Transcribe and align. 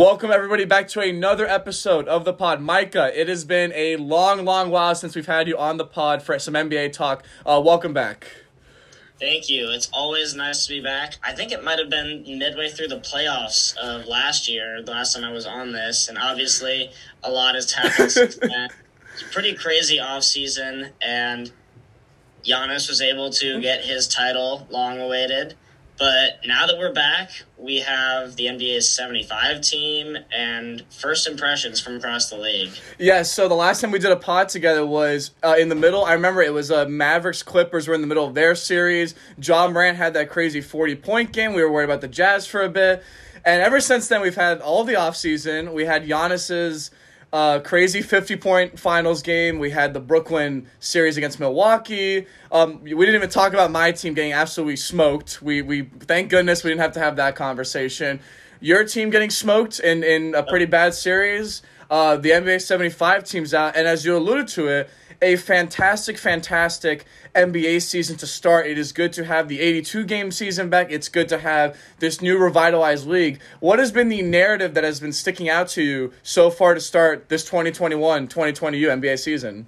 Welcome 0.00 0.30
everybody 0.30 0.64
back 0.64 0.88
to 0.88 1.00
another 1.00 1.46
episode 1.46 2.08
of 2.08 2.24
the 2.24 2.32
pod. 2.32 2.62
Micah, 2.62 3.12
it 3.14 3.28
has 3.28 3.44
been 3.44 3.70
a 3.74 3.96
long, 3.96 4.46
long 4.46 4.70
while 4.70 4.94
since 4.94 5.14
we've 5.14 5.26
had 5.26 5.46
you 5.46 5.58
on 5.58 5.76
the 5.76 5.84
pod 5.84 6.22
for 6.22 6.38
some 6.38 6.54
NBA 6.54 6.94
talk. 6.94 7.22
Uh, 7.44 7.60
welcome 7.62 7.92
back. 7.92 8.26
Thank 9.20 9.50
you. 9.50 9.68
It's 9.68 9.90
always 9.92 10.34
nice 10.34 10.64
to 10.64 10.72
be 10.72 10.80
back. 10.80 11.16
I 11.22 11.34
think 11.34 11.52
it 11.52 11.62
might 11.62 11.78
have 11.78 11.90
been 11.90 12.24
midway 12.38 12.70
through 12.70 12.88
the 12.88 13.00
playoffs 13.00 13.76
of 13.76 14.06
last 14.06 14.48
year, 14.48 14.80
the 14.82 14.90
last 14.90 15.14
time 15.14 15.22
I 15.22 15.32
was 15.32 15.44
on 15.44 15.72
this, 15.72 16.08
and 16.08 16.16
obviously 16.16 16.92
a 17.22 17.30
lot 17.30 17.54
has 17.54 17.70
happened 17.70 18.10
since 18.10 18.36
then. 18.40 18.70
It's 19.12 19.20
a 19.20 19.26
pretty 19.26 19.54
crazy 19.54 20.00
off 20.00 20.22
season, 20.22 20.92
and 21.02 21.52
Giannis 22.42 22.88
was 22.88 23.02
able 23.02 23.28
to 23.32 23.60
get 23.60 23.84
his 23.84 24.08
title, 24.08 24.66
long 24.70 24.98
awaited. 24.98 25.56
But 26.00 26.40
now 26.46 26.66
that 26.66 26.78
we're 26.78 26.94
back, 26.94 27.30
we 27.58 27.80
have 27.80 28.34
the 28.36 28.46
NBA's 28.46 28.88
75 28.88 29.60
team 29.60 30.16
and 30.34 30.82
first 30.88 31.28
impressions 31.28 31.78
from 31.78 31.96
across 31.96 32.30
the 32.30 32.38
league. 32.38 32.70
Yeah, 32.98 33.22
so 33.22 33.48
the 33.48 33.54
last 33.54 33.82
time 33.82 33.90
we 33.90 33.98
did 33.98 34.10
a 34.10 34.16
pod 34.16 34.48
together 34.48 34.86
was 34.86 35.32
uh, 35.42 35.56
in 35.58 35.68
the 35.68 35.74
middle. 35.74 36.02
I 36.02 36.14
remember 36.14 36.40
it 36.40 36.54
was 36.54 36.70
uh, 36.70 36.86
Mavericks 36.86 37.42
Clippers 37.42 37.86
were 37.86 37.94
in 37.94 38.00
the 38.00 38.06
middle 38.06 38.26
of 38.26 38.32
their 38.32 38.54
series. 38.54 39.14
Ja 39.36 39.68
Morant 39.68 39.98
had 39.98 40.14
that 40.14 40.30
crazy 40.30 40.62
40 40.62 40.96
point 40.96 41.32
game. 41.34 41.52
We 41.52 41.62
were 41.62 41.70
worried 41.70 41.84
about 41.84 42.00
the 42.00 42.08
Jazz 42.08 42.46
for 42.46 42.62
a 42.62 42.70
bit. 42.70 43.04
And 43.44 43.60
ever 43.60 43.78
since 43.78 44.08
then, 44.08 44.22
we've 44.22 44.34
had 44.34 44.62
all 44.62 44.84
the 44.84 44.94
offseason. 44.94 45.74
We 45.74 45.84
had 45.84 46.06
Giannis's 46.06 46.90
uh, 47.32 47.60
crazy 47.60 48.02
50 48.02 48.36
point 48.36 48.78
finals 48.78 49.22
game. 49.22 49.58
We 49.58 49.70
had 49.70 49.94
the 49.94 50.00
Brooklyn 50.00 50.66
series 50.80 51.16
against 51.16 51.38
Milwaukee. 51.38 52.26
Um, 52.50 52.82
we 52.82 52.90
didn't 52.90 53.14
even 53.14 53.30
talk 53.30 53.52
about 53.52 53.70
my 53.70 53.92
team 53.92 54.14
getting 54.14 54.32
absolutely 54.32 54.76
smoked. 54.76 55.40
We, 55.40 55.62
we 55.62 55.82
thank 56.00 56.30
goodness 56.30 56.64
we 56.64 56.70
didn't 56.70 56.82
have 56.82 56.92
to 56.92 57.00
have 57.00 57.16
that 57.16 57.36
conversation. 57.36 58.20
Your 58.60 58.84
team 58.84 59.10
getting 59.10 59.30
smoked 59.30 59.80
in, 59.80 60.02
in 60.02 60.34
a 60.34 60.42
pretty 60.42 60.66
bad 60.66 60.94
series. 60.94 61.62
Uh, 61.88 62.16
the 62.16 62.30
NBA 62.30 62.60
75 62.60 63.24
team's 63.24 63.54
out. 63.54 63.76
And 63.76 63.86
as 63.86 64.04
you 64.04 64.16
alluded 64.16 64.48
to 64.48 64.68
it, 64.68 64.90
a 65.22 65.36
fantastic, 65.36 66.18
fantastic 66.18 67.06
NBA 67.34 67.82
season 67.82 68.16
to 68.18 68.26
start. 68.26 68.66
It 68.66 68.78
is 68.78 68.92
good 68.92 69.12
to 69.14 69.24
have 69.24 69.48
the 69.48 69.60
82 69.60 70.04
game 70.04 70.30
season 70.30 70.68
back. 70.70 70.90
It's 70.90 71.08
good 71.08 71.28
to 71.28 71.38
have 71.38 71.76
this 71.98 72.20
new 72.20 72.38
revitalized 72.38 73.06
league. 73.06 73.40
What 73.60 73.78
has 73.78 73.92
been 73.92 74.08
the 74.08 74.22
narrative 74.22 74.74
that 74.74 74.84
has 74.84 75.00
been 75.00 75.12
sticking 75.12 75.48
out 75.48 75.68
to 75.68 75.82
you 75.82 76.12
so 76.22 76.50
far 76.50 76.74
to 76.74 76.80
start 76.80 77.28
this 77.28 77.44
2021 77.44 78.28
2020 78.28 78.80
NBA 78.80 79.18
season? 79.18 79.66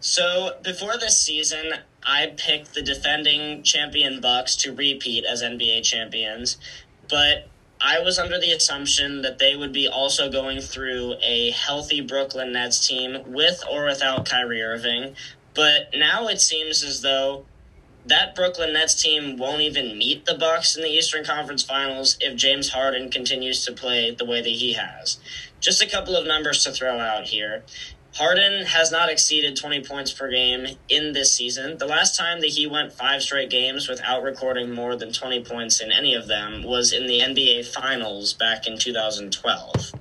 So, 0.00 0.56
before 0.64 0.98
this 0.98 1.16
season, 1.16 1.74
I 2.04 2.34
picked 2.36 2.74
the 2.74 2.82
defending 2.82 3.62
champion 3.62 4.20
Bucks 4.20 4.56
to 4.56 4.74
repeat 4.74 5.24
as 5.24 5.42
NBA 5.42 5.84
champions, 5.84 6.56
but 7.08 7.48
I 7.80 8.00
was 8.00 8.18
under 8.18 8.38
the 8.38 8.52
assumption 8.52 9.22
that 9.22 9.38
they 9.38 9.56
would 9.56 9.72
be 9.72 9.88
also 9.88 10.30
going 10.30 10.60
through 10.60 11.14
a 11.20 11.50
healthy 11.50 12.00
Brooklyn 12.00 12.52
Nets 12.52 12.86
team 12.86 13.22
with 13.26 13.62
or 13.68 13.86
without 13.86 14.24
Kyrie 14.24 14.62
Irving. 14.62 15.16
But 15.54 15.90
now 15.94 16.28
it 16.28 16.40
seems 16.40 16.82
as 16.82 17.02
though 17.02 17.46
that 18.06 18.34
Brooklyn 18.34 18.72
Nets 18.72 19.00
team 19.00 19.36
won't 19.36 19.60
even 19.60 19.96
meet 19.96 20.24
the 20.24 20.34
Bucks 20.34 20.76
in 20.76 20.82
the 20.82 20.88
Eastern 20.88 21.24
Conference 21.24 21.62
Finals 21.62 22.16
if 22.20 22.36
James 22.36 22.70
Harden 22.70 23.10
continues 23.10 23.64
to 23.64 23.72
play 23.72 24.10
the 24.10 24.24
way 24.24 24.40
that 24.40 24.48
he 24.48 24.72
has. 24.72 25.18
Just 25.60 25.82
a 25.82 25.88
couple 25.88 26.16
of 26.16 26.26
numbers 26.26 26.64
to 26.64 26.72
throw 26.72 26.98
out 26.98 27.24
here. 27.24 27.62
Harden 28.14 28.66
has 28.66 28.92
not 28.92 29.08
exceeded 29.08 29.56
20 29.56 29.84
points 29.84 30.12
per 30.12 30.30
game 30.30 30.76
in 30.90 31.12
this 31.12 31.32
season. 31.32 31.78
The 31.78 31.86
last 31.86 32.14
time 32.14 32.40
that 32.40 32.50
he 32.50 32.66
went 32.66 32.92
five 32.92 33.22
straight 33.22 33.48
games 33.48 33.88
without 33.88 34.22
recording 34.22 34.70
more 34.70 34.96
than 34.96 35.12
20 35.12 35.44
points 35.44 35.80
in 35.80 35.90
any 35.90 36.14
of 36.14 36.28
them 36.28 36.62
was 36.62 36.92
in 36.92 37.06
the 37.06 37.20
NBA 37.20 37.64
Finals 37.72 38.34
back 38.34 38.66
in 38.66 38.76
2012. 38.76 39.92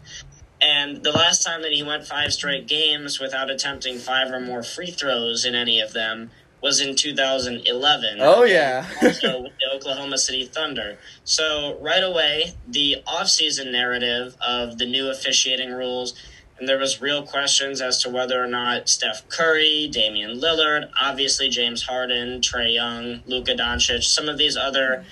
And 0.62 1.04
the 1.04 1.12
last 1.12 1.44
time 1.44 1.62
that 1.64 1.72
he 1.72 1.84
went 1.84 2.06
five 2.06 2.34
straight 2.34 2.68
games 2.68 3.20
without 3.20 3.50
attempting 3.50 3.98
five 3.98 4.32
or 4.32 4.40
more 4.40 4.62
free 4.62 4.92
throws 4.92 5.44
in 5.44 5.56
any 5.56 5.80
of 5.80 5.94
them 5.94 6.30
was 6.62 6.80
in 6.80 6.96
2011. 6.96 8.18
Oh, 8.22 8.44
yeah. 8.44 8.86
also 9.02 9.42
with 9.42 9.54
the 9.58 9.76
Oklahoma 9.76 10.20
City 10.20 10.46
Thunder. 10.46 11.00
So, 11.24 11.80
right 11.82 12.04
away, 12.04 12.54
the 12.68 12.98
offseason 13.08 13.72
narrative 13.72 14.36
of 14.40 14.78
the 14.78 14.86
new 14.86 15.10
officiating 15.10 15.72
rules 15.72 16.14
and 16.62 16.70
there 16.70 16.78
was 16.78 17.02
real 17.02 17.24
questions 17.24 17.82
as 17.82 18.00
to 18.04 18.10
whether 18.10 18.42
or 18.42 18.46
not 18.46 18.88
Steph 18.88 19.28
Curry, 19.30 19.90
Damian 19.92 20.40
Lillard, 20.40 20.92
obviously 21.02 21.50
James 21.50 21.82
Harden, 21.82 22.40
Trae 22.40 22.76
Young, 22.76 23.22
Luka 23.26 23.56
Doncic, 23.56 24.04
some 24.04 24.30
of 24.30 24.38
these 24.38 24.56
other, 24.56 25.04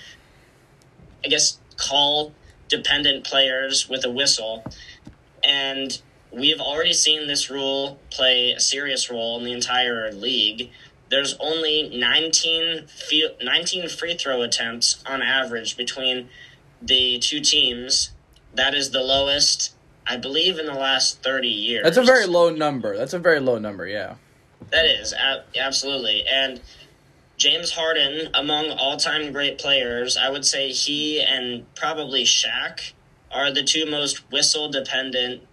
I 1.26 1.28
guess, 1.28 1.58
call 1.76 2.34
dependent 2.68 3.24
players 3.24 3.90
with 3.90 4.06
a 4.06 4.12
whistle. 4.12 4.64
And 5.44 6.02
we've 6.32 6.60
already 6.60 6.94
seen 6.94 7.28
this 7.28 7.50
rule 7.50 8.00
play 8.10 8.52
a 8.52 8.60
serious 8.60 9.10
role 9.10 9.38
in 9.38 9.44
the 9.46 9.54
entire 9.54 10.12
league. 10.12 10.70
There's 11.10 11.36
only 11.40 11.90
19, 11.98 12.88
19 13.42 13.90
free 13.90 14.16
throw 14.16 14.42
attempts 14.42 15.04
on 15.08 15.22
average 15.22 15.76
between 15.76 16.30
the 16.82 17.20
two 17.20 17.40
teams. 17.40 18.12
That 18.54 18.76
is 18.76 18.92
the 18.92 19.02
lowest 19.02 19.74
I 20.06 20.18
believe 20.18 20.60
in 20.60 20.66
the 20.66 20.74
last 20.74 21.22
30 21.24 21.48
years. 21.48 21.84
That's 21.84 21.98
a 21.98 22.04
very 22.04 22.26
low 22.26 22.50
number. 22.50 22.98
That's 22.98 23.14
a 23.14 23.20
very 23.20 23.40
low 23.40 23.58
number, 23.60 23.88
yeah. 23.88 24.16
That 24.72 24.86
is, 24.86 25.14
absolutely. 25.56 26.26
And 26.28 26.62
James 27.38 27.72
Harden, 27.72 28.30
among 28.34 28.72
all 28.72 28.98
time 28.98 29.32
great 29.32 29.58
players, 29.58 30.18
I 30.18 30.30
would 30.30 30.46
say 30.46 30.70
he 30.70 31.22
and 31.22 31.74
probably 31.76 32.24
Shaq 32.24 32.94
are 33.32 33.52
the 33.52 33.64
two 33.64 33.86
most 33.86 34.32
whistle 34.32 34.70
dependent 34.70 35.44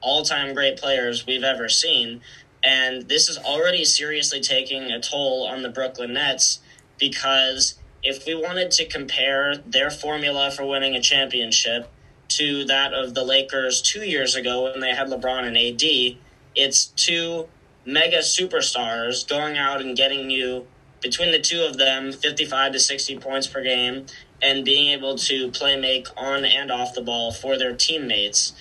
all 0.00 0.22
time 0.22 0.54
great 0.54 0.76
players 0.76 1.26
we've 1.26 1.42
ever 1.42 1.68
seen. 1.68 2.20
And 2.62 3.08
this 3.08 3.28
is 3.28 3.38
already 3.38 3.84
seriously 3.84 4.40
taking 4.40 4.90
a 4.90 5.00
toll 5.00 5.46
on 5.46 5.62
the 5.62 5.68
Brooklyn 5.68 6.14
Nets 6.14 6.60
because 6.98 7.78
if 8.02 8.26
we 8.26 8.34
wanted 8.34 8.70
to 8.72 8.86
compare 8.86 9.56
their 9.56 9.90
formula 9.90 10.50
for 10.50 10.64
winning 10.64 10.94
a 10.94 11.00
championship 11.00 11.88
to 12.28 12.64
that 12.66 12.92
of 12.92 13.14
the 13.14 13.24
Lakers 13.24 13.80
two 13.80 14.02
years 14.02 14.34
ago 14.34 14.64
when 14.64 14.80
they 14.80 14.94
had 14.94 15.08
LeBron 15.08 15.44
and 15.44 15.56
AD. 15.56 16.18
It's 16.54 16.86
two 16.86 17.48
mega 17.84 18.18
superstars 18.18 19.26
going 19.26 19.56
out 19.56 19.80
and 19.80 19.96
getting 19.96 20.30
you 20.30 20.66
between 21.00 21.32
the 21.32 21.40
two 21.40 21.62
of 21.62 21.78
them 21.78 22.12
55 22.12 22.72
to 22.72 22.78
60 22.78 23.18
points 23.18 23.46
per 23.46 23.62
game 23.62 24.06
and 24.40 24.64
being 24.64 24.88
able 24.92 25.16
to 25.16 25.50
play 25.50 25.78
make 25.78 26.06
on 26.16 26.44
and 26.44 26.70
off 26.70 26.94
the 26.94 27.02
ball 27.02 27.32
for 27.32 27.58
their 27.58 27.74
teammates. 27.74 28.52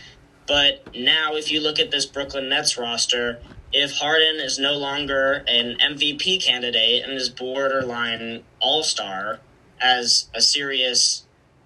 But 0.47 0.95
now, 0.95 1.35
if 1.35 1.51
you 1.51 1.59
look 1.59 1.79
at 1.79 1.91
this 1.91 2.05
Brooklyn 2.05 2.49
Nets 2.49 2.77
roster, 2.77 3.39
if 3.73 3.97
Harden 3.97 4.37
is 4.37 4.57
no 4.57 4.73
longer 4.73 5.43
an 5.47 5.77
MVP 5.77 6.41
candidate 6.43 7.03
and 7.03 7.13
is 7.13 7.29
borderline 7.29 8.43
all 8.59 8.83
star 8.83 9.39
as 9.81 10.29
a 10.33 10.41
serious, 10.41 11.25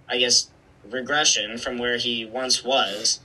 I 0.10 0.18
guess, 0.18 0.50
regression 0.90 1.58
from 1.58 1.78
where 1.78 1.98
he 1.98 2.26
once 2.26 2.64
was, 2.64 3.20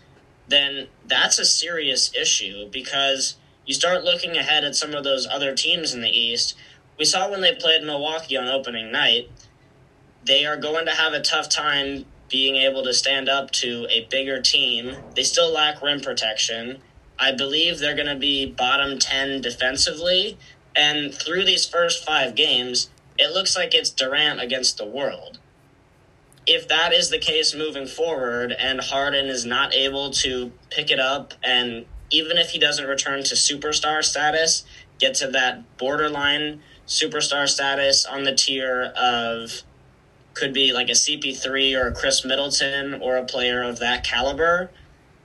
then 0.48 0.88
that's 1.06 1.38
a 1.38 1.44
serious 1.44 2.14
issue 2.14 2.68
because 2.70 3.36
you 3.64 3.74
start 3.74 4.04
looking 4.04 4.36
ahead 4.36 4.62
at 4.62 4.76
some 4.76 4.94
of 4.94 5.04
those 5.04 5.26
other 5.26 5.54
teams 5.54 5.92
in 5.92 6.02
the 6.02 6.10
East. 6.10 6.54
We 6.98 7.04
saw 7.04 7.30
when 7.30 7.40
they 7.40 7.54
played 7.54 7.82
Milwaukee 7.82 8.36
on 8.36 8.46
opening 8.46 8.92
night, 8.92 9.30
they 10.26 10.44
are 10.44 10.56
going 10.56 10.86
to 10.86 10.92
have 10.92 11.12
a 11.12 11.20
tough 11.20 11.48
time 11.48 12.04
being 12.28 12.56
able 12.56 12.82
to 12.82 12.92
stand 12.92 13.28
up 13.28 13.50
to 13.52 13.86
a 13.88 14.06
bigger 14.10 14.40
team. 14.40 14.96
They 15.14 15.22
still 15.22 15.52
lack 15.52 15.80
rim 15.80 16.00
protection. 16.00 16.78
I 17.18 17.32
believe 17.32 17.78
they're 17.78 17.94
going 17.94 18.08
to 18.08 18.16
be 18.16 18.46
bottom 18.46 18.98
10 18.98 19.40
defensively. 19.40 20.36
And 20.74 21.14
through 21.14 21.44
these 21.44 21.66
first 21.66 22.04
five 22.04 22.34
games, 22.34 22.90
it 23.18 23.32
looks 23.32 23.56
like 23.56 23.74
it's 23.74 23.90
Durant 23.90 24.40
against 24.40 24.76
the 24.76 24.86
world 24.86 25.38
if 26.46 26.68
that 26.68 26.92
is 26.92 27.10
the 27.10 27.18
case 27.18 27.54
moving 27.54 27.86
forward 27.86 28.52
and 28.52 28.80
Harden 28.80 29.26
is 29.26 29.44
not 29.44 29.74
able 29.74 30.10
to 30.10 30.52
pick 30.70 30.90
it 30.90 31.00
up 31.00 31.34
and 31.42 31.84
even 32.10 32.38
if 32.38 32.50
he 32.50 32.58
doesn't 32.58 32.86
return 32.86 33.24
to 33.24 33.34
superstar 33.34 34.02
status, 34.02 34.64
get 35.00 35.14
to 35.14 35.26
that 35.28 35.76
borderline 35.76 36.62
superstar 36.86 37.48
status 37.48 38.06
on 38.06 38.22
the 38.22 38.32
tier 38.32 38.92
of 38.96 39.62
could 40.36 40.52
be 40.52 40.72
like 40.72 40.88
a 40.88 40.92
CP3 40.92 41.76
or 41.76 41.88
a 41.88 41.92
Khris 41.92 42.24
Middleton 42.24 43.00
or 43.02 43.16
a 43.16 43.24
player 43.24 43.62
of 43.62 43.78
that 43.80 44.04
caliber, 44.04 44.70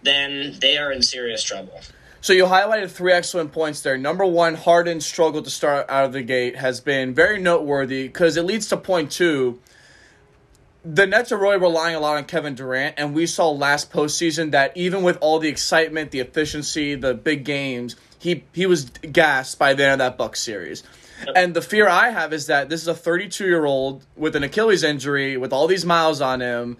then 0.04 0.58
they 0.60 0.78
are 0.78 0.92
in 0.92 1.02
serious 1.02 1.44
trouble. 1.44 1.82
So 2.22 2.34
you 2.34 2.46
highlighted 2.46 2.92
three 2.92 3.14
excellent 3.14 3.52
points 3.52 3.82
there. 3.82 3.98
Number 3.98 4.26
one, 4.26 4.56
Harden's 4.56 5.06
struggle 5.06 5.42
to 5.42 5.50
start 5.50 5.88
out 5.90 6.06
of 6.06 6.14
the 6.14 6.22
gate 6.22 6.56
has 6.56 6.80
been 6.80 7.14
very 7.14 7.40
noteworthy 7.40 8.08
because 8.08 8.38
it 8.38 8.44
leads 8.44 8.68
to 8.70 8.78
point 8.78 9.12
two 9.12 9.60
the 10.84 11.06
Nets 11.06 11.32
are 11.32 11.38
really 11.38 11.58
relying 11.58 11.96
a 11.96 12.00
lot 12.00 12.18
on 12.18 12.26
Kevin 12.26 12.56
Durant, 12.56 12.96
and 12.98 13.14
we 13.14 13.28
saw 13.28 13.52
last 13.52 13.92
postseason 13.92 14.52
that 14.52 14.76
even 14.76 15.04
with 15.04 15.18
all 15.22 15.38
the 15.40 15.48
excitement, 15.48 16.12
the 16.12 16.20
efficiency, 16.20 16.96
the 16.96 17.14
big 17.14 17.46
games, 17.46 17.96
he 18.18 18.44
he 18.54 18.66
was 18.66 18.86
gassed 18.86 19.60
by 19.60 19.74
the 19.74 19.84
end 19.84 19.94
of 19.94 20.00
that 20.00 20.18
Bucks 20.18 20.42
series. 20.42 20.84
And 21.36 21.54
the 21.54 21.62
fear 21.62 21.88
I 21.88 22.10
have 22.10 22.34
is 22.34 22.48
that 22.48 22.70
this 22.70 22.82
is 22.82 22.88
a 22.88 22.96
32 22.96 23.46
year 23.46 23.66
old 23.66 24.06
with 24.16 24.36
an 24.36 24.44
Achilles 24.44 24.84
injury, 24.84 25.38
with 25.38 25.54
all 25.54 25.68
these 25.68 25.86
miles 25.86 26.22
on 26.22 26.42
him. 26.42 26.78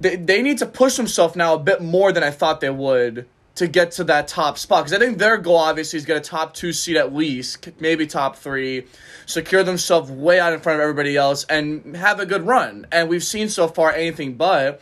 they, 0.00 0.16
they 0.16 0.42
need 0.42 0.58
to 0.58 0.66
push 0.66 0.96
themselves 0.96 1.36
now 1.36 1.54
a 1.54 1.58
bit 1.58 1.80
more 1.82 2.12
than 2.12 2.22
I 2.22 2.30
thought 2.30 2.60
they 2.60 2.70
would 2.70 3.26
to 3.56 3.68
get 3.68 3.92
to 3.92 4.04
that 4.04 4.28
top 4.28 4.58
spot. 4.58 4.84
Because 4.84 4.92
I 4.92 5.04
think 5.04 5.18
their 5.18 5.38
goal, 5.38 5.56
obviously, 5.56 5.96
is 5.98 6.04
get 6.04 6.16
a 6.16 6.20
top 6.20 6.54
two 6.54 6.72
seed 6.72 6.96
at 6.96 7.14
least, 7.14 7.68
maybe 7.80 8.06
top 8.06 8.36
three, 8.36 8.86
secure 9.26 9.62
themselves 9.62 10.10
way 10.10 10.40
out 10.40 10.52
in 10.52 10.60
front 10.60 10.78
of 10.78 10.82
everybody 10.82 11.16
else, 11.16 11.44
and 11.44 11.96
have 11.96 12.20
a 12.20 12.26
good 12.26 12.46
run. 12.46 12.86
And 12.90 13.08
we've 13.08 13.24
seen 13.24 13.48
so 13.48 13.68
far 13.68 13.92
anything 13.92 14.34
but. 14.34 14.80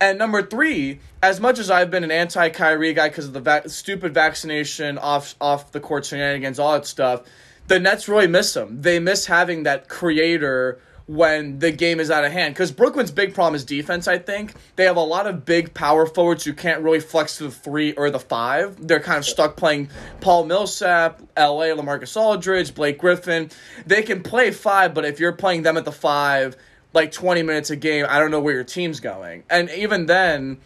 And 0.00 0.18
number 0.18 0.42
three, 0.42 1.00
as 1.22 1.40
much 1.40 1.58
as 1.58 1.70
I've 1.70 1.90
been 1.90 2.04
an 2.04 2.10
anti 2.10 2.50
Kyrie 2.50 2.92
guy 2.92 3.08
because 3.08 3.26
of 3.26 3.32
the 3.32 3.40
va- 3.40 3.68
stupid 3.68 4.12
vaccination, 4.12 4.98
off 4.98 5.34
off 5.40 5.72
the 5.72 5.80
court 5.80 6.04
shenanigans, 6.04 6.58
all 6.58 6.72
that 6.72 6.86
stuff, 6.86 7.22
the 7.70 7.78
Nets 7.78 8.08
really 8.08 8.26
miss 8.26 8.56
him. 8.56 8.82
They 8.82 8.98
miss 8.98 9.26
having 9.26 9.62
that 9.62 9.88
creator 9.88 10.80
when 11.06 11.60
the 11.60 11.70
game 11.70 12.00
is 12.00 12.10
out 12.10 12.24
of 12.24 12.32
hand. 12.32 12.52
Because 12.52 12.72
Brooklyn's 12.72 13.12
big 13.12 13.32
problem 13.32 13.54
is 13.54 13.64
defense, 13.64 14.08
I 14.08 14.18
think. 14.18 14.54
They 14.74 14.86
have 14.86 14.96
a 14.96 15.00
lot 15.00 15.28
of 15.28 15.44
big 15.44 15.72
power 15.72 16.04
forwards 16.04 16.42
who 16.42 16.52
can't 16.52 16.82
really 16.82 16.98
flex 16.98 17.38
to 17.38 17.44
the 17.44 17.52
three 17.52 17.92
or 17.92 18.10
the 18.10 18.18
five. 18.18 18.88
They're 18.88 18.98
kind 18.98 19.18
of 19.18 19.24
stuck 19.24 19.56
playing 19.56 19.88
Paul 20.20 20.46
Millsap, 20.46 21.20
LA, 21.38 21.66
Lamarcus 21.66 22.16
Aldridge, 22.16 22.74
Blake 22.74 22.98
Griffin. 22.98 23.50
They 23.86 24.02
can 24.02 24.24
play 24.24 24.50
five, 24.50 24.92
but 24.92 25.04
if 25.04 25.20
you're 25.20 25.30
playing 25.30 25.62
them 25.62 25.76
at 25.76 25.84
the 25.84 25.92
five, 25.92 26.56
like 26.92 27.12
20 27.12 27.44
minutes 27.44 27.70
a 27.70 27.76
game, 27.76 28.04
I 28.08 28.18
don't 28.18 28.32
know 28.32 28.40
where 28.40 28.54
your 28.54 28.64
team's 28.64 28.98
going. 28.98 29.44
And 29.48 29.70
even 29.70 30.06
then, 30.06 30.58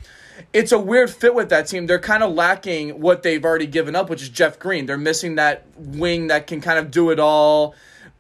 it's 0.53 0.73
a 0.73 0.79
weird 0.79 1.11
fit 1.11 1.35
with 1.35 1.49
that 1.51 1.67
team. 1.67 1.87
They're 1.87 1.99
kind 1.99 2.23
of 2.23 2.33
lacking 2.33 3.01
what 3.01 3.23
they've 3.23 3.45
already 3.45 3.67
given 3.67 3.95
up, 3.97 4.11
which 4.11 4.23
is 4.23 4.29
Jeff 4.29 4.59
Green. 4.59 4.87
They're 4.87 4.99
missing 4.99 5.37
that 5.37 5.65
wing 5.77 6.29
that 6.29 6.47
can 6.47 6.61
kind 6.61 6.79
of 6.79 6.91
do 6.91 7.11
it 7.11 7.19
all 7.19 7.75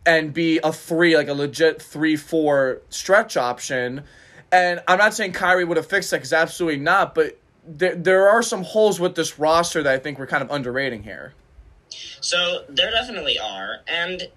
and 0.06 0.32
be 0.32 0.60
a 0.62 0.72
three, 0.72 1.16
like 1.16 1.28
a 1.28 1.34
legit 1.34 1.80
three 1.80 2.16
four 2.16 2.82
stretch 2.90 3.36
option. 3.36 4.02
And 4.52 4.82
I'm 4.86 4.98
not 4.98 5.14
saying 5.14 5.32
Kyrie 5.32 5.64
would 5.64 5.76
have 5.76 5.86
fixed 5.86 6.10
that 6.10 6.18
because 6.18 6.32
absolutely 6.32 6.80
not, 6.80 7.14
but 7.14 7.38
there 7.66 7.94
there 7.94 8.28
are 8.28 8.42
some 8.42 8.62
holes 8.62 9.00
with 9.00 9.14
this 9.14 9.38
roster 9.38 9.82
that 9.82 9.92
I 9.92 9.98
think 9.98 10.18
we're 10.18 10.26
kind 10.26 10.42
of 10.42 10.50
underrating 10.50 11.02
here. 11.02 11.34
So 12.20 12.64
there 12.68 12.90
definitely 12.90 13.38
are, 13.38 13.80
and 13.86 14.28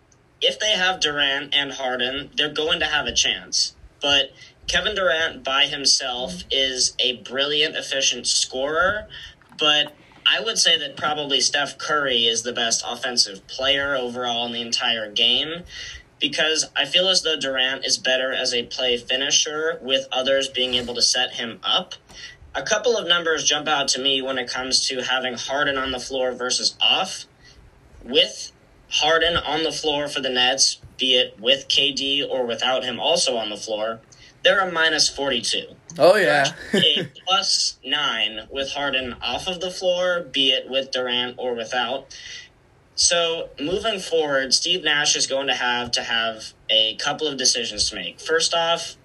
if 0.42 0.60
they 0.60 0.72
have 0.72 1.00
Durant 1.00 1.54
and 1.56 1.72
Harden, 1.72 2.30
they're 2.36 2.54
going 2.54 2.80
to 2.80 2.86
have 2.86 3.08
a 3.08 3.14
chance. 3.14 3.76
But 4.02 4.32
Kevin 4.68 4.96
Durant 4.96 5.44
by 5.44 5.66
himself 5.66 6.34
mm-hmm. 6.34 6.48
is 6.52 6.94
a 7.00 7.18
brilliant, 7.18 7.76
efficient 7.76 8.28
scorer, 8.28 9.08
but 9.58 9.94
I 10.26 10.42
would 10.42 10.58
say 10.58 10.78
that 10.78 10.98
probably 10.98 11.40
Steph 11.40 11.78
Curry 11.78 12.26
is 12.26 12.44
the 12.44 12.52
best 12.52 12.84
offensive 12.86 13.48
player 13.48 13.96
overall 13.96 14.46
in 14.46 14.52
the 14.52 14.62
entire 14.62 15.10
game 15.10 15.64
because 16.20 16.70
I 16.76 16.86
feel 16.86 17.08
as 17.08 17.22
though 17.22 17.40
Durant 17.40 17.86
is 17.86 17.98
better 17.98 18.34
as 18.34 18.54
a 18.54 18.64
play 18.64 18.98
finisher 18.98 19.80
with 19.82 20.08
others 20.12 20.50
being 20.50 20.74
able 20.74 20.96
to 20.96 21.02
set 21.02 21.34
him 21.34 21.60
up. 21.64 21.94
A 22.56 22.64
couple 22.64 22.98
of 22.98 23.08
numbers 23.08 23.44
jump 23.44 23.68
out 23.68 23.88
to 23.90 24.02
me 24.02 24.22
when 24.22 24.38
it 24.38 24.50
comes 24.50 24.88
to 24.88 25.02
having 25.02 25.36
Harden 25.36 25.78
on 25.78 25.92
the 25.92 26.00
floor 26.00 26.32
versus 26.32 26.76
off. 26.82 27.26
With 28.04 28.52
Harden 28.90 29.38
on 29.38 29.64
the 29.64 29.72
floor 29.72 30.08
for 30.08 30.22
the 30.22 30.30
Nets, 30.30 30.82
be 30.98 31.14
it 31.14 31.40
with 31.40 31.68
KD 31.68 32.28
or 32.28 32.46
without 32.46 32.84
him 32.84 33.00
also 33.00 33.38
on 33.38 33.50
the 33.50 33.58
floor, 33.58 34.02
they're 34.48 34.66
a 34.66 34.72
minus 34.72 35.10
42. 35.10 35.66
Oh 36.00 36.16
yeah. 36.16 36.54
a 36.74 37.12
plus 37.26 37.78
nine 37.84 38.48
with 38.50 38.72
Harden 38.72 39.14
off 39.22 39.46
of 39.48 39.60
the 39.60 39.70
floor, 39.70 40.22
be 40.22 40.52
it 40.52 40.70
with 40.70 40.92
Durant 40.92 41.36
or 41.38 41.54
without. 41.54 42.18
So 42.96 43.50
moving 43.60 44.00
forward, 44.00 44.54
Steve 44.54 44.86
Nash 44.86 45.18
is 45.18 45.28
going 45.28 45.48
to 45.48 45.54
have 45.54 45.92
to 45.92 46.02
have 46.04 46.54
a 46.70 46.96
couple 46.96 47.28
of 47.28 47.38
decisions 47.38 47.90
to 47.90 47.96
make. 47.96 48.22
First 48.22 48.54
off, 48.54 48.96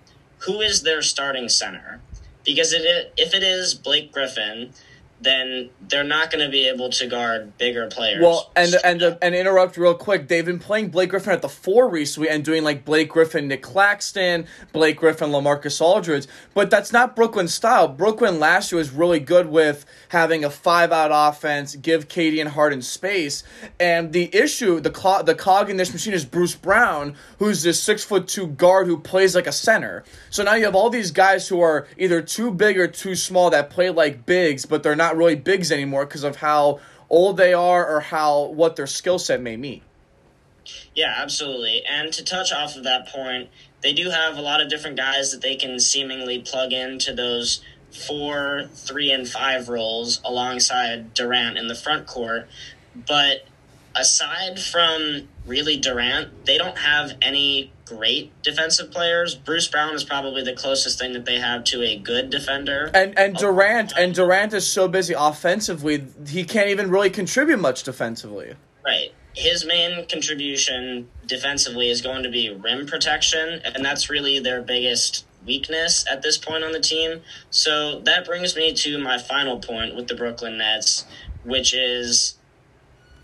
who 0.47 0.61
is 0.61 0.83
their 0.83 1.03
starting 1.03 1.49
center? 1.49 2.01
Because 2.45 2.73
it, 2.73 3.13
if 3.17 3.35
it 3.35 3.43
is 3.43 3.75
Blake 3.75 4.13
Griffin, 4.13 4.73
then 5.23 5.71
they're 5.89 6.05
not 6.05 6.31
going 6.31 6.45
to 6.45 6.51
be 6.51 6.69
able 6.69 6.91
to 6.91 7.07
guard 7.07 7.57
bigger 7.59 7.87
players. 7.87 8.23
Well, 8.23 8.51
and 8.57 8.75
and 8.85 9.03
uh, 9.03 9.17
and 9.23 9.35
interrupt 9.35 9.77
real 9.77 9.95
quick. 9.95 10.29
They've 10.29 10.45
been 10.45 10.59
playing 10.59 10.89
Blake 10.89 11.11
Griffin 11.11 11.33
at 11.33 11.43
the 11.43 11.49
four 11.49 11.89
recently 11.89 12.29
and 12.29 12.45
doing 12.45 12.65
like 12.65 12.85
Blake 12.85 13.09
Griffin, 13.09 13.49
Nic 13.49 13.63
Claxton, 13.63 14.47
Blake 14.73 14.97
Griffin, 14.97 15.31
Lamarcus 15.31 15.81
Aldridge. 15.81 16.27
But 16.55 16.71
that's 16.71 16.93
not 16.93 17.15
Brooklyn's 17.15 17.55
style. 17.55 17.89
Brooklyn 17.89 18.41
last 18.41 18.73
year 18.73 18.79
was 18.79 18.91
really 18.91 19.21
good 19.21 19.47
with 19.47 19.85
having 20.09 20.45
a 20.45 20.51
five 20.51 20.93
out 20.93 21.11
offense, 21.13 21.77
give 21.77 22.09
KD 22.09 22.41
and 22.41 22.51
Harden 22.51 22.83
space. 22.83 23.45
And 23.79 24.13
the 24.13 24.35
issue, 24.35 24.81
the 24.81 25.23
the 25.25 25.35
cog 25.35 25.71
in 25.71 25.77
this 25.77 25.93
machine 25.93 26.15
is 26.15 26.25
Bruce 26.25 26.55
Brown, 26.55 27.15
who's 27.39 27.63
this 27.63 27.83
six 27.83 28.05
foot 28.05 28.29
two 28.29 28.49
guard 28.49 28.87
who 28.87 28.99
plays 28.99 29.35
like 29.35 29.47
a 29.47 29.53
center. 29.53 30.05
So 30.31 30.43
now 30.43 30.55
you 30.55 30.65
have 30.65 30.75
all 30.75 30.91
these 30.91 31.11
guys 31.11 31.49
who 31.49 31.61
are 31.61 31.87
either 31.97 32.23
too 32.23 32.51
big 32.51 32.79
or 32.79 32.89
too 32.89 33.15
small 33.15 33.51
that 33.51 33.71
play 33.71 33.91
like 33.91 34.27
bigs, 34.27 34.67
but 34.67 34.83
they're 34.83 34.97
not 34.97 35.12
not 35.13 35.19
really 35.19 35.35
bigs 35.35 35.71
anymore 35.71 36.07
because 36.07 36.25
of 36.25 36.37
how 36.37 36.81
old 37.11 37.37
they 37.37 37.53
are 37.53 37.87
or 37.87 38.01
how 38.01 38.45
what 38.47 38.77
their 38.77 38.87
skill 38.87 39.19
set 39.19 39.41
may 39.41 39.57
mean. 39.57 39.83
Yeah, 40.95 41.15
absolutely. 41.19 41.83
And 41.89 42.13
to 42.13 42.25
touch 42.25 42.53
off 42.53 42.77
of 42.77 42.85
that 42.85 43.09
point, 43.09 43.51
they 43.83 43.93
do 43.93 44.11
have 44.11 44.37
a 44.37 44.41
lot 44.41 44.61
of 44.61 44.71
different 44.71 44.97
guys 44.97 45.33
that 45.33 45.43
they 45.43 45.57
can 45.57 45.79
seemingly 45.81 46.39
plug 46.39 46.73
into 46.73 47.13
those 47.13 47.63
four, 47.91 48.71
three, 48.75 49.11
and 49.11 49.29
five 49.29 49.69
roles 49.69 50.21
alongside 50.25 51.13
Durant 51.13 51.59
in 51.59 51.69
the 51.69 51.75
front 51.75 52.07
court. 52.07 52.49
But 52.95 53.45
aside 53.95 54.59
from 54.59 55.29
really 55.47 55.77
Durant, 55.77 56.47
they 56.47 56.59
don't 56.59 56.79
have 56.79 57.13
any 57.21 57.73
great 57.85 58.33
defensive 58.43 58.91
players. 58.91 59.35
Bruce 59.35 59.69
Brown 59.69 59.95
is 59.95 60.05
probably 60.05 60.43
the 60.43 60.55
closest 60.55 60.99
thing 60.99 61.13
that 61.13 61.25
they 61.25 61.39
have 61.39 61.65
to 61.65 61.83
a 61.83 61.99
good 61.99 62.31
defender. 62.31 62.91
And 62.95 63.19
and 63.19 63.37
Durant 63.37 63.93
and 63.97 64.15
Durant 64.15 64.53
is 64.55 64.67
so 64.67 64.89
busy 64.89 65.15
offensively, 65.17 66.07
he 66.29 66.45
can't 66.45 66.69
even 66.69 66.91
really 66.91 67.11
contribute 67.11 67.59
much 67.59 67.83
defensively. 67.83 68.55
Right. 68.85 69.13
His 69.35 69.65
main 69.65 70.07
contribution 70.09 71.09
defensively 71.27 71.89
is 71.89 72.03
going 72.03 72.23
to 72.23 72.29
be 72.29 72.51
rim 72.51 72.87
protection, 72.87 73.63
and 73.65 73.85
that's 73.85 74.11
really 74.11 74.41
their 74.41 74.61
biggest 74.61 75.25
weakness 75.47 76.05
at 76.11 76.23
this 76.23 76.37
point 76.37 76.65
on 76.65 76.73
the 76.73 76.81
team. 76.81 77.23
So 77.51 78.01
that 78.01 78.27
brings 78.27 78.55
me 78.57 78.75
to 78.75 78.99
my 78.99 79.19
final 79.19 79.59
point 79.59 79.97
with 79.97 80.09
the 80.09 80.15
Brooklyn 80.15 80.59
Nets, 80.59 81.07
which 81.45 81.75
is 81.75 82.37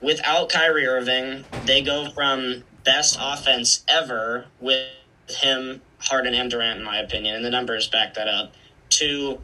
without 0.01 0.49
Kyrie 0.49 0.87
Irving, 0.87 1.45
they 1.65 1.83
go 1.83 2.11
from 2.11 2.65
best 2.85 3.19
offense 3.21 3.85
ever 3.89 4.47
with 4.61 4.89
him, 5.29 5.83
Harden, 5.99 6.35
and 6.35 6.51
Durant, 6.51 6.79
in 6.79 6.85
my 6.85 6.99
opinion, 6.99 7.35
and 7.35 7.45
the 7.45 7.51
numbers 7.51 7.89
back 7.89 8.15
that 8.15 8.29
up, 8.29 8.53
to 8.91 9.39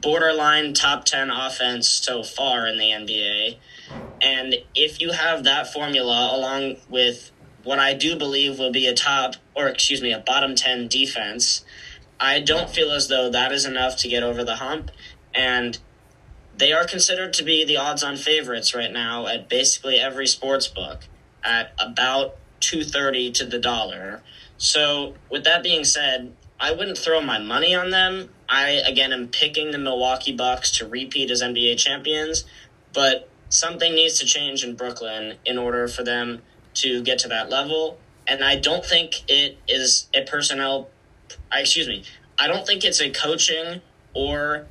borderline 0.00 0.74
top 0.74 1.04
10 1.04 1.30
offense 1.30 1.88
so 1.88 2.22
far 2.22 2.66
in 2.66 2.78
the 2.78 2.90
NBA. 2.90 3.56
And 4.20 4.56
if 4.74 5.00
you 5.00 5.12
have 5.12 5.44
that 5.44 5.72
formula 5.72 6.30
along 6.34 6.76
with 6.88 7.30
what 7.64 7.78
I 7.78 7.94
do 7.94 8.16
believe 8.16 8.58
will 8.58 8.72
be 8.72 8.86
a 8.86 8.94
top, 8.94 9.34
or 9.54 9.66
excuse 9.68 10.00
me, 10.00 10.12
a 10.12 10.18
bottom 10.18 10.54
10 10.54 10.88
defense, 10.88 11.64
I 12.18 12.40
don't 12.40 12.70
feel 12.70 12.92
as 12.92 13.08
though 13.08 13.30
that 13.30 13.52
is 13.52 13.66
enough 13.66 13.96
to 13.98 14.08
get 14.08 14.22
over 14.22 14.44
the 14.44 14.56
hump. 14.56 14.90
And 15.34 15.78
they 16.56 16.72
are 16.72 16.86
considered 16.86 17.32
to 17.34 17.42
be 17.42 17.64
the 17.64 17.76
odds 17.76 18.02
on 18.02 18.16
favorites 18.16 18.74
right 18.74 18.92
now 18.92 19.26
at 19.26 19.48
basically 19.48 19.96
every 19.96 20.26
sports 20.26 20.66
book 20.66 21.04
at 21.44 21.72
about 21.78 22.36
230 22.60 23.32
to 23.32 23.44
the 23.44 23.58
dollar. 23.58 24.22
So, 24.56 25.14
with 25.30 25.44
that 25.44 25.62
being 25.62 25.84
said, 25.84 26.34
I 26.58 26.72
wouldn't 26.72 26.96
throw 26.96 27.20
my 27.20 27.38
money 27.38 27.74
on 27.74 27.90
them. 27.90 28.30
I 28.48 28.70
again 28.70 29.12
am 29.12 29.28
picking 29.28 29.70
the 29.70 29.78
Milwaukee 29.78 30.34
Bucks 30.34 30.70
to 30.78 30.88
repeat 30.88 31.30
as 31.30 31.42
NBA 31.42 31.76
champions, 31.76 32.44
but 32.94 33.28
something 33.50 33.94
needs 33.94 34.18
to 34.20 34.26
change 34.26 34.64
in 34.64 34.74
Brooklyn 34.74 35.36
in 35.44 35.58
order 35.58 35.88
for 35.88 36.02
them 36.02 36.42
to 36.74 37.02
get 37.02 37.18
to 37.20 37.28
that 37.28 37.50
level. 37.50 37.98
And 38.26 38.42
I 38.42 38.56
don't 38.56 38.84
think 38.84 39.22
it 39.28 39.58
is 39.68 40.08
a 40.14 40.24
personnel 40.24 40.88
excuse 41.52 41.88
me. 41.88 42.04
I 42.38 42.48
don't 42.48 42.66
think 42.66 42.84
it's 42.84 43.00
a 43.00 43.10
coaching 43.10 43.80
or 44.14 44.66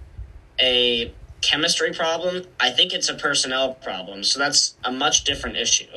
a 0.59 1.13
chemistry 1.45 1.93
problem. 1.93 2.45
I 2.59 2.71
think 2.71 2.93
it's 2.93 3.07
a 3.07 3.13
personnel 3.13 3.75
problem. 3.75 4.23
So 4.23 4.39
that's 4.39 4.75
a 4.83 4.91
much 4.91 5.23
different 5.23 5.57
issue. 5.57 5.87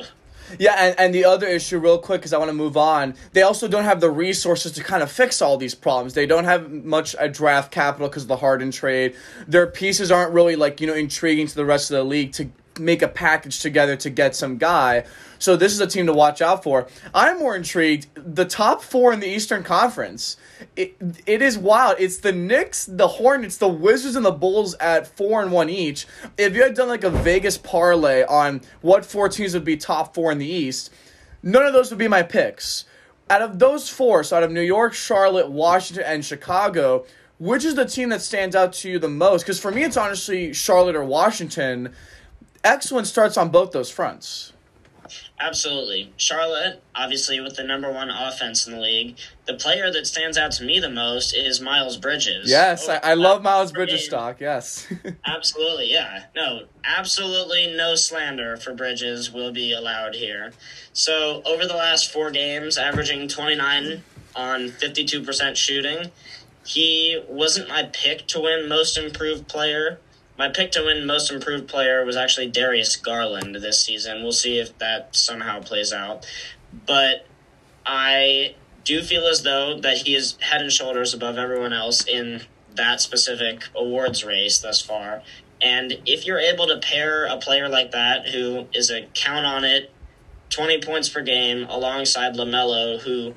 Yeah, 0.57 0.75
and, 0.77 0.99
and 0.99 1.13
the 1.13 1.25
other 1.25 1.47
issue, 1.47 1.77
real 1.77 1.99
quick, 1.99 2.21
because 2.21 2.33
I 2.33 2.37
want 2.37 2.49
to 2.49 2.55
move 2.55 2.77
on, 2.77 3.15
they 3.33 3.43
also 3.43 3.67
don't 3.67 3.83
have 3.83 3.99
the 3.99 4.09
resources 4.09 4.71
to 4.73 4.83
kind 4.83 5.03
of 5.03 5.11
fix 5.11 5.41
all 5.41 5.57
these 5.57 5.75
problems. 5.75 6.13
They 6.13 6.25
don't 6.25 6.45
have 6.45 6.71
much 6.71 7.15
a 7.19 7.29
draft 7.29 7.71
capital 7.71 8.07
because 8.07 8.23
of 8.23 8.29
the 8.29 8.37
Harden 8.37 8.71
trade. 8.71 9.15
Their 9.47 9.67
pieces 9.67 10.11
aren't 10.11 10.33
really, 10.33 10.55
like, 10.55 10.81
you 10.81 10.87
know, 10.87 10.95
intriguing 10.95 11.47
to 11.47 11.55
the 11.55 11.65
rest 11.65 11.91
of 11.91 11.97
the 11.97 12.03
league 12.03 12.31
to 12.33 12.49
make 12.79 13.01
a 13.01 13.07
package 13.07 13.59
together 13.59 13.95
to 13.97 14.09
get 14.09 14.35
some 14.35 14.57
guy. 14.57 15.03
So 15.39 15.55
this 15.55 15.71
is 15.73 15.79
a 15.79 15.87
team 15.87 16.05
to 16.05 16.13
watch 16.13 16.41
out 16.41 16.63
for. 16.63 16.87
I'm 17.13 17.39
more 17.39 17.55
intrigued. 17.55 18.07
The 18.13 18.45
top 18.45 18.83
four 18.83 19.13
in 19.13 19.21
the 19.21 19.27
Eastern 19.27 19.63
Conference. 19.63 20.35
It, 20.75 20.97
it 21.25 21.41
is 21.41 21.57
wild. 21.57 21.95
It's 21.97 22.17
the 22.17 22.33
Knicks, 22.33 22.85
the 22.85 23.07
Hornets, 23.07 23.57
the 23.57 23.69
Wizards, 23.69 24.17
and 24.17 24.25
the 24.25 24.31
Bulls 24.31 24.75
at 24.75 25.07
four 25.07 25.41
and 25.41 25.51
one 25.51 25.69
each. 25.69 26.05
If 26.37 26.55
you 26.55 26.63
had 26.63 26.75
done 26.75 26.89
like 26.89 27.05
a 27.05 27.09
Vegas 27.09 27.57
parlay 27.57 28.25
on 28.25 28.61
what 28.81 29.05
four 29.05 29.29
teams 29.29 29.53
would 29.53 29.63
be 29.63 29.77
top 29.77 30.13
four 30.13 30.29
in 30.31 30.37
the 30.37 30.45
East, 30.45 30.93
none 31.41 31.65
of 31.65 31.71
those 31.71 31.89
would 31.89 31.99
be 31.99 32.09
my 32.09 32.21
picks. 32.21 32.83
Out 33.29 33.41
of 33.41 33.59
those 33.59 33.89
four, 33.89 34.23
so 34.23 34.35
out 34.35 34.43
of 34.43 34.51
New 34.51 34.61
York, 34.61 34.93
Charlotte, 34.93 35.49
Washington, 35.49 36.03
and 36.05 36.25
Chicago, 36.25 37.05
which 37.37 37.63
is 37.63 37.75
the 37.75 37.85
team 37.85 38.09
that 38.09 38.21
stands 38.21 38.55
out 38.55 38.73
to 38.73 38.89
you 38.89 38.99
the 38.99 39.07
most? 39.07 39.43
Because 39.43 39.59
for 39.59 39.71
me, 39.71 39.83
it's 39.83 39.95
honestly 39.95 40.51
Charlotte 40.51 40.95
or 40.95 41.05
Washington. 41.05 41.93
Excellent 42.63 43.07
starts 43.07 43.37
on 43.37 43.49
both 43.49 43.71
those 43.71 43.89
fronts. 43.89 44.51
Absolutely. 45.41 46.13
Charlotte, 46.17 46.83
obviously, 46.93 47.39
with 47.39 47.55
the 47.55 47.63
number 47.63 47.89
one 47.91 48.09
offense 48.09 48.67
in 48.67 48.73
the 48.73 48.79
league. 48.79 49.17
The 49.45 49.53
player 49.53 49.89
that 49.91 50.05
stands 50.05 50.37
out 50.37 50.51
to 50.53 50.65
me 50.65 50.79
the 50.79 50.89
most 50.89 51.33
is 51.33 51.61
Miles 51.61 51.95
Bridges. 51.95 52.49
Yes, 52.49 52.89
I, 52.89 52.97
I 52.97 53.13
love 53.13 53.41
Miles 53.41 53.71
Bridges 53.71 54.03
stock. 54.03 54.41
Yes. 54.41 54.85
absolutely, 55.25 55.91
yeah. 55.91 56.25
No, 56.35 56.65
absolutely 56.83 57.73
no 57.73 57.95
slander 57.95 58.57
for 58.57 58.73
Bridges 58.73 59.31
will 59.31 59.51
be 59.51 59.71
allowed 59.71 60.15
here. 60.15 60.51
So, 60.91 61.41
over 61.45 61.65
the 61.65 61.75
last 61.75 62.11
four 62.11 62.31
games, 62.31 62.77
averaging 62.77 63.29
29 63.29 64.03
on 64.35 64.59
52% 64.69 65.55
shooting, 65.55 66.11
he 66.65 67.23
wasn't 67.29 67.69
my 67.69 67.83
pick 67.93 68.27
to 68.27 68.41
win 68.41 68.67
most 68.67 68.97
improved 68.97 69.47
player 69.47 69.99
my 70.39 70.47
pick 70.47 70.71
to 70.71 70.81
win 70.85 71.05
most 71.05 71.29
improved 71.29 71.67
player 71.67 72.05
was 72.05 72.15
actually 72.15 72.47
Darius 72.47 72.95
Garland 72.95 73.55
this 73.55 73.83
season. 73.83 74.23
We'll 74.23 74.31
see 74.31 74.57
if 74.57 74.75
that 74.77 75.13
somehow 75.13 75.61
plays 75.61 75.91
out. 75.91 76.25
But 76.87 77.27
I 77.85 78.55
do 78.85 79.03
feel 79.03 79.27
as 79.27 79.43
though 79.43 79.77
that 79.81 79.97
he 79.97 80.15
is 80.15 80.37
head 80.39 80.61
and 80.61 80.71
shoulders 80.71 81.13
above 81.13 81.37
everyone 81.37 81.73
else 81.73 82.07
in 82.07 82.43
that 82.75 83.01
specific 83.01 83.65
awards 83.75 84.23
race 84.23 84.59
thus 84.59 84.81
far. 84.81 85.23
And 85.61 85.99
if 86.05 86.25
you're 86.25 86.39
able 86.39 86.67
to 86.67 86.79
pair 86.79 87.25
a 87.25 87.35
player 87.35 87.67
like 87.67 87.91
that 87.91 88.29
who 88.29 88.65
is 88.73 88.89
a 88.89 89.07
count 89.13 89.45
on 89.45 89.65
it 89.65 89.91
20 90.51 90.79
points 90.81 91.09
per 91.09 91.21
game 91.21 91.65
alongside 91.65 92.35
LaMelo, 92.35 93.01
who 93.01 93.33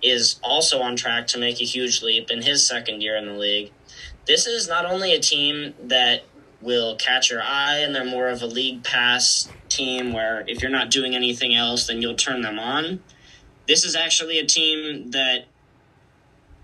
is 0.00 0.38
also 0.40 0.80
on 0.80 0.94
track 0.94 1.26
to 1.28 1.38
make 1.38 1.60
a 1.60 1.64
huge 1.64 2.00
leap 2.00 2.30
in 2.30 2.42
his 2.42 2.64
second 2.64 3.02
year 3.02 3.16
in 3.16 3.26
the 3.26 3.32
league, 3.32 3.72
this 4.26 4.46
is 4.46 4.68
not 4.68 4.86
only 4.86 5.12
a 5.12 5.18
team 5.18 5.74
that 5.82 6.22
will 6.64 6.96
catch 6.96 7.30
your 7.30 7.42
eye 7.42 7.78
and 7.78 7.94
they're 7.94 8.04
more 8.04 8.28
of 8.28 8.42
a 8.42 8.46
league 8.46 8.82
pass 8.82 9.52
team 9.68 10.12
where 10.12 10.44
if 10.48 10.62
you're 10.62 10.70
not 10.70 10.90
doing 10.90 11.14
anything 11.14 11.54
else 11.54 11.86
then 11.86 12.00
you'll 12.02 12.16
turn 12.16 12.42
them 12.42 12.58
on. 12.58 13.00
This 13.66 13.84
is 13.84 13.94
actually 13.94 14.38
a 14.38 14.46
team 14.46 15.10
that 15.12 15.46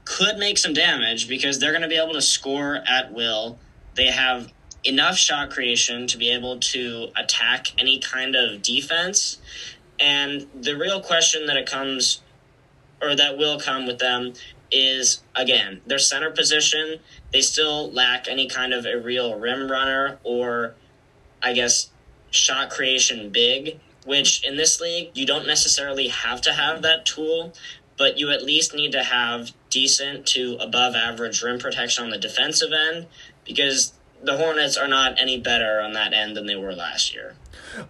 could 0.05 0.39
make 0.39 0.59
some 0.59 0.73
damage 0.73 1.29
because 1.29 1.59
they're 1.59 1.73
going 1.73 1.83
to 1.83 1.89
be 1.89 1.97
able 1.97 2.15
to 2.15 2.23
score 2.23 2.83
at 2.87 3.13
will. 3.13 3.59
They 3.95 4.07
have 4.07 4.53
enough 4.85 5.17
shot 5.17 5.51
creation 5.51 6.07
to 6.09 6.19
be 6.19 6.31
able 6.31 6.59
to 6.59 7.09
attack 7.17 7.69
any 7.79 7.99
kind 8.01 8.35
of 8.35 8.63
defense. 8.63 9.39
And 9.99 10.47
the 10.55 10.77
real 10.77 11.01
question 11.01 11.47
that 11.47 11.57
it 11.57 11.67
comes 11.67 12.23
or 13.03 13.15
that 13.15 13.39
will 13.39 13.59
come 13.61 13.87
with 13.87 13.99
them 13.99 14.33
is 14.73 15.23
again 15.35 15.81
their 15.87 15.99
center 15.99 16.31
position. 16.31 17.01
They 17.33 17.41
still 17.41 17.91
lack 17.93 18.29
any 18.29 18.49
kind 18.49 18.73
of 18.73 18.87
a 18.87 18.99
real 18.99 19.39
rim 19.39 19.71
runner 19.71 20.19
or, 20.25 20.75
I 21.43 21.53
guess, 21.53 21.91
shot 22.31 22.71
creation 22.71 23.31
big. 23.31 23.81
Which 24.07 24.43
in 24.43 24.57
this 24.57 24.81
league 24.81 25.11
you 25.15 25.27
don't 25.27 25.47
necessarily 25.47 26.09
have 26.09 26.41
to 26.43 26.53
have 26.55 26.81
that 26.83 27.05
tool, 27.05 27.53
but 27.99 28.19
you 28.19 28.31
at 28.31 28.43
least 28.43 28.75
need 28.75 28.93
to 28.93 29.03
have 29.03 29.53
decent 29.69 30.27
to 30.29 30.57
above 30.59 30.95
average 30.95 31.43
rim 31.43 31.59
protection 31.59 32.05
on 32.05 32.11
the 32.11 32.19
defensive 32.19 32.73
end 32.73 33.07
because 33.45 33.93
the 34.23 34.37
Hornets 34.37 34.77
are 34.77 34.89
not 34.89 35.21
any 35.21 35.39
better 35.39 35.81
on 35.81 35.93
that 35.93 36.15
end 36.15 36.37
than 36.37 36.47
they 36.47 36.57
were 36.57 36.75
last 36.75 37.15
year. 37.15 37.35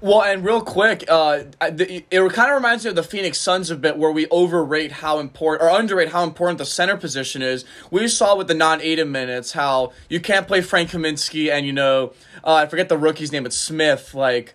Well, 0.01 0.23
and 0.23 0.45
real 0.45 0.61
quick, 0.63 1.05
uh, 1.09 1.45
it 1.61 2.11
kind 2.11 2.51
of 2.51 2.55
reminds 2.55 2.85
me 2.85 2.91
of 2.91 2.97
the 2.97 3.03
Phoenix 3.03 3.41
Suns 3.41 3.71
a 3.71 3.77
bit, 3.77 3.97
where 3.97 4.11
we 4.11 4.27
overrate 4.29 4.93
how 4.93 5.19
important 5.19 5.69
or 5.69 5.75
underrate 5.75 6.11
how 6.11 6.25
important 6.25 6.59
the 6.59 6.67
center 6.67 6.97
position 6.97 7.43
is. 7.43 7.65
We 7.91 8.09
saw 8.09 8.37
with 8.37 8.49
the 8.49 8.55
non-Ayton 8.55 9.11
minutes 9.11 9.53
how 9.53 9.93
you 10.09 10.21
can't 10.21 10.47
play 10.47 10.61
Frank 10.61 10.91
Kaminsky 10.91 11.51
and 11.51 11.67
you 11.67 11.73
know 11.73 12.13
uh, 12.45 12.55
I 12.55 12.67
forget 12.67 12.89
the 12.89 12.99
rookie's 12.99 13.33
name, 13.33 13.43
but 13.43 13.53
Smith 13.53 14.15
like 14.15 14.55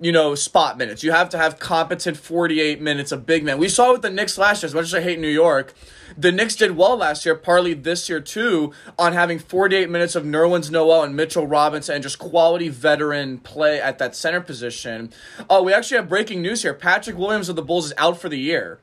you 0.00 0.12
know, 0.12 0.34
spot 0.34 0.78
minutes. 0.78 1.04
You 1.04 1.12
have 1.12 1.28
to 1.30 1.38
have 1.38 1.58
competent 1.58 2.16
48 2.16 2.80
minutes 2.80 3.12
of 3.12 3.26
big 3.26 3.44
men. 3.44 3.58
We 3.58 3.68
saw 3.68 3.92
with 3.92 4.02
the 4.02 4.10
Knicks 4.10 4.38
last 4.38 4.62
year, 4.62 4.68
as 4.68 4.74
much 4.74 4.84
as 4.84 4.94
I 4.94 5.02
hate 5.02 5.18
New 5.18 5.28
York, 5.28 5.74
the 6.16 6.32
Knicks 6.32 6.56
did 6.56 6.76
well 6.76 6.96
last 6.96 7.26
year, 7.26 7.34
partly 7.34 7.74
this 7.74 8.08
year 8.08 8.20
too, 8.20 8.72
on 8.98 9.12
having 9.12 9.38
48 9.38 9.90
minutes 9.90 10.14
of 10.14 10.24
Nerlens 10.24 10.70
Noel 10.70 11.02
and 11.02 11.14
Mitchell 11.14 11.46
Robinson 11.46 11.96
and 11.96 12.02
just 12.02 12.18
quality 12.18 12.68
veteran 12.68 13.38
play 13.38 13.80
at 13.80 13.98
that 13.98 14.16
center 14.16 14.40
position. 14.40 15.12
Oh, 15.50 15.62
we 15.62 15.74
actually 15.74 15.98
have 15.98 16.08
breaking 16.08 16.40
news 16.40 16.62
here. 16.62 16.72
Patrick 16.74 17.18
Williams 17.18 17.50
of 17.50 17.56
the 17.56 17.62
Bulls 17.62 17.86
is 17.86 17.92
out 17.98 18.18
for 18.18 18.30
the 18.30 18.38
year. 18.38 18.80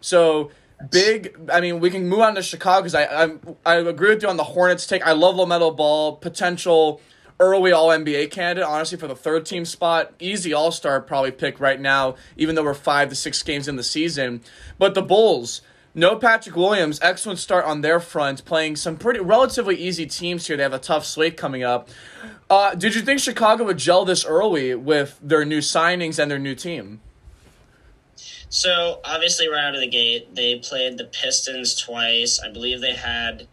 So 0.00 0.52
big. 0.90 1.36
I 1.52 1.60
mean, 1.60 1.80
we 1.80 1.90
can 1.90 2.08
move 2.08 2.20
on 2.20 2.36
to 2.36 2.42
Chicago 2.42 2.82
because 2.82 2.94
I, 2.94 3.24
I 3.24 3.36
I 3.66 3.74
agree 3.76 4.10
with 4.10 4.22
you 4.22 4.28
on 4.28 4.36
the 4.36 4.44
Hornets 4.44 4.86
take. 4.86 5.04
I 5.06 5.12
love 5.12 5.34
LaMelo 5.34 5.76
Ball 5.76 6.16
potential 6.16 7.00
early 7.40 7.72
All 7.72 7.88
NBA 7.88 8.30
candidate, 8.30 8.68
honestly, 8.68 8.98
for 8.98 9.08
the 9.08 9.16
third 9.16 9.46
team 9.46 9.64
spot. 9.64 10.12
Easy 10.20 10.52
All 10.52 10.70
Star 10.70 11.00
probably 11.00 11.32
pick 11.32 11.58
right 11.58 11.80
now, 11.80 12.14
even 12.36 12.54
though 12.54 12.62
we're 12.62 12.74
five 12.74 13.08
to 13.08 13.14
six 13.16 13.42
games 13.42 13.66
in 13.66 13.76
the 13.76 13.82
season. 13.82 14.42
But 14.78 14.94
the 14.94 15.02
Bulls, 15.02 15.62
no 15.94 16.16
Patrick 16.16 16.54
Williams, 16.54 17.00
excellent 17.02 17.38
start 17.38 17.64
on 17.64 17.80
their 17.80 17.98
front, 17.98 18.44
playing 18.44 18.76
some 18.76 18.96
pretty 18.96 19.20
relatively 19.20 19.74
easy 19.74 20.06
teams 20.06 20.46
here. 20.46 20.56
They 20.56 20.62
have 20.62 20.72
a 20.72 20.78
tough 20.78 21.04
slate 21.04 21.36
coming 21.36 21.64
up. 21.64 21.88
Uh, 22.48 22.74
did 22.74 22.94
you 22.94 23.00
think 23.00 23.20
Chicago 23.20 23.64
would 23.64 23.78
gel 23.78 24.04
this 24.04 24.24
early 24.24 24.74
with 24.74 25.18
their 25.22 25.44
new 25.44 25.58
signings 25.58 26.18
and 26.18 26.30
their 26.30 26.38
new 26.38 26.54
team? 26.54 27.00
So 28.50 29.00
obviously, 29.04 29.48
right 29.48 29.64
out 29.64 29.74
of 29.76 29.80
the 29.80 29.88
gate, 29.88 30.34
they 30.34 30.58
played 30.58 30.98
the 30.98 31.04
Pistons 31.04 31.76
twice. 31.76 32.40
I 32.40 32.50
believe 32.50 32.80
they 32.80 32.94
had 32.94 33.46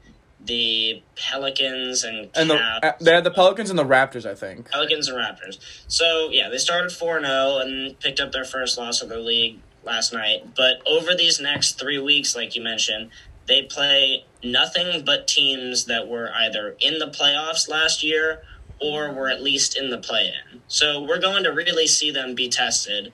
the 0.47 1.03
Pelicans 1.15 2.03
and 2.03 2.29
and 2.35 2.49
the, 2.49 2.95
they 2.99 3.13
had 3.13 3.23
the 3.23 3.31
Pelicans 3.31 3.69
and 3.69 3.77
the 3.77 3.85
Raptors, 3.85 4.25
I 4.25 4.33
think. 4.33 4.71
Pelicans 4.71 5.07
and 5.07 5.17
Raptors. 5.17 5.59
So 5.87 6.29
yeah, 6.31 6.49
they 6.49 6.57
started 6.57 6.91
four 6.91 7.19
zero 7.19 7.31
oh 7.31 7.59
and 7.59 7.99
picked 7.99 8.19
up 8.19 8.31
their 8.31 8.45
first 8.45 8.77
loss 8.77 9.01
of 9.01 9.09
the 9.09 9.19
league 9.19 9.59
last 9.83 10.13
night. 10.13 10.55
But 10.55 10.81
over 10.87 11.13
these 11.15 11.39
next 11.39 11.79
three 11.79 11.99
weeks, 11.99 12.35
like 12.35 12.55
you 12.55 12.63
mentioned, 12.63 13.09
they 13.45 13.63
play 13.63 14.25
nothing 14.43 15.03
but 15.05 15.27
teams 15.27 15.85
that 15.85 16.07
were 16.07 16.31
either 16.33 16.75
in 16.79 16.99
the 16.99 17.07
playoffs 17.07 17.69
last 17.69 18.03
year 18.03 18.41
or 18.79 19.11
were 19.11 19.29
at 19.29 19.41
least 19.41 19.77
in 19.77 19.89
the 19.89 19.97
play-in. 19.97 20.61
So 20.67 21.01
we're 21.01 21.21
going 21.21 21.43
to 21.43 21.49
really 21.49 21.87
see 21.87 22.11
them 22.11 22.35
be 22.35 22.47
tested, 22.47 23.11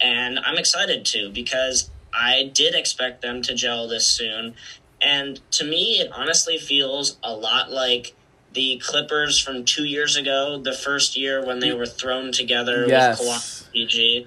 and 0.00 0.38
I'm 0.38 0.58
excited 0.58 1.06
to 1.06 1.30
because 1.30 1.90
I 2.12 2.50
did 2.52 2.74
expect 2.74 3.22
them 3.22 3.42
to 3.42 3.54
gel 3.54 3.88
this 3.88 4.06
soon. 4.06 4.54
And 5.06 5.40
to 5.52 5.64
me, 5.64 6.00
it 6.00 6.10
honestly 6.12 6.58
feels 6.58 7.16
a 7.22 7.32
lot 7.32 7.70
like 7.70 8.16
the 8.54 8.82
Clippers 8.84 9.38
from 9.38 9.64
two 9.64 9.84
years 9.84 10.16
ago, 10.16 10.58
the 10.58 10.72
first 10.72 11.16
year 11.16 11.46
when 11.46 11.60
they 11.60 11.72
were 11.72 11.86
thrown 11.86 12.32
together 12.32 12.86
yes. 12.88 13.20
with 13.20 13.28
Kawhi 13.28 13.72
PG, 13.72 14.26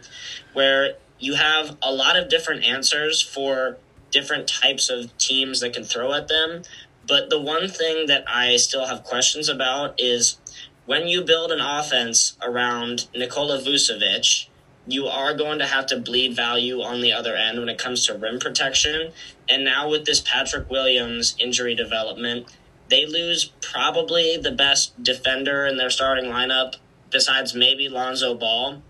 where 0.54 0.94
you 1.20 1.36
have 1.36 1.76
a 1.82 1.92
lot 1.92 2.16
of 2.16 2.30
different 2.30 2.64
answers 2.64 3.22
for 3.22 3.78
different 4.10 4.48
types 4.48 4.90
of 4.90 5.16
teams 5.18 5.60
that 5.60 5.74
can 5.74 5.84
throw 5.84 6.14
at 6.14 6.30
them. 6.30 6.62
But 7.06 7.30
the 7.30 7.42
one 7.42 7.68
thing 7.68 8.06
that 8.06 8.24
I 8.26 8.56
still 8.56 8.86
have 8.86 9.04
questions 9.04 9.50
about 9.50 10.00
is 10.00 10.40
when 10.86 11.10
you 11.10 11.26
build 11.26 11.52
an 11.52 11.60
offense 11.60 12.38
around 12.42 13.10
Nikola 13.14 13.60
Vucevic, 13.60 14.48
you 14.90 15.06
are 15.06 15.34
going 15.36 15.60
to 15.60 15.68
have 15.68 15.86
to 15.88 16.00
bleed 16.00 16.36
value 16.36 16.82
on 16.82 17.02
the 17.02 17.14
other 17.14 17.36
end 17.36 17.60
when 17.60 17.70
it 17.70 17.78
comes 17.78 18.06
to 18.08 18.18
rim 18.18 18.40
protection. 18.40 19.12
And 19.48 19.64
now 19.64 19.90
with 19.90 20.06
this 20.06 20.20
Patrick 20.20 20.70
Williams 20.70 21.36
injury 21.40 21.76
development, 21.76 22.48
they 22.90 23.06
lose 23.06 23.52
probably 23.62 24.36
the 24.36 24.52
best 24.52 25.02
defender 25.02 25.66
in 25.66 25.78
their 25.78 25.92
starting 25.92 26.26
lineup 26.26 26.76
besides 27.12 27.54
maybe 27.54 27.88
Lonzo 27.88 28.34
Ball. 28.34 28.82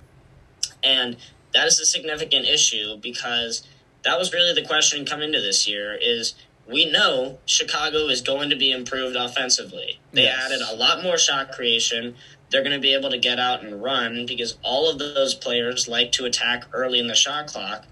And 0.82 1.18
that 1.53 1.68
is 1.68 1.79
a 1.79 1.86
significant 1.86 2.48
issue 2.48 2.98
because 2.98 3.68
that 4.03 4.18
was 4.18 4.32
really 4.32 4.53
the 4.53 4.65
question 4.65 5.06
coming 5.06 5.29
into 5.29 5.41
this 5.41 5.68
year 5.68 5.98
is 6.00 6.36
we 6.65 6.89
know 6.89 7.39
Chicago 7.46 8.08
is 8.08 8.22
going 8.22 8.50
to 8.50 8.56
be 8.56 8.72
improved 8.72 9.15
offensively. 9.15 10.00
They 10.13 10.24
yes. 10.24 10.46
added 10.46 10.62
a 10.62 10.75
lot 10.75 11.03
more 11.03 11.18
shot 11.18 11.51
creation 11.51 12.15
they're 12.50 12.63
going 12.63 12.75
to 12.75 12.82
be 12.82 12.94
able 12.94 13.10
to 13.10 13.18
get 13.18 13.39
out 13.39 13.63
and 13.63 13.82
run 13.82 14.25
because 14.25 14.58
all 14.63 14.89
of 14.89 15.00
those 15.00 15.34
players 15.36 15.88
like 15.88 16.12
to 16.13 16.25
attack 16.25 16.65
early 16.74 17.00
in 17.00 17.08
the 17.08 17.15
shot 17.15 17.48
clock. 17.48 17.86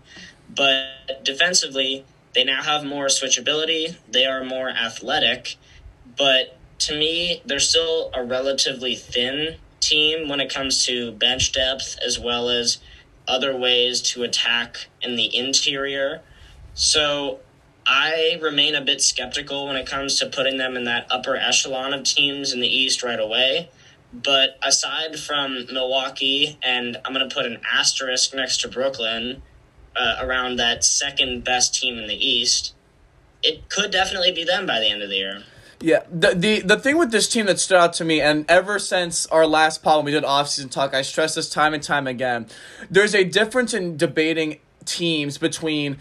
But 0.49 1.21
defensively, 1.23 2.05
they 2.33 2.43
now 2.43 2.63
have 2.63 2.83
more 2.83 3.05
switchability, 3.05 3.95
they 4.09 4.25
are 4.25 4.43
more 4.43 4.69
athletic. 4.69 5.55
But 6.17 6.57
to 6.79 6.97
me, 6.97 7.41
they're 7.45 7.59
still 7.59 8.11
a 8.13 8.23
relatively 8.23 8.95
thin 8.95 9.57
team 9.79 10.27
when 10.27 10.39
it 10.39 10.53
comes 10.53 10.85
to 10.85 11.11
bench 11.11 11.51
depth 11.51 11.97
as 12.05 12.19
well 12.19 12.49
as 12.49 12.79
other 13.27 13.55
ways 13.55 14.01
to 14.01 14.23
attack 14.23 14.87
in 15.01 15.15
the 15.15 15.35
interior. 15.35 16.21
So 16.73 17.39
I 17.85 18.37
remain 18.41 18.75
a 18.75 18.81
bit 18.81 19.01
skeptical 19.01 19.67
when 19.67 19.75
it 19.75 19.87
comes 19.87 20.19
to 20.19 20.27
putting 20.27 20.57
them 20.57 20.75
in 20.75 20.83
that 20.85 21.07
upper 21.09 21.35
echelon 21.35 21.93
of 21.93 22.03
teams 22.03 22.53
in 22.53 22.59
the 22.59 22.67
East 22.67 23.03
right 23.03 23.19
away. 23.19 23.69
But 24.13 24.57
aside 24.63 25.19
from 25.19 25.65
Milwaukee, 25.71 26.57
and 26.63 26.97
I'm 27.03 27.13
going 27.13 27.27
to 27.27 27.33
put 27.33 27.45
an 27.45 27.59
asterisk 27.71 28.33
next 28.33 28.61
to 28.61 28.67
Brooklyn 28.67 29.41
uh, 29.95 30.15
around 30.21 30.57
that 30.57 30.83
second 30.83 31.43
best 31.43 31.75
team 31.75 31.97
in 31.97 32.07
the 32.07 32.15
East, 32.15 32.73
it 33.43 33.69
could 33.69 33.91
definitely 33.91 34.31
be 34.31 34.43
them 34.43 34.65
by 34.65 34.79
the 34.79 34.87
end 34.87 35.01
of 35.01 35.09
the 35.09 35.17
year. 35.17 35.43
Yeah, 35.79 36.03
the, 36.09 36.33
the 36.33 36.61
the 36.61 36.79
thing 36.79 36.97
with 36.97 37.11
this 37.11 37.29
team 37.29 37.45
that 37.45 37.59
stood 37.59 37.77
out 37.77 37.93
to 37.93 38.05
me, 38.05 38.19
and 38.19 38.49
ever 38.49 38.79
since 38.79 39.27
our 39.27 39.45
last 39.45 39.83
pod 39.83 39.97
when 39.97 40.05
we 40.05 40.11
did 40.11 40.23
offseason 40.23 40.71
talk, 40.71 40.95
I 40.95 41.03
stress 41.03 41.35
this 41.35 41.49
time 41.49 41.75
and 41.75 41.83
time 41.83 42.07
again. 42.07 42.47
There's 42.89 43.13
a 43.13 43.23
difference 43.23 43.75
in 43.75 43.95
debating 43.95 44.59
teams 44.85 45.37
between 45.37 45.97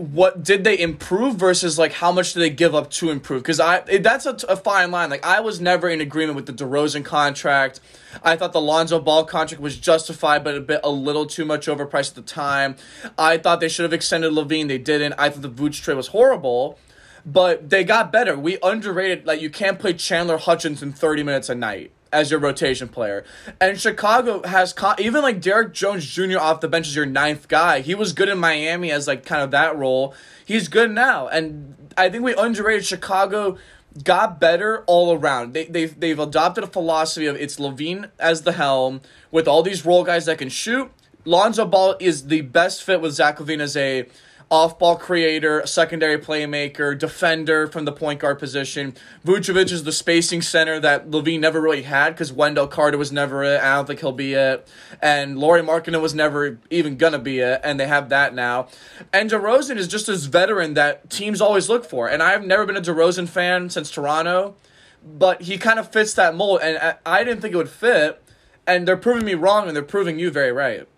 what 0.00 0.42
did 0.42 0.64
they 0.64 0.78
improve 0.78 1.36
versus 1.36 1.78
like 1.78 1.92
how 1.92 2.10
much 2.10 2.32
did 2.32 2.40
they 2.40 2.48
give 2.48 2.74
up 2.74 2.90
to 2.90 3.10
improve? 3.10 3.42
Because 3.42 3.60
i 3.60 3.80
that's 3.98 4.24
a, 4.24 4.34
a, 4.48 4.56
fine 4.56 4.90
line. 4.90 5.10
Like 5.10 5.24
i 5.26 5.40
was 5.40 5.60
never 5.60 5.90
in 5.90 6.00
agreement 6.00 6.36
with 6.36 6.46
the 6.46 6.54
DeRozan 6.54 7.04
contract. 7.04 7.80
I 8.22 8.34
thought 8.34 8.54
the 8.54 8.62
lonzo 8.62 8.98
ball 8.98 9.24
contract 9.24 9.62
was 9.62 9.76
justified 9.76 10.42
but 10.42 10.54
a 10.54 10.60
bit 10.60 10.80
a 10.82 10.90
little 10.90 11.26
too 11.26 11.44
much 11.44 11.66
overpriced 11.66 12.10
at 12.10 12.14
the 12.14 12.22
time. 12.22 12.76
I 13.18 13.36
thought 13.36 13.60
they 13.60 13.68
should 13.68 13.82
have 13.82 13.92
extended 13.92 14.32
LaVine. 14.32 14.68
they 14.68 14.78
didn't. 14.78 15.12
I 15.18 15.28
thought 15.28 15.42
the 15.42 15.50
Vooch 15.50 15.82
trade 15.82 15.98
was 15.98 16.08
horrible 16.08 16.78
but 17.26 17.68
they 17.68 17.84
got 17.84 18.10
better. 18.10 18.38
We 18.38 18.56
underrated 18.62 19.26
like 19.26 19.42
you 19.42 19.50
can't 19.50 19.78
play 19.78 19.92
chandler 19.92 20.38
hutchinson 20.38 20.92
30 20.92 21.24
minutes 21.24 21.50
a 21.50 21.54
night 21.54 21.92
as 22.12 22.30
your 22.30 22.40
rotation 22.40 22.88
player. 22.88 23.24
And 23.60 23.80
Chicago 23.80 24.42
has 24.46 24.72
con- 24.72 24.96
even 24.98 25.22
like 25.22 25.40
Derrick 25.40 25.72
Jones 25.72 26.06
Jr. 26.06 26.38
off 26.38 26.60
the 26.60 26.68
bench 26.68 26.88
as 26.88 26.96
your 26.96 27.06
ninth 27.06 27.48
guy. 27.48 27.80
He 27.80 27.94
was 27.94 28.12
good 28.12 28.28
in 28.28 28.38
Miami 28.38 28.90
as 28.90 29.06
like 29.06 29.24
kind 29.24 29.42
of 29.42 29.50
that 29.52 29.76
role. 29.76 30.14
He's 30.44 30.68
good 30.68 30.90
now, 30.90 31.28
and 31.28 31.92
I 31.96 32.08
think 32.10 32.24
we 32.24 32.34
underrated 32.34 32.84
Chicago. 32.84 33.58
Got 34.04 34.38
better 34.38 34.84
all 34.86 35.12
around. 35.12 35.52
They 35.52 35.64
they've 35.64 35.98
they've 35.98 36.18
adopted 36.18 36.62
a 36.62 36.68
philosophy 36.68 37.26
of 37.26 37.36
it's 37.36 37.58
LaVine 37.58 38.10
as 38.20 38.42
the 38.42 38.52
helm 38.52 39.00
with 39.32 39.48
all 39.48 39.62
these 39.62 39.84
role 39.84 40.04
guys 40.04 40.26
that 40.26 40.38
can 40.38 40.48
shoot. 40.48 40.90
Lonzo 41.24 41.66
Ball 41.66 41.96
is 42.00 42.28
the 42.28 42.42
best 42.42 42.82
fit 42.82 43.00
with 43.00 43.12
Zach 43.12 43.38
LaVine 43.38 43.60
as 43.60 43.76
a 43.76 44.06
off 44.50 44.80
ball 44.80 44.96
creator, 44.96 45.64
secondary 45.64 46.18
playmaker, 46.18 46.98
defender 46.98 47.68
from 47.68 47.84
the 47.84 47.92
point 47.92 48.18
guard 48.18 48.36
position. 48.36 48.94
Vucevic 49.24 49.70
is 49.70 49.84
the 49.84 49.92
spacing 49.92 50.42
center 50.42 50.80
that 50.80 51.08
LaVine 51.08 51.38
never 51.38 51.60
really 51.60 51.82
had 51.82 52.10
because 52.10 52.32
Wendell 52.32 52.66
Carter 52.66 52.98
was 52.98 53.12
never 53.12 53.44
it. 53.44 53.60
I 53.60 53.76
don't 53.76 53.86
think 53.86 54.00
he'll 54.00 54.10
be 54.10 54.34
it. 54.34 54.66
And 55.00 55.38
Lauri 55.38 55.62
Markkanen 55.62 56.02
was 56.02 56.14
never 56.14 56.58
even 56.68 56.96
going 56.96 57.12
to 57.12 57.18
be 57.20 57.38
it. 57.38 57.60
And 57.62 57.78
they 57.78 57.86
have 57.86 58.08
that 58.08 58.34
now. 58.34 58.66
And 59.12 59.30
DeRozan 59.30 59.76
is 59.76 59.86
just 59.86 60.08
this 60.08 60.24
veteran 60.24 60.74
that 60.74 61.08
teams 61.10 61.40
always 61.40 61.68
look 61.68 61.84
for. 61.84 62.08
And 62.08 62.20
I've 62.20 62.44
never 62.44 62.66
been 62.66 62.76
a 62.76 62.82
DeRozan 62.82 63.28
fan 63.28 63.70
since 63.70 63.88
Toronto, 63.88 64.56
but 65.04 65.42
he 65.42 65.58
kind 65.58 65.78
of 65.78 65.92
fits 65.92 66.12
that 66.14 66.34
mold. 66.34 66.60
And 66.60 66.96
I 67.06 67.22
didn't 67.22 67.40
think 67.40 67.54
it 67.54 67.56
would 67.56 67.70
fit. 67.70 68.20
And 68.66 68.86
they're 68.86 68.96
proving 68.96 69.24
me 69.24 69.34
wrong 69.34 69.68
and 69.68 69.76
they're 69.76 69.84
proving 69.84 70.18
you 70.18 70.32
very 70.32 70.50
right. 70.50 70.88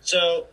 So 0.00 0.46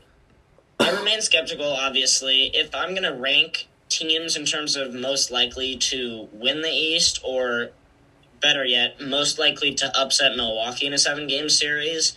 I 0.80 0.92
remain 0.92 1.22
skeptical, 1.22 1.72
obviously. 1.72 2.52
If 2.54 2.74
I'm 2.76 2.92
going 2.92 3.04
to 3.04 3.14
rank 3.14 3.68
teams 3.90 4.36
in 4.36 4.46
terms 4.46 4.76
of 4.76 4.94
most 4.94 5.32
likely 5.32 5.78
to 5.78 6.28
win 6.34 6.62
the 6.62 6.72
East, 6.72 7.20
or 7.24 7.72
better 8.42 8.66
yet, 8.66 9.00
most 9.00 9.40
likely 9.40 9.74
to 9.76 9.98
upset 9.98 10.36
Milwaukee 10.36 10.86
in 10.86 10.94
a 10.94 10.98
seven 10.98 11.28
game 11.28 11.50
series, 11.50 12.16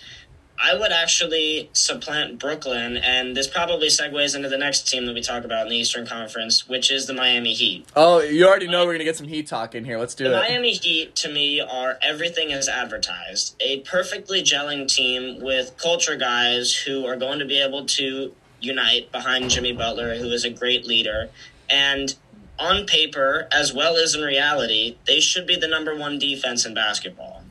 I 0.58 0.74
would 0.74 0.90
actually 0.90 1.68
supplant 1.74 2.38
Brooklyn, 2.38 2.96
and 2.96 3.36
this 3.36 3.46
probably 3.46 3.88
segues 3.88 4.34
into 4.34 4.48
the 4.48 4.56
next 4.56 4.88
team 4.88 5.04
that 5.04 5.12
we 5.14 5.20
talk 5.20 5.44
about 5.44 5.64
in 5.64 5.68
the 5.68 5.76
Eastern 5.76 6.06
Conference, 6.06 6.66
which 6.66 6.90
is 6.90 7.06
the 7.06 7.12
Miami 7.12 7.52
Heat. 7.52 7.86
Oh, 7.94 8.20
you 8.20 8.46
already 8.46 8.66
know 8.66 8.80
we're 8.80 8.92
going 8.92 9.00
to 9.00 9.04
get 9.04 9.16
some 9.16 9.28
Heat 9.28 9.46
talk 9.46 9.74
in 9.74 9.84
here. 9.84 9.98
Let's 9.98 10.14
do 10.14 10.24
the 10.24 10.30
it. 10.30 10.48
Miami 10.48 10.72
Heat, 10.72 11.14
to 11.16 11.28
me, 11.30 11.60
are 11.60 11.98
everything 12.02 12.52
as 12.52 12.68
advertised. 12.68 13.54
A 13.60 13.80
perfectly 13.80 14.42
gelling 14.42 14.88
team 14.88 15.42
with 15.42 15.76
culture 15.76 16.16
guys 16.16 16.74
who 16.74 17.04
are 17.04 17.16
going 17.16 17.38
to 17.38 17.44
be 17.44 17.60
able 17.60 17.84
to 17.84 18.32
unite 18.66 19.12
behind 19.12 19.50
Jimmy 19.50 19.72
Butler, 19.72 20.16
who 20.16 20.30
is 20.30 20.44
a 20.44 20.50
great 20.50 20.86
leader. 20.86 21.30
And 21.70 22.14
on 22.58 22.86
paper, 22.86 23.48
as 23.52 23.72
well 23.72 23.96
as 23.96 24.14
in 24.14 24.22
reality, 24.22 24.96
they 25.06 25.20
should 25.20 25.46
be 25.46 25.56
the 25.56 25.68
number 25.68 25.96
one 25.96 26.18
defense 26.18 26.64
in 26.64 26.74
basketball. 26.74 27.44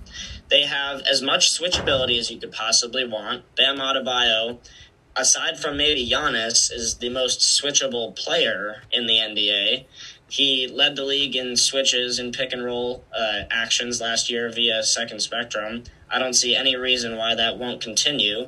They 0.49 0.63
have 0.63 1.01
as 1.01 1.21
much 1.21 1.58
switchability 1.58 2.19
as 2.19 2.30
you 2.30 2.39
could 2.39 2.51
possibly 2.51 3.08
want. 3.08 3.43
Bam 3.56 3.78
Adebayo, 3.78 4.60
aside 5.15 5.58
from 5.60 5.78
maybe 5.78 6.08
Giannis, 6.08 6.71
is 6.71 6.95
the 6.95 7.10
most 7.10 7.39
switchable 7.39 8.15
player 8.15 8.84
in 8.91 9.08
the 9.08 9.17
NBA. 9.17 9.86
He 10.30 10.67
led 10.67 10.95
the 10.95 11.04
league 11.04 11.36
in 11.36 11.56
switches 11.56 12.19
and 12.19 12.34
pick 12.34 12.51
and 12.51 12.63
roll 12.65 13.04
uh, 13.17 13.41
actions 13.51 14.01
last 14.01 14.30
year 14.30 14.49
via 14.51 14.84
Second 14.84 15.21
Spectrum. 15.21 15.84
I 16.10 16.19
don't 16.19 16.34
see 16.34 16.56
any 16.56 16.75
reason 16.75 17.15
why 17.17 17.36
that 17.36 17.58
won't 17.58 17.82
continue. 17.82 18.47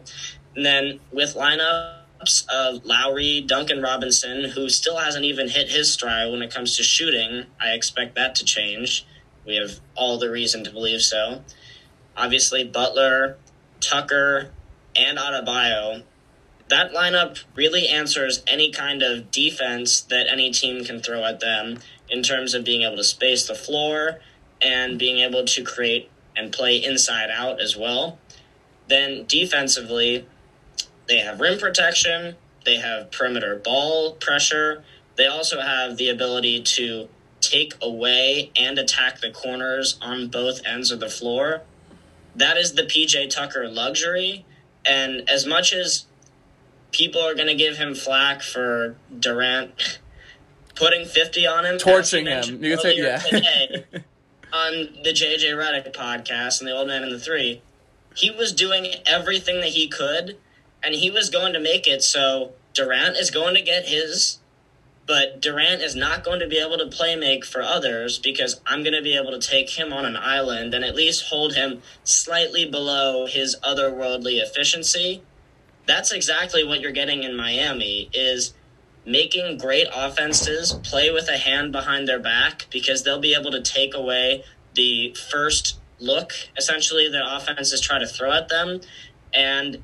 And 0.56 0.65
then 0.65 0.99
with 1.12 1.36
lineup 1.36 1.96
of 2.19 2.27
uh, 2.49 2.80
Lowry, 2.84 3.41
Duncan 3.41 3.82
Robinson, 3.82 4.45
who 4.51 4.69
still 4.69 4.97
hasn't 4.97 5.25
even 5.25 5.49
hit 5.49 5.69
his 5.69 5.91
stride 5.91 6.32
when 6.32 6.41
it 6.41 6.53
comes 6.53 6.75
to 6.77 6.84
shooting. 6.84 7.45
I 7.62 7.69
expect 7.69 8.15
that 8.15 8.36
to 8.36 8.45
change. 8.45 9.06
We 9.45 9.56
have 9.56 9.80
all 9.95 10.17
the 10.17 10.30
reason 10.30 10.63
to 10.63 10.71
believe 10.71 11.01
so. 11.01 11.43
Obviously, 12.15 12.63
Butler, 12.63 13.38
Tucker, 13.80 14.51
and 14.95 15.17
Adebayo. 15.17 16.03
That 16.69 16.91
lineup 16.91 17.43
really 17.56 17.88
answers 17.88 18.43
any 18.45 18.71
kind 18.71 19.01
of 19.01 19.32
defense 19.32 20.01
that 20.01 20.27
any 20.30 20.51
team 20.51 20.84
can 20.84 20.99
throw 20.99 21.23
at 21.23 21.39
them 21.39 21.80
in 22.10 22.23
terms 22.23 22.53
of 22.53 22.65
being 22.65 22.82
able 22.82 22.97
to 22.97 23.03
space 23.03 23.47
the 23.47 23.56
floor 23.56 24.19
and 24.62 24.99
being 24.99 25.19
able 25.19 25.45
to 25.45 25.63
create 25.63 26.10
and 26.36 26.51
play 26.51 26.75
inside 26.84 27.30
out 27.32 27.62
as 27.62 27.77
well. 27.77 28.19
Then 28.88 29.25
defensively, 29.27 30.27
they 31.08 31.20
have 31.20 31.39
rim 31.39 31.60
protection, 31.60 32.36
they 32.65 32.78
have 32.78 33.12
perimeter 33.12 33.56
ball 33.56 34.13
pressure, 34.13 34.84
they 35.15 35.28
also 35.28 35.62
have 35.62 35.98
the 35.98 36.10
ability 36.10 36.62
to 36.62 37.10
take 37.41 37.74
away 37.82 38.52
and 38.56 38.78
attack 38.78 39.20
the 39.20 39.32
corners 39.32 39.98
on 40.02 40.28
both 40.28 40.62
ends 40.65 40.91
of 40.91 41.00
the 41.00 41.10
floor. 41.10 41.62
That 42.36 42.58
is 42.58 42.74
the 42.74 42.84
PJ 42.84 43.30
Tucker 43.30 43.67
luxury. 43.67 44.46
And 44.86 45.28
as 45.30 45.46
much 45.46 45.74
as 45.74 46.06
people 46.91 47.22
are 47.22 47.36
going 47.36 47.48
to 47.48 47.56
give 47.56 47.78
him 47.78 47.96
flack 47.96 48.41
for 48.41 48.96
Durant 49.17 50.00
putting 50.76 51.06
50 51.06 51.48
on 51.48 51.65
him, 51.65 51.78
torching 51.78 52.26
him, 52.26 52.63
you 52.63 52.76
can 52.76 52.80
say, 52.80 52.98
yeah. 52.98 53.17
today, 53.17 53.86
on 54.54 54.72
the 55.04 55.12
JJ 55.12 55.54
Redick 55.56 55.93
podcast 55.93 56.60
and 56.60 56.67
the 56.67 56.76
Old 56.76 56.88
Man 56.88 57.04
and 57.04 57.12
the 57.12 57.20
Three, 57.20 57.62
he 58.15 58.32
was 58.32 58.54
doing 58.54 58.93
everything 59.06 59.60
that 59.62 59.70
he 59.70 59.88
could 59.88 60.38
and 60.84 60.96
he 60.96 61.10
was 61.10 61.30
going 61.30 61.54
to 61.54 61.60
make 61.60 61.88
it. 61.88 62.04
So 62.04 62.54
Durant 62.74 63.18
is 63.18 63.32
going 63.32 63.56
to 63.56 63.62
get 63.62 63.88
his, 63.88 64.40
but 65.06 65.42
Durant 65.42 65.82
is 65.82 65.96
not 65.96 66.24
going 66.24 66.40
to 66.40 66.48
be 66.48 66.58
able 66.58 66.78
to 66.78 66.88
play 66.88 67.16
make 67.16 67.46
for 67.46 67.62
others 67.62 68.20
because 68.20 68.62
I'm 68.66 68.84
going 68.84 68.96
to 68.96 69.02
be 69.02 69.16
able 69.16 69.32
to 69.32 69.40
take 69.40 69.72
him 69.72 69.94
on 69.94 70.06
an 70.06 70.18
island 70.18 70.74
and 70.74 70.84
at 70.84 70.96
least 70.96 71.30
hold 71.30 71.56
him 71.56 71.82
slightly 72.04 72.70
below 72.70 73.26
his 73.26 73.58
otherworldly 73.63 74.42
efficiency. 74.42 75.24
That's 75.86 76.12
exactly 76.12 76.63
what 76.63 76.82
you're 76.82 76.92
getting 76.92 77.24
in 77.24 77.36
Miami 77.36 78.10
is 78.13 78.54
making 79.06 79.58
great 79.58 79.88
offenses 79.96 80.74
play 80.84 81.10
with 81.10 81.30
a 81.30 81.38
hand 81.38 81.72
behind 81.72 82.08
their 82.08 82.20
back 82.20 82.68
because 82.70 83.04
they'll 83.04 83.22
be 83.22 83.34
able 83.34 83.52
to 83.52 83.62
take 83.62 83.96
away 83.96 84.44
the 84.76 85.16
first 85.32 85.80
look 86.00 86.34
essentially 86.58 87.10
the 87.10 87.36
offenses 87.36 87.82
try 87.82 87.98
to 87.98 88.06
throw 88.06 88.32
at 88.32 88.50
them 88.50 88.82
and 89.34 89.82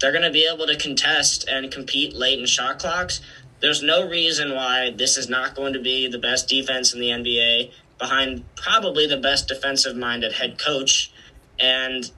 they're 0.00 0.12
going 0.12 0.24
to 0.24 0.30
be 0.30 0.48
able 0.52 0.66
to 0.66 0.76
contest 0.76 1.46
and 1.48 1.70
compete 1.70 2.14
late 2.14 2.38
in 2.38 2.46
shot 2.46 2.78
clocks. 2.78 3.20
There's 3.60 3.82
no 3.82 4.08
reason 4.08 4.54
why 4.54 4.90
this 4.90 5.16
is 5.16 5.28
not 5.28 5.54
going 5.54 5.72
to 5.72 5.80
be 5.80 6.08
the 6.08 6.18
best 6.18 6.48
defense 6.48 6.92
in 6.92 7.00
the 7.00 7.08
NBA 7.08 7.70
behind 7.98 8.44
probably 8.56 9.06
the 9.06 9.16
best 9.16 9.48
defensive 9.48 9.96
minded 9.96 10.32
head 10.32 10.58
coach. 10.58 11.12
And 11.58 12.10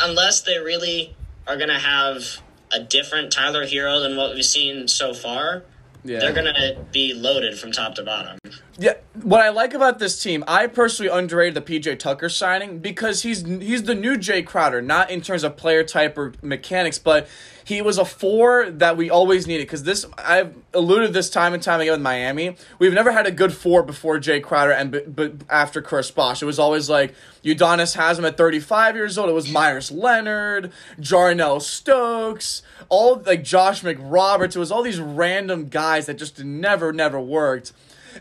unless 0.00 0.40
they 0.42 0.58
really 0.58 1.16
are 1.46 1.56
going 1.56 1.68
to 1.68 1.78
have 1.78 2.40
a 2.72 2.80
different 2.80 3.32
Tyler 3.32 3.66
Herro 3.66 4.00
than 4.00 4.16
what 4.16 4.34
we've 4.34 4.44
seen 4.44 4.88
so 4.88 5.12
far, 5.14 5.64
yeah. 6.04 6.20
they're 6.20 6.32
going 6.32 6.46
to 6.46 6.78
be 6.92 7.14
loaded 7.14 7.58
from 7.58 7.72
top 7.72 7.94
to 7.96 8.02
bottom. 8.02 8.38
Yeah, 8.78 8.94
what 9.22 9.40
I 9.40 9.48
like 9.48 9.72
about 9.72 9.98
this 9.98 10.22
team, 10.22 10.44
I 10.46 10.66
personally 10.66 11.10
underrated 11.10 11.54
the 11.54 11.62
PJ 11.62 11.98
Tucker 11.98 12.28
signing 12.28 12.78
because 12.80 13.22
he's 13.22 13.46
he's 13.46 13.84
the 13.84 13.94
new 13.94 14.16
Jae 14.16 14.44
Crowder, 14.44 14.82
not 14.82 15.10
in 15.10 15.22
terms 15.22 15.44
of 15.44 15.56
player 15.56 15.82
type 15.82 16.18
or 16.18 16.34
mechanics, 16.42 16.98
but 16.98 17.26
he 17.64 17.80
was 17.80 17.96
a 17.96 18.04
four 18.04 18.70
that 18.70 18.98
we 18.98 19.08
always 19.08 19.46
needed 19.46 19.66
because 19.66 19.84
this 19.84 20.04
I've 20.18 20.54
alluded 20.74 21.14
this 21.14 21.30
time 21.30 21.54
and 21.54 21.62
time 21.62 21.80
again 21.80 21.94
with 21.94 22.02
Miami. 22.02 22.56
We've 22.78 22.92
never 22.92 23.12
had 23.12 23.26
a 23.26 23.30
good 23.30 23.54
four 23.54 23.82
before 23.82 24.18
Jae 24.18 24.42
Crowder 24.42 24.72
and 24.72 24.90
but, 24.90 25.16
but 25.16 25.32
after 25.48 25.80
Chris 25.80 26.10
Bosh. 26.10 26.42
It 26.42 26.46
was 26.46 26.58
always 26.58 26.90
like 26.90 27.14
Udonis 27.44 27.96
Haslem 27.96 28.26
at 28.26 28.36
35 28.36 28.94
years 28.94 29.16
old. 29.16 29.30
It 29.30 29.32
was 29.32 29.50
Meyers 29.50 29.90
Leonard, 29.90 30.70
Jarnell 31.00 31.62
Stokes, 31.62 32.60
all 32.90 33.22
like 33.24 33.42
Josh 33.42 33.80
McRoberts. 33.80 34.54
It 34.54 34.58
was 34.58 34.70
all 34.70 34.82
these 34.82 35.00
random 35.00 35.68
guys 35.70 36.04
that 36.06 36.18
just 36.18 36.44
never 36.44 36.92
never 36.92 37.18
worked. 37.18 37.72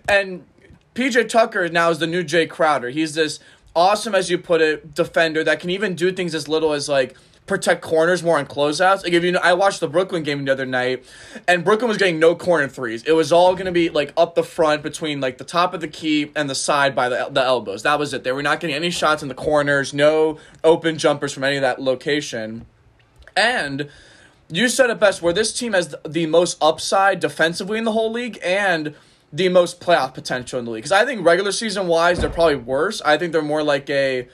And 0.07 0.45
PJ 0.93 1.29
Tucker 1.29 1.67
now 1.69 1.89
is 1.89 1.99
the 1.99 2.07
new 2.07 2.23
Jae 2.23 2.49
Crowder. 2.49 2.89
He's 2.89 3.15
this 3.15 3.39
awesome, 3.75 4.15
as 4.15 4.29
you 4.29 4.37
put 4.37 4.61
it, 4.61 4.95
defender 4.95 5.43
that 5.43 5.59
can 5.59 5.69
even 5.69 5.95
do 5.95 6.11
things 6.11 6.33
as 6.33 6.47
little 6.47 6.73
as 6.73 6.87
like 6.87 7.15
protect 7.45 7.81
corners 7.81 8.23
more 8.23 8.39
on 8.39 8.45
closeouts. 8.45 9.03
Like 9.03 9.13
if 9.13 9.23
you 9.23 9.31
know, 9.31 9.39
I 9.43 9.53
watched 9.53 9.79
the 9.79 9.87
Brooklyn 9.87 10.23
game 10.23 10.45
the 10.45 10.51
other 10.51 10.65
night, 10.65 11.05
and 11.47 11.63
Brooklyn 11.63 11.89
was 11.89 11.97
getting 11.97 12.19
no 12.19 12.35
corner 12.35 12.67
threes. 12.67 13.03
It 13.03 13.11
was 13.11 13.31
all 13.31 13.55
to 13.55 13.71
be 13.71 13.89
like 13.89 14.13
up 14.17 14.35
the 14.35 14.43
front 14.43 14.83
between 14.83 15.21
like 15.21 15.37
the 15.37 15.43
top 15.43 15.73
of 15.73 15.81
the 15.81 15.87
key 15.87 16.31
and 16.35 16.49
the 16.49 16.55
side 16.55 16.95
by 16.95 17.09
the 17.09 17.27
the 17.29 17.43
elbows. 17.43 17.83
That 17.83 17.99
was 17.99 18.13
it. 18.13 18.23
They 18.23 18.31
were 18.31 18.43
not 18.43 18.59
getting 18.59 18.75
any 18.75 18.89
shots 18.89 19.21
in 19.21 19.29
the 19.29 19.35
corners, 19.35 19.93
no 19.93 20.39
open 20.63 20.97
jumpers 20.97 21.33
from 21.33 21.43
any 21.43 21.57
of 21.57 21.61
that 21.61 21.81
location, 21.81 22.65
and. 23.35 23.89
You 24.47 24.69
said 24.69 24.91
it 24.91 24.99
best. 24.99 25.23
Where 25.23 25.33
this 25.33 25.51
team 25.57 25.73
has 25.73 25.95
the 26.07 26.27
most 26.27 26.61
upside 26.61 27.19
defensively 27.19 27.79
in 27.79 27.83
the 27.83 27.93
whole 27.93 28.11
league, 28.11 28.37
and 28.43 28.93
the 29.33 29.49
most 29.49 29.79
playoff 29.79 30.13
potential 30.13 30.59
in 30.59 30.65
the 30.65 30.71
league. 30.71 30.83
Because 30.83 30.91
I 30.91 31.05
think 31.05 31.25
regular 31.25 31.51
season 31.51 31.87
wise, 31.87 32.19
they're 32.19 32.29
probably 32.29 32.55
worse. 32.55 33.01
I 33.01 33.17
think 33.17 33.31
they're 33.31 33.41
more 33.41 33.63
like 33.63 33.89
a 33.89 34.27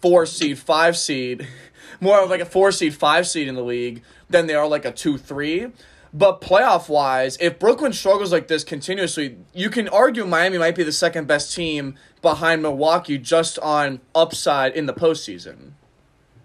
four 0.00 0.26
seed, 0.26 0.58
five 0.58 0.96
seed, 0.96 1.46
more 2.00 2.20
of 2.20 2.30
like 2.30 2.40
a 2.40 2.46
four 2.46 2.72
seed, 2.72 2.94
five 2.94 3.26
seed 3.26 3.48
in 3.48 3.54
the 3.54 3.62
league 3.62 4.02
than 4.30 4.46
they 4.46 4.54
are 4.54 4.66
like 4.66 4.84
a 4.84 4.92
two, 4.92 5.18
three. 5.18 5.68
But 6.12 6.40
playoff 6.40 6.88
wise, 6.88 7.36
if 7.38 7.58
Brooklyn 7.58 7.92
struggles 7.92 8.32
like 8.32 8.48
this 8.48 8.64
continuously, 8.64 9.36
you 9.52 9.68
can 9.68 9.88
argue 9.88 10.24
Miami 10.24 10.56
might 10.56 10.74
be 10.74 10.82
the 10.82 10.92
second 10.92 11.26
best 11.26 11.54
team 11.54 11.96
behind 12.22 12.62
Milwaukee 12.62 13.18
just 13.18 13.58
on 13.58 14.00
upside 14.14 14.74
in 14.74 14.86
the 14.86 14.94
postseason. 14.94 15.72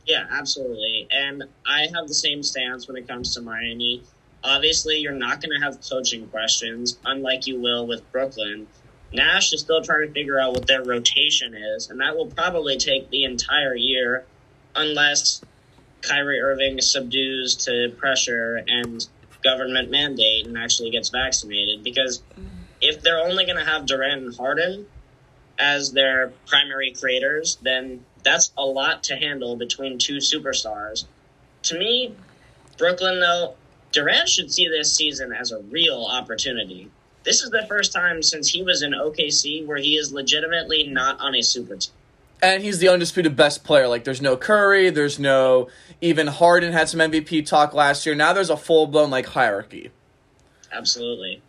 Yeah, 0.05 0.25
absolutely. 0.29 1.07
And 1.11 1.43
I 1.65 1.87
have 1.95 2.07
the 2.07 2.13
same 2.13 2.43
stance 2.43 2.87
when 2.87 2.97
it 2.97 3.07
comes 3.07 3.33
to 3.35 3.41
Miami. 3.41 4.03
Obviously, 4.43 4.97
you're 4.97 5.13
not 5.13 5.41
going 5.41 5.57
to 5.57 5.65
have 5.65 5.79
coaching 5.89 6.27
questions, 6.27 6.97
unlike 7.05 7.47
you 7.47 7.59
will 7.59 7.87
with 7.87 8.09
Brooklyn. 8.11 8.67
Nash 9.13 9.53
is 9.53 9.61
still 9.61 9.81
trying 9.81 10.07
to 10.07 10.13
figure 10.13 10.39
out 10.39 10.53
what 10.53 10.67
their 10.67 10.83
rotation 10.83 11.55
is, 11.55 11.89
and 11.89 11.99
that 12.01 12.15
will 12.17 12.27
probably 12.27 12.77
take 12.77 13.09
the 13.09 13.23
entire 13.23 13.75
year 13.75 14.25
unless 14.75 15.41
Kyrie 16.01 16.41
Irving 16.41 16.81
subdues 16.81 17.55
to 17.65 17.93
pressure 17.97 18.63
and 18.67 19.07
government 19.43 19.91
mandate 19.91 20.47
and 20.47 20.57
actually 20.57 20.89
gets 20.89 21.09
vaccinated. 21.09 21.83
Because 21.83 22.21
if 22.81 23.01
they're 23.01 23.19
only 23.19 23.45
going 23.45 23.57
to 23.57 23.65
have 23.65 23.85
Durant 23.85 24.23
and 24.23 24.35
Harden 24.35 24.87
as 25.57 25.91
their 25.91 26.33
primary 26.47 26.91
creators, 26.91 27.57
then 27.61 28.03
that's 28.23 28.51
a 28.57 28.65
lot 28.65 29.03
to 29.03 29.15
handle 29.15 29.55
between 29.55 29.97
two 29.97 30.17
superstars. 30.17 31.05
To 31.63 31.77
me, 31.77 32.15
Brooklyn, 32.77 33.19
though, 33.19 33.55
Durant 33.93 34.27
should 34.27 34.51
see 34.51 34.67
this 34.67 34.93
season 34.93 35.31
as 35.31 35.51
a 35.51 35.59
real 35.59 36.05
opportunity. 36.09 36.89
This 37.23 37.41
is 37.41 37.51
the 37.51 37.65
first 37.69 37.93
time 37.93 38.21
since 38.21 38.49
he 38.49 38.61
was 38.61 38.81
in 38.81 38.91
OKC 38.91 39.65
where 39.65 39.77
he 39.77 39.95
is 39.95 40.11
legitimately 40.11 40.87
not 40.87 41.21
on 41.21 41.35
a 41.35 41.41
super 41.41 41.77
team. 41.77 41.93
And 42.41 42.61
he's 42.61 42.79
the 42.79 42.89
undisputed 42.89 43.37
best 43.37 43.63
player. 43.63 43.87
Like, 43.87 44.03
there's 44.03 44.21
no 44.21 44.35
Curry, 44.35 44.89
there's 44.89 45.17
no. 45.17 45.69
Even 46.01 46.27
Harden 46.27 46.73
had 46.73 46.89
some 46.89 46.99
MVP 46.99 47.45
talk 47.45 47.73
last 47.73 48.05
year. 48.05 48.15
Now 48.15 48.33
there's 48.33 48.49
a 48.49 48.57
full 48.57 48.87
blown, 48.87 49.09
like, 49.09 49.27
hierarchy. 49.27 49.91
Absolutely. 50.69 51.41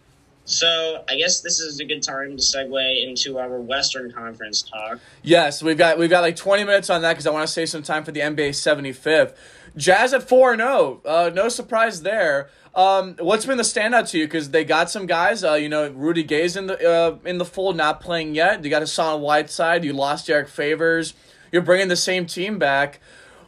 So 0.44 1.04
I 1.08 1.16
guess 1.16 1.40
this 1.40 1.58
is 1.58 1.80
a 1.80 1.84
good 1.84 2.02
time 2.02 2.36
to 2.36 2.42
segue 2.42 3.08
into 3.08 3.38
our 3.38 3.58
Western 3.58 4.12
Conference 4.12 4.62
talk. 4.62 5.00
Yes, 5.22 5.62
we've 5.62 5.78
got 5.78 5.98
we've 5.98 6.10
got 6.10 6.20
like 6.20 6.36
20 6.36 6.64
minutes 6.64 6.90
on 6.90 7.00
that 7.02 7.12
because 7.12 7.26
I 7.26 7.30
want 7.30 7.46
to 7.46 7.52
save 7.52 7.70
some 7.70 7.82
time 7.82 8.04
for 8.04 8.12
the 8.12 8.20
NBA 8.20 8.50
75th. 8.50 9.34
Jazz 9.76 10.12
at 10.14 10.28
four 10.28 10.52
and 10.52 10.60
zero. 10.60 11.00
Uh, 11.04 11.30
no 11.32 11.48
surprise 11.48 12.02
there. 12.02 12.48
Um, 12.74 13.16
what's 13.20 13.46
been 13.46 13.56
the 13.56 13.62
standout 13.62 14.08
to 14.10 14.18
you? 14.18 14.26
Because 14.26 14.50
they 14.50 14.64
got 14.64 14.90
some 14.90 15.06
guys. 15.06 15.44
Uh, 15.44 15.54
you 15.54 15.68
know, 15.68 15.90
Rudy 15.90 16.22
Gay's 16.22 16.56
in 16.56 16.66
the 16.66 16.88
uh, 16.88 17.18
in 17.24 17.38
the 17.38 17.44
fold, 17.44 17.76
not 17.76 18.00
playing 18.00 18.34
yet. 18.34 18.64
You 18.64 18.70
got 18.70 18.82
Hassan 18.82 19.20
Whiteside. 19.20 19.84
You 19.84 19.92
lost 19.92 20.26
Derrick 20.26 20.48
Favors. 20.48 21.14
You're 21.52 21.62
bringing 21.62 21.88
the 21.88 21.96
same 21.96 22.26
team 22.26 22.58
back. 22.58 23.00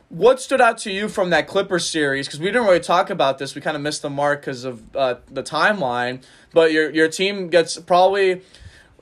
What 0.09 0.41
stood 0.41 0.61
out 0.61 0.79
to 0.79 0.93
you 0.93 1.09
from 1.09 1.31
that 1.31 1.49
Clipper 1.49 1.81
series? 1.81 2.29
Because 2.29 2.39
we 2.39 2.47
didn't 2.47 2.65
really 2.65 2.79
talk 2.79 3.11
about 3.11 3.39
this. 3.39 3.57
We 3.57 3.61
kind 3.61 3.77
of 3.77 3.83
missed 3.83 4.03
the 4.03 4.11
mark 4.11 4.43
because 4.43 4.65
of 4.65 4.85
uh, 4.95 5.17
the 5.29 5.43
timeline. 5.43 6.23
But 6.53 6.73
your 6.73 6.91
your 6.91 7.09
team 7.09 7.49
gets 7.49 7.79
probably 7.79 8.43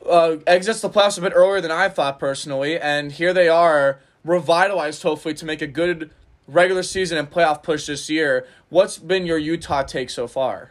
uh, 0.08 0.36
exits 0.46 0.80
the 0.80 0.90
playoffs 0.90 1.18
a 1.18 1.20
bit 1.20 1.32
earlier 1.34 1.60
than 1.60 1.70
I 1.70 1.88
thought 1.88 2.18
personally, 2.18 2.78
and 2.78 3.12
here 3.12 3.32
they 3.32 3.48
are, 3.48 4.00
revitalized 4.24 5.02
hopefully 5.02 5.34
to 5.34 5.44
make 5.44 5.60
a 5.60 5.66
good 5.66 6.10
regular 6.46 6.82
season 6.82 7.18
and 7.18 7.30
playoff 7.30 7.62
push 7.62 7.86
this 7.86 8.08
year. 8.10 8.46
What's 8.68 8.98
been 8.98 9.26
your 9.26 9.38
Utah 9.38 9.82
take 9.82 10.10
so 10.10 10.26
far? 10.26 10.70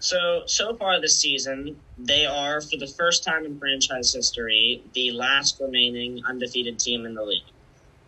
So 0.00 0.42
so 0.46 0.76
far 0.76 1.00
this 1.00 1.18
season, 1.18 1.76
they 1.98 2.24
are 2.24 2.60
for 2.60 2.76
the 2.76 2.86
first 2.86 3.24
time 3.24 3.44
in 3.44 3.58
franchise 3.58 4.12
history 4.12 4.82
the 4.94 5.10
last 5.10 5.58
remaining 5.60 6.24
undefeated 6.24 6.78
team 6.78 7.04
in 7.04 7.14
the 7.14 7.24
league. 7.24 7.42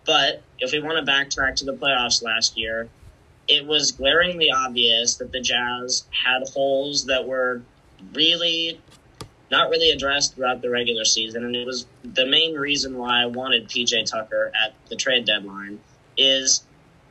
But 0.07 0.43
if 0.59 0.73
we 0.73 0.81
want 0.81 1.05
to 1.05 1.13
backtrack 1.13 1.57
to 1.57 1.65
the 1.65 1.75
playoffs 1.75 2.23
last 2.23 2.57
year, 2.57 2.89
it 3.49 3.67
was 3.67 3.93
glaringly 3.93 4.51
obvious 4.51 5.17
that 5.17 5.33
the 5.33 5.41
Jazz 5.41 6.05
had 6.11 6.49
holes 6.55 7.07
that 7.07 7.27
were 7.27 7.63
really 8.15 8.81
not 9.51 9.69
really 9.71 9.91
addressed 9.91 10.37
throughout 10.37 10.63
the 10.63 10.71
regular 10.71 11.05
season, 11.05 11.45
and 11.45 11.57
it 11.57 11.67
was 11.67 11.87
the 12.05 12.27
main 12.27 12.55
reason 12.55 12.97
why 12.97 13.23
I 13.23 13.27
wanted 13.27 13.69
PJ 13.69 14.07
Tucker 14.07 14.53
at 14.55 14.75
the 14.89 14.95
trade 14.95 15.25
deadline. 15.25 15.81
Is 16.21 16.65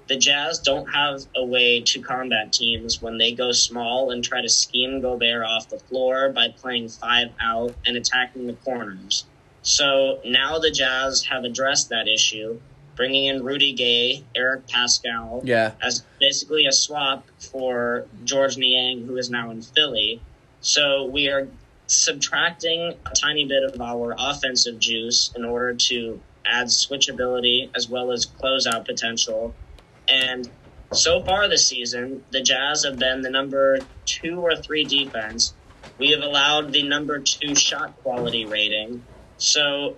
the 0.07 0.17
Jazz 0.17 0.59
don't 0.59 0.87
have 0.87 1.25
a 1.35 1.43
way 1.43 1.81
to 1.81 2.01
combat 2.01 2.53
teams 2.53 3.01
when 3.01 3.17
they 3.17 3.31
go 3.31 3.51
small 3.51 4.11
and 4.11 4.23
try 4.23 4.41
to 4.41 4.49
scheme 4.49 5.01
Gobert 5.01 5.43
off 5.43 5.69
the 5.69 5.79
floor 5.79 6.29
by 6.29 6.49
playing 6.49 6.89
five 6.89 7.29
out 7.41 7.73
and 7.85 7.97
attacking 7.97 8.47
the 8.47 8.53
corners. 8.53 9.25
So 9.61 10.19
now 10.25 10.59
the 10.59 10.71
Jazz 10.71 11.23
have 11.25 11.43
addressed 11.43 11.89
that 11.89 12.07
issue 12.07 12.59
bringing 12.99 13.25
in 13.25 13.41
Rudy 13.43 13.71
Gay, 13.71 14.25
Eric 14.35 14.67
Paschall, 14.67 15.41
yeah, 15.45 15.71
as 15.81 16.03
basically 16.19 16.65
a 16.65 16.71
swap 16.73 17.25
for 17.39 18.05
Georges 18.25 18.57
Niang, 18.57 19.05
who 19.05 19.15
is 19.15 19.29
now 19.29 19.51
in 19.51 19.61
Philly. 19.61 20.21
So 20.59 21.05
we 21.05 21.29
are 21.29 21.47
subtracting 21.87 22.93
a 23.05 23.13
tiny 23.15 23.45
bit 23.45 23.63
of 23.63 23.79
our 23.79 24.15
offensive 24.19 24.79
juice 24.79 25.31
in 25.35 25.45
order 25.45 25.73
to 25.73 26.19
add 26.49 26.67
switchability 26.67 27.69
as 27.75 27.89
well 27.89 28.11
as 28.11 28.25
closeout 28.25 28.85
potential. 28.85 29.55
And 30.07 30.49
so 30.91 31.23
far 31.23 31.47
this 31.47 31.67
season, 31.67 32.23
the 32.31 32.41
Jazz 32.41 32.83
have 32.83 32.97
been 32.97 33.21
the 33.21 33.29
number 33.29 33.79
two 34.05 34.39
or 34.39 34.55
three 34.55 34.85
defense. 34.85 35.53
We 35.99 36.11
have 36.11 36.21
allowed 36.21 36.71
the 36.71 36.83
number 36.83 37.19
two 37.19 37.55
shot 37.55 37.95
quality 37.97 38.45
rating. 38.45 39.05
So 39.37 39.97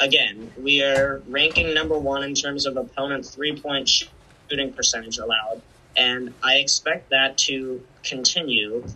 again, 0.00 0.52
we 0.56 0.82
are 0.82 1.22
ranking 1.26 1.74
number 1.74 1.98
one 1.98 2.22
in 2.22 2.34
terms 2.34 2.66
of 2.66 2.76
opponent 2.76 3.26
three 3.26 3.60
point 3.60 3.88
shooting 3.88 4.72
percentage 4.74 5.18
allowed, 5.18 5.62
and 5.96 6.34
I 6.42 6.56
expect 6.56 7.10
that 7.10 7.36
to 7.38 7.84
continue. 8.04 8.86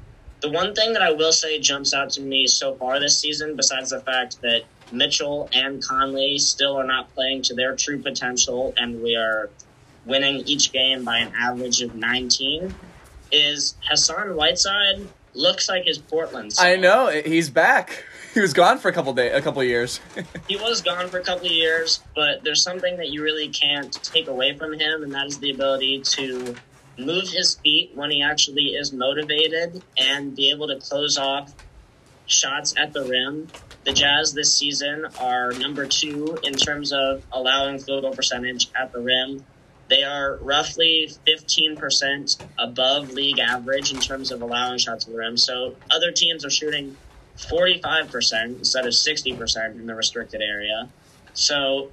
The 0.41 0.51
one 0.51 0.75
thing 0.75 0.93
that 0.93 1.03
I 1.03 1.13
will 1.13 1.33
say 1.33 1.61
jumps 1.61 1.95
out 1.95 2.11
to 2.11 2.21
me 2.21 2.47
so 2.47 2.75
far 2.77 2.99
this 3.01 3.19
season, 3.19 3.57
besides 3.57 3.91
the 3.91 4.01
fact 4.01 4.41
that 4.43 4.63
Mitchell 4.93 5.49
and 5.53 5.83
Conley 5.83 6.39
still 6.39 6.77
are 6.77 6.87
not 6.87 7.13
playing 7.15 7.43
to 7.43 7.55
their 7.55 7.75
true 7.77 8.01
potential, 8.01 8.75
and 8.77 9.03
we 9.03 9.17
are 9.17 9.51
winning 10.05 10.47
each 10.47 10.73
game 10.73 11.05
by 11.05 11.19
an 11.19 11.33
average 11.37 11.81
of 11.83 11.95
19, 11.95 12.75
is 13.31 13.77
Hassan 13.89 14.37
Whiteside 14.37 15.09
looks 15.35 15.69
like 15.69 15.85
his 15.85 15.99
Portland. 15.99 16.53
I 16.59 16.77
know 16.77 17.09
he's 17.09 17.49
back 17.49 18.05
he 18.35 18.41
was 18.41 18.53
gone 18.53 18.79
for 18.79 18.89
a 18.89 18.93
couple 18.93 19.13
day, 19.13 19.31
a 19.31 19.43
couple 19.43 19.63
years. 19.63 20.01
he 20.49 20.57
was 20.57 20.81
gone 20.81 21.09
for 21.09 21.19
a 21.19 21.23
couple 21.23 21.47
of 21.47 21.53
years, 21.53 22.01
but 22.15 22.43
there's 22.43 22.63
something 22.63 22.97
that 22.97 23.11
you 23.11 23.23
really 23.23 23.49
can't 23.49 23.93
take 24.03 24.29
away 24.29 24.57
from 24.57 24.73
him, 24.73 25.03
and 25.03 25.13
that 25.13 25.27
is 25.27 25.39
the 25.39 25.51
ability 25.51 26.01
to 26.01 26.55
move 26.99 27.29
his 27.29 27.55
feet 27.57 27.93
when 27.95 28.11
he 28.11 28.23
actually 28.23 28.69
is 28.69 28.93
motivated 28.93 29.83
and 29.99 30.35
be 30.35 30.51
able 30.51 30.69
to 30.69 30.77
close 30.77 31.19
off 31.19 31.53
shots 32.33 32.75
at 32.77 32.93
the 32.93 33.05
rim. 33.05 33.49
The 33.85 33.93
Jazz 33.93 34.33
this 34.33 34.55
season 34.55 35.07
are 35.19 35.53
number 35.53 35.87
two 35.87 36.39
in 36.45 36.55
terms 36.55 36.93
of 36.93 37.25
allowing 37.33 37.79
field 37.79 38.03
goal 38.03 38.15
percentage 38.15 38.69
at 38.75 38.93
the 38.93 39.01
rim. 39.01 39.45
They 39.89 40.05
are 40.05 40.37
roughly 40.41 41.11
15% 41.27 42.45
above 42.59 43.11
league 43.11 43.39
average 43.39 43.93
in 43.93 44.01
terms 44.01 44.31
of 44.31 44.41
allowing 44.41 44.79
shots 44.79 45.05
at 45.05 45.13
the 45.13 45.19
rim. 45.19 45.37
So 45.37 45.77
other 45.91 46.13
teams 46.13 46.45
are 46.45 46.51
shooting 46.51 46.97
45% 47.37 48.59
instead 48.59 48.87
of 48.87 48.93
60% 48.93 49.75
in 49.75 49.87
the 49.87 49.95
restricted 49.95 50.41
area. 50.41 50.89
So 51.35 51.91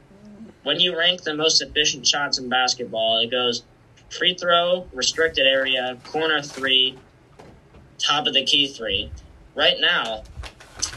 when 0.63 0.79
you 0.79 0.97
rank 0.97 1.23
the 1.23 1.33
most 1.33 1.61
efficient 1.61 2.05
shots 2.05 2.37
in 2.37 2.49
basketball, 2.49 3.19
it 3.19 3.31
goes 3.31 3.63
free 4.09 4.35
throw, 4.35 4.87
restricted 4.93 5.47
area, 5.47 5.97
corner 6.05 6.41
three, 6.41 6.99
top 7.97 8.27
of 8.27 8.33
the 8.33 8.45
key 8.45 8.67
three. 8.67 9.11
Right 9.55 9.77
now, 9.79 10.23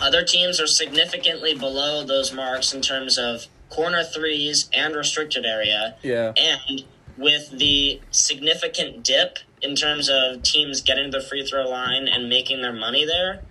other 0.00 0.24
teams 0.24 0.60
are 0.60 0.66
significantly 0.66 1.54
below 1.54 2.04
those 2.04 2.32
marks 2.32 2.72
in 2.72 2.80
terms 2.80 3.18
of 3.18 3.46
corner 3.70 4.04
threes 4.04 4.68
and 4.72 4.94
restricted 4.94 5.44
area. 5.44 5.96
Yeah. 6.02 6.32
And 6.36 6.84
with 7.16 7.50
the 7.58 8.00
significant 8.10 9.02
dip 9.02 9.38
in 9.60 9.74
terms 9.74 10.08
of 10.08 10.42
teams 10.42 10.80
getting 10.80 11.10
the 11.10 11.20
free 11.20 11.46
throw 11.46 11.68
line 11.68 12.08
and 12.08 12.28
making 12.28 12.62
their 12.62 12.72
money 12.72 13.04
there, 13.04 13.42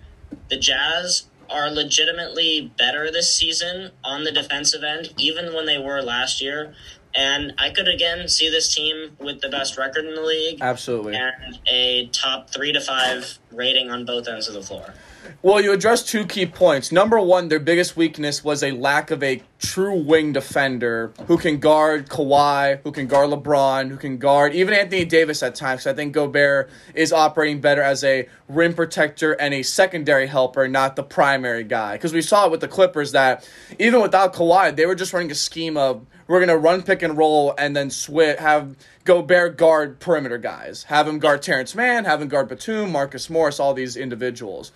the 0.48 0.56
Jazz 0.56 1.24
are 1.50 1.70
legitimately 1.70 2.72
better 2.78 3.10
this 3.10 3.32
season 3.34 3.90
on 4.02 4.24
the 4.24 4.32
defensive 4.32 4.82
end, 4.82 5.12
even 5.18 5.54
when 5.54 5.66
they 5.66 5.78
were 5.78 6.00
last 6.00 6.40
year. 6.40 6.74
And 7.14 7.52
I 7.58 7.70
could 7.70 7.88
again 7.88 8.26
see 8.28 8.48
this 8.48 8.74
team 8.74 9.16
with 9.18 9.40
the 9.40 9.48
best 9.48 9.76
record 9.76 10.06
in 10.06 10.14
the 10.14 10.22
league. 10.22 10.58
Absolutely. 10.60 11.14
And 11.14 11.58
a 11.70 12.06
top 12.06 12.50
three 12.50 12.72
to 12.72 12.80
five 12.80 13.38
rating 13.50 13.90
on 13.90 14.04
both 14.04 14.28
ends 14.28 14.48
of 14.48 14.54
the 14.54 14.62
floor. 14.62 14.94
Well, 15.42 15.60
you 15.60 15.72
addressed 15.72 16.08
two 16.08 16.24
key 16.24 16.46
points. 16.46 16.92
Number 16.92 17.20
one, 17.20 17.48
their 17.48 17.58
biggest 17.58 17.96
weakness 17.96 18.44
was 18.44 18.62
a 18.62 18.70
lack 18.72 19.10
of 19.10 19.22
a 19.22 19.42
true 19.58 20.00
wing 20.00 20.32
defender 20.32 21.12
who 21.26 21.36
can 21.36 21.58
guard 21.58 22.08
Kawhi, 22.08 22.80
who 22.82 22.92
can 22.92 23.06
guard 23.06 23.30
LeBron, 23.30 23.88
who 23.90 23.96
can 23.96 24.18
guard 24.18 24.54
even 24.54 24.74
Anthony 24.74 25.04
Davis 25.04 25.42
at 25.42 25.54
times. 25.54 25.86
I 25.86 25.94
think 25.94 26.12
Gobert 26.12 26.70
is 26.94 27.12
operating 27.12 27.60
better 27.60 27.82
as 27.82 28.04
a 28.04 28.28
rim 28.48 28.74
protector 28.74 29.32
and 29.32 29.54
a 29.54 29.62
secondary 29.62 30.26
helper, 30.26 30.68
not 30.68 30.96
the 30.96 31.02
primary 31.02 31.64
guy. 31.64 31.94
Because 31.94 32.12
we 32.12 32.22
saw 32.22 32.46
it 32.46 32.50
with 32.50 32.60
the 32.60 32.68
Clippers 32.68 33.12
that 33.12 33.48
even 33.78 34.00
without 34.00 34.34
Kawhi, 34.34 34.74
they 34.74 34.86
were 34.86 34.94
just 34.94 35.12
running 35.12 35.30
a 35.30 35.36
scheme 35.36 35.76
of 35.76 36.06
we're 36.26 36.40
gonna 36.40 36.56
run 36.56 36.82
pick 36.82 37.02
and 37.02 37.16
roll 37.16 37.54
and 37.58 37.76
then 37.76 37.90
switch 37.90 38.38
have 38.38 38.76
Gobert 39.04 39.56
guard 39.56 39.98
perimeter 39.98 40.38
guys, 40.38 40.84
have 40.84 41.08
him 41.08 41.18
guard 41.18 41.42
Terance 41.42 41.74
Mann, 41.74 42.04
have 42.04 42.22
him 42.22 42.28
guard 42.28 42.48
Batum, 42.48 42.92
Marcus 42.92 43.28
Morris, 43.28 43.58
all 43.58 43.74
these 43.74 43.96
individuals. 43.96 44.72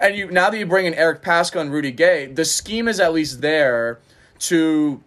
And 0.00 0.16
you 0.16 0.30
now 0.30 0.50
that 0.50 0.58
you 0.58 0.66
bring 0.66 0.86
in 0.86 0.94
Eric 0.94 1.22
Paschall 1.22 1.60
and 1.60 1.72
Rudy 1.72 1.92
Gay, 1.92 2.26
the 2.26 2.44
scheme 2.44 2.88
is 2.88 3.00
at 3.00 3.12
least 3.12 3.40
there 3.40 3.98
to 4.40 5.02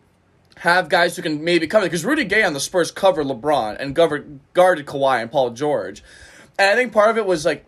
have 0.58 0.90
guys 0.90 1.16
who 1.16 1.22
can 1.22 1.44
maybe 1.44 1.68
cover 1.68 1.86
because 1.86 2.06
Rudy 2.06 2.24
Gay 2.24 2.44
on 2.44 2.54
the 2.54 2.60
Spurs 2.60 2.92
covered 2.92 3.26
LeBron 3.26 3.78
and 3.80 3.96
guarded, 3.96 4.40
guarded 4.54 4.86
Kawhi 4.86 5.22
and 5.22 5.32
Paul 5.32 5.52
George. 5.52 6.04
And 6.60 6.70
I 6.70 6.76
think 6.76 6.94
part 6.94 7.10
of 7.10 7.18
it 7.18 7.26
was 7.26 7.46
like 7.46 7.66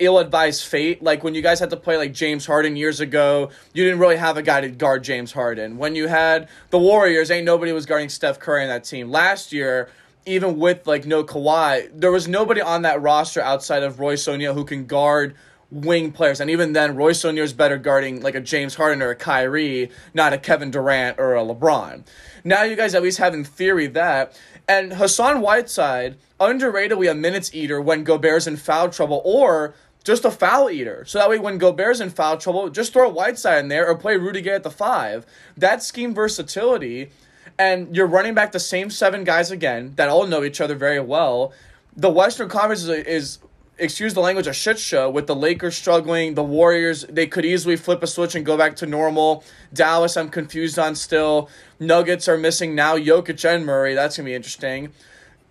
ill-advised 0.00 0.64
fate. 0.64 1.02
Like 1.02 1.22
when 1.22 1.34
you 1.34 1.42
guys 1.42 1.60
had 1.60 1.70
to 1.70 1.76
play 1.76 1.96
like 1.96 2.12
James 2.12 2.46
Harden 2.46 2.74
years 2.76 3.00
ago, 3.00 3.50
you 3.72 3.84
didn't 3.84 4.00
really 4.00 4.16
have 4.16 4.36
a 4.36 4.42
guy 4.42 4.60
to 4.60 4.68
guard 4.68 5.04
James 5.04 5.32
Harden. 5.32 5.78
When 5.78 5.94
you 5.94 6.08
had 6.08 6.48
the 6.70 6.78
Warriors, 6.78 7.30
ain't 7.30 7.44
nobody 7.44 7.72
was 7.72 7.86
guarding 7.86 8.08
Steph 8.08 8.38
Curry 8.38 8.62
in 8.62 8.68
that 8.68 8.84
team. 8.84 9.10
Last 9.10 9.52
year, 9.52 9.88
even 10.26 10.58
with 10.58 10.86
like 10.86 11.06
no 11.06 11.24
Kawhi, 11.24 11.90
there 11.94 12.12
was 12.12 12.28
nobody 12.28 12.60
on 12.60 12.82
that 12.82 13.00
roster 13.00 13.40
outside 13.40 13.82
of 13.82 14.00
Royce 14.00 14.26
O'Neale 14.26 14.54
who 14.54 14.64
can 14.64 14.86
guard 14.86 15.34
wing 15.72 16.12
players. 16.12 16.38
And 16.38 16.50
even 16.50 16.74
then, 16.74 16.94
Royce 16.94 17.24
O'Neale's 17.24 17.54
better 17.54 17.78
guarding 17.78 18.20
like 18.20 18.34
a 18.34 18.40
James 18.40 18.74
Harden 18.74 19.02
or 19.02 19.10
a 19.10 19.16
Kyrie, 19.16 19.90
not 20.12 20.32
a 20.32 20.38
Kevin 20.38 20.70
Durant 20.70 21.18
or 21.18 21.34
a 21.34 21.40
LeBron. 21.40 22.04
Now 22.44 22.62
you 22.62 22.76
guys 22.76 22.94
at 22.94 23.02
least 23.02 23.18
have 23.18 23.34
in 23.34 23.42
theory 23.42 23.86
that. 23.88 24.38
And 24.68 24.92
Hassan 24.92 25.40
Whiteside, 25.40 26.18
underratedly 26.38 27.10
a 27.10 27.14
minutes 27.14 27.54
eater 27.54 27.80
when 27.80 28.04
Gobert's 28.04 28.46
in 28.46 28.56
foul 28.56 28.90
trouble, 28.90 29.22
or 29.24 29.74
just 30.04 30.24
a 30.24 30.30
foul 30.30 30.70
eater. 30.70 31.04
So 31.06 31.18
that 31.18 31.30
way, 31.30 31.38
when 31.38 31.58
Gobert's 31.58 32.00
in 32.00 32.10
foul 32.10 32.36
trouble, 32.36 32.68
just 32.68 32.92
throw 32.92 33.08
Whiteside 33.08 33.60
in 33.60 33.68
there 33.68 33.88
or 33.88 33.96
play 33.96 34.16
Rudy 34.16 34.42
Gay 34.42 34.50
at 34.50 34.62
the 34.62 34.70
five. 34.70 35.24
That 35.56 35.82
scheme 35.82 36.14
versatility, 36.14 37.10
and 37.58 37.96
you're 37.96 38.06
running 38.06 38.34
back 38.34 38.52
the 38.52 38.60
same 38.60 38.90
seven 38.90 39.24
guys 39.24 39.50
again 39.50 39.94
that 39.96 40.08
all 40.08 40.26
know 40.26 40.44
each 40.44 40.60
other 40.60 40.74
very 40.74 41.00
well. 41.00 41.52
The 41.96 42.10
Western 42.10 42.48
Conference 42.48 42.82
is, 42.82 42.88
is 42.88 43.38
excuse 43.82 44.14
the 44.14 44.20
language, 44.20 44.46
a 44.46 44.52
shit 44.52 44.78
show 44.78 45.10
with 45.10 45.26
the 45.26 45.34
Lakers 45.34 45.76
struggling, 45.76 46.34
the 46.34 46.42
Warriors, 46.42 47.04
they 47.08 47.26
could 47.26 47.44
easily 47.44 47.76
flip 47.76 48.02
a 48.02 48.06
switch 48.06 48.34
and 48.34 48.46
go 48.46 48.56
back 48.56 48.76
to 48.76 48.86
normal. 48.86 49.44
Dallas, 49.74 50.16
I'm 50.16 50.28
confused 50.28 50.78
on 50.78 50.94
still. 50.94 51.50
Nuggets 51.80 52.28
are 52.28 52.38
missing 52.38 52.74
now 52.74 52.96
Jokic 52.96 53.44
and 53.44 53.66
Murray. 53.66 53.94
That's 53.94 54.16
going 54.16 54.26
to 54.26 54.30
be 54.30 54.34
interesting. 54.34 54.92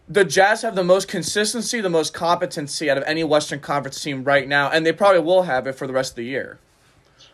The 0.08 0.26
Jazz 0.26 0.62
have 0.62 0.76
the 0.76 0.84
most 0.84 1.08
consistency, 1.08 1.82
the 1.82 1.90
most 1.90 2.14
competency 2.14 2.90
out 2.90 2.98
of 2.98 3.04
any 3.06 3.24
Western 3.24 3.60
Conference 3.60 4.02
team 4.02 4.24
right 4.24 4.48
now, 4.48 4.70
and 4.70 4.86
they 4.86 4.92
probably 4.92 5.22
will 5.22 5.44
have 5.44 5.68
it 5.68 5.74
for 5.74 5.86
the 5.86 5.94
rest 5.94 6.14
of 6.14 6.16
the 6.18 6.26
year. 6.26 6.60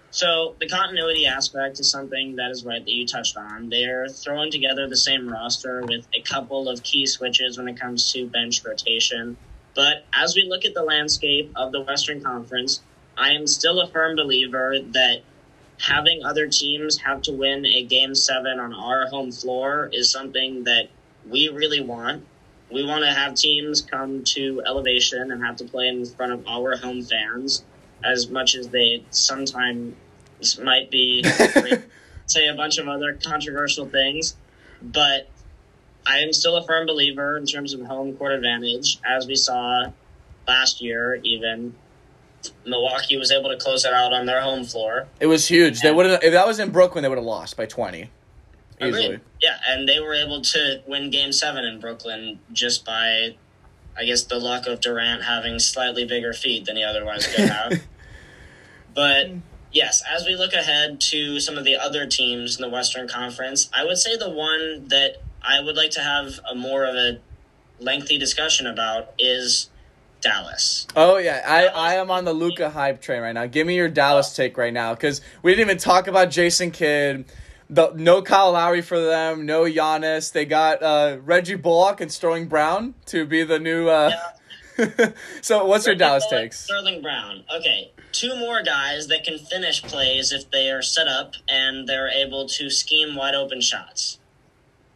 So 0.10 0.56
the 0.60 0.68
continuity 0.68 1.26
aspect 1.26 1.80
is 1.80 1.92
something 1.92 2.38
that 2.38 2.50
is 2.50 2.66
right 2.66 2.84
that 2.84 2.92
you 2.92 3.06
touched 3.06 3.38
on. 3.38 3.70
They're 3.70 4.08
throwing 4.08 4.52
together 4.52 4.88
the 4.88 4.96
same 4.96 5.28
roster 5.28 5.84
with 5.86 6.08
a 6.14 6.22
couple 6.22 6.70
of 6.70 6.82
key 6.82 7.06
switches 7.06 7.58
when 7.58 7.68
it 7.68 7.80
comes 7.80 8.12
to 8.14 8.26
bench 8.28 8.64
rotation. 8.64 9.38
But 9.78 10.06
as 10.12 10.36
we 10.36 10.44
look 10.44 10.66
at 10.66 10.74
the 10.74 10.82
landscape 10.82 11.52
of 11.56 11.72
the 11.72 11.82
Western 11.82 12.20
Conference, 12.20 12.82
I 13.16 13.34
am 13.34 13.46
still 13.46 13.80
a 13.80 13.88
firm 13.88 14.16
believer 14.16 14.80
that 14.80 15.22
having 15.80 16.26
other 16.26 16.48
teams 16.48 16.98
have 16.98 17.22
to 17.22 17.32
win 17.32 17.64
a 17.64 17.84
game 17.84 18.16
seven 18.16 18.60
on 18.60 18.74
our 18.74 19.06
home 19.06 19.32
floor 19.32 19.88
is 19.94 20.10
something 20.10 20.64
that 20.64 20.90
we 21.30 21.50
really 21.50 21.82
want. 21.82 22.26
We 22.72 22.84
want 22.86 23.04
to 23.04 23.14
have 23.14 23.36
teams 23.36 23.84
come 23.84 24.24
to 24.24 24.64
elevation 24.66 25.32
and 25.32 25.44
have 25.44 25.58
to 25.58 25.66
play 25.66 25.90
in 25.90 26.04
front 26.08 26.32
of 26.32 26.48
our 26.48 26.76
home 26.76 27.04
fans 27.04 27.64
as 28.04 28.32
much 28.32 28.56
as 28.56 28.70
they 28.70 29.06
sometimes 29.12 29.94
might 30.60 30.90
be 30.90 31.24
say 32.26 32.48
a 32.48 32.56
bunch 32.56 32.80
of 32.80 32.88
other 32.88 33.14
controversial 33.14 33.88
things. 33.88 34.36
But 34.82 35.30
I 36.08 36.20
am 36.20 36.32
still 36.32 36.56
a 36.56 36.66
firm 36.66 36.88
believer 36.88 37.38
in 37.38 37.46
terms 37.46 37.74
of 37.74 37.82
home 37.82 38.16
court 38.16 38.32
advantage, 38.32 39.00
as 39.06 39.28
we 39.28 39.36
saw 39.36 39.92
last 40.48 40.82
year. 40.82 41.20
Even 41.24 41.76
Milwaukee 42.66 43.18
was 43.18 43.32
able 43.32 43.50
to 43.50 43.58
close 43.58 43.84
it 43.84 43.94
out 43.94 44.14
on 44.14 44.26
their 44.26 44.42
home 44.42 44.64
floor. 44.64 45.08
It 45.20 45.28
was 45.28 45.48
huge. 45.48 45.76
And 45.76 45.82
they 45.82 45.92
would 45.92 46.06
have 46.06 46.24
if 46.24 46.32
that 46.32 46.48
was 46.48 46.60
in 46.60 46.72
Brooklyn, 46.72 47.02
they 47.02 47.10
would 47.10 47.18
have 47.18 47.26
lost 47.26 47.58
by 47.58 47.66
twenty. 47.66 48.10
Easily. 48.80 49.06
Agreed. 49.06 49.22
Yeah, 49.42 49.58
and 49.68 49.88
they 49.88 50.00
were 50.00 50.14
able 50.14 50.42
to 50.42 50.82
win 50.88 51.10
Game 51.10 51.32
Seven 51.32 51.66
in 51.66 51.80
Brooklyn 51.80 52.40
just 52.54 52.86
by, 52.86 53.36
I 53.98 54.06
guess, 54.06 54.24
the 54.24 54.38
luck 54.38 54.68
of 54.68 54.80
Durant 54.82 55.24
having 55.24 55.58
slightly 55.58 56.06
bigger 56.06 56.32
feet 56.32 56.66
than 56.66 56.76
he 56.76 56.84
otherwise 56.84 57.26
could 57.26 57.50
have. 57.50 57.82
but 58.94 59.32
yes, 59.72 60.04
as 60.08 60.26
we 60.28 60.36
look 60.36 60.54
ahead 60.54 61.02
to 61.02 61.40
some 61.40 61.58
of 61.58 61.66
the 61.66 61.76
other 61.76 62.06
teams 62.06 62.56
in 62.56 62.62
the 62.62 62.70
Western 62.70 63.08
Conference, 63.08 63.68
I 63.74 63.84
would 63.84 63.98
say 63.98 64.16
the 64.16 64.30
one 64.30 64.88
that 64.90 65.24
I 65.48 65.62
would 65.62 65.78
like 65.78 65.92
to 65.92 66.02
have 66.02 66.40
a 66.50 66.56
more 66.56 66.86
of 66.86 66.96
a 66.96 67.20
lengthy 67.80 68.18
discussion 68.18 68.68
about 68.68 69.14
is 69.18 69.70
Dallas. 70.22 70.88
Oh 70.96 71.18
yeah, 71.18 71.42
I, 71.48 71.68
I 71.68 71.94
am 71.96 72.12
on 72.12 72.26
the 72.26 72.34
Luka 72.34 72.70
hype 72.70 73.02
train 73.02 73.22
right 73.22 73.34
now. 73.34 73.46
Give 73.46 73.66
me 73.66 73.76
your 73.76 73.88
Dallas 73.88 74.36
take 74.36 74.58
right 74.58 74.74
now 74.74 74.94
because 74.94 75.22
we 75.42 75.52
didn't 75.52 75.68
even 75.68 75.78
talk 75.78 76.08
about 76.08 76.30
Jason 76.30 76.72
Kidd. 76.72 77.26
The, 77.70 77.92
no 77.96 78.22
Kyle 78.22 78.54
Lowry 78.54 78.82
for 78.82 79.00
them, 79.00 79.46
no 79.46 79.64
Giannis. 79.64 80.32
They 80.32 80.46
got 80.46 80.82
uh, 80.82 81.18
Reggie 81.24 81.56
Bullock 81.56 82.00
and 82.00 82.12
Sterling 82.12 82.48
Brown 82.48 82.96
to 83.08 83.26
be 83.26 83.44
the 83.44 83.60
new. 83.60 83.90
Uh... 83.90 84.12
Yeah. 84.78 85.10
so, 85.42 85.66
what's 85.66 85.86
Reggie 85.86 85.98
your 85.98 86.08
Dallas 86.08 86.26
Bullock, 86.30 86.44
takes? 86.44 86.60
Sterling 86.60 87.02
Brown. 87.02 87.44
Okay, 87.54 87.92
two 88.12 88.38
more 88.38 88.64
guys 88.64 89.08
that 89.08 89.24
can 89.24 89.38
finish 89.38 89.84
plays 89.84 90.32
if 90.32 90.50
they 90.50 90.70
are 90.70 90.82
set 90.82 91.08
up 91.08 91.34
and 91.50 91.88
they're 91.88 92.10
able 92.10 92.48
to 92.48 92.70
scheme 92.70 93.16
wide 93.16 93.36
open 93.36 93.60
shots. 93.60 94.20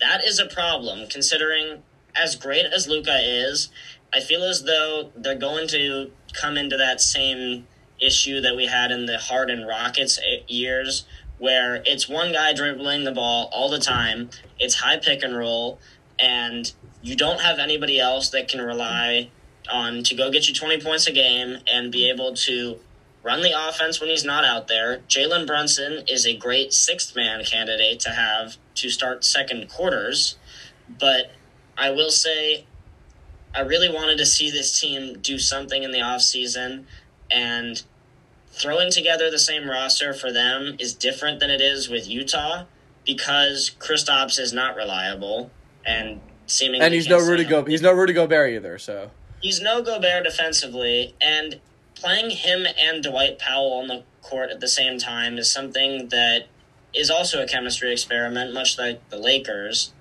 That 0.02 0.24
is 0.26 0.40
a 0.40 0.48
problem, 0.48 1.08
considering 1.08 1.84
as 2.16 2.36
great 2.36 2.66
as 2.66 2.88
Luka 2.88 3.20
is, 3.22 3.70
I 4.14 4.20
feel 4.20 4.44
as 4.44 4.64
though 4.64 5.12
they're 5.16 5.36
going 5.36 5.68
to 5.70 6.12
come 6.34 6.58
into 6.58 6.76
that 6.76 7.00
same 7.00 7.68
issue 8.02 8.42
that 8.42 8.56
we 8.56 8.66
had 8.66 8.92
in 8.92 9.06
the 9.06 9.20
Harden 9.20 9.66
Rockets 9.66 10.20
years, 10.48 11.06
where 11.38 11.84
it's 11.86 12.10
one 12.10 12.34
guy 12.34 12.54
dribbling 12.54 13.04
the 13.04 13.12
ball 13.12 13.50
all 13.54 13.70
the 13.70 13.80
time, 13.80 14.32
it's 14.60 14.76
high 14.76 14.98
pick 14.98 15.24
and 15.24 15.38
roll, 15.38 15.80
and 16.20 16.74
you 17.02 17.16
don't 17.16 17.42
have 17.42 17.60
anybody 17.60 18.00
else 18.00 18.30
that 18.30 18.48
can 18.48 18.62
rely 18.62 19.30
on 19.72 20.04
to 20.04 20.16
go 20.16 20.32
get 20.32 20.48
you 20.48 20.54
20 20.54 20.82
points 20.82 21.08
a 21.08 21.12
game 21.12 21.60
and 21.72 21.92
be 21.92 22.10
able 22.10 22.34
to 22.34 22.80
run 23.24 23.42
the 23.42 23.54
offense 23.56 24.00
when 24.00 24.10
he's 24.10 24.26
not 24.26 24.44
out 24.44 24.68
there. 24.68 25.00
Jalen 25.08 25.46
Brunson 25.46 26.04
is 26.08 26.26
a 26.26 26.36
great 26.36 26.74
sixth 26.74 27.16
man 27.16 27.44
candidate 27.44 28.00
to 28.02 28.10
have 28.10 28.58
to 28.76 28.90
start 28.90 29.24
second 29.24 29.70
quarters, 29.70 30.38
but 31.00 31.32
I 31.78 31.90
will 31.90 32.10
say 32.10 32.66
I 33.54 33.62
really 33.62 33.90
wanted 33.90 34.18
to 34.18 34.26
see 34.26 34.50
this 34.50 34.80
team 34.80 35.20
do 35.20 35.38
something 35.38 35.84
in 35.84 35.92
the 35.92 36.00
offseason 36.00 36.86
and 37.30 37.84
throwing 38.52 38.92
together 38.92 39.30
the 39.30 39.40
same 39.40 39.70
roster 39.70 40.14
for 40.14 40.32
them 40.32 40.76
is 40.80 40.94
different 40.94 41.40
than 41.40 41.50
it 41.50 41.62
is 41.62 41.90
with 41.90 42.08
Utah 42.08 42.66
because 43.06 43.72
Kristaps 43.80 44.40
is 44.40 44.54
not 44.54 44.76
reliable 44.76 45.52
and 45.86 46.22
seemingly 46.46 46.86
And 46.86 46.94
he's 46.94 47.08
no 47.08 47.20
Rudy 47.20 47.44
Go 47.44 47.66
he's 47.66 47.82
no 47.82 47.94
Rudy 47.94 48.14
Gobert 48.14 48.52
either, 48.52 48.78
so. 48.78 49.12
He's 49.42 49.60
no 49.60 49.82
Gobert 49.82 50.24
defensively 50.24 51.16
and 51.20 51.60
playing 51.96 52.32
him 52.32 52.66
and 52.78 53.04
Dwight 53.04 53.40
Powell 53.40 53.74
on 53.74 53.88
the 53.88 54.04
court 54.22 54.52
at 54.52 54.60
the 54.60 54.68
same 54.68 54.98
time 54.98 55.38
is 55.38 55.50
something 55.50 56.10
that 56.10 56.48
is 56.94 57.10
also 57.10 57.42
a 57.42 57.48
chemistry 57.48 57.92
experiment, 57.92 58.54
much 58.54 58.78
like 58.78 59.08
the 59.10 59.18
Lakers, 59.18 59.94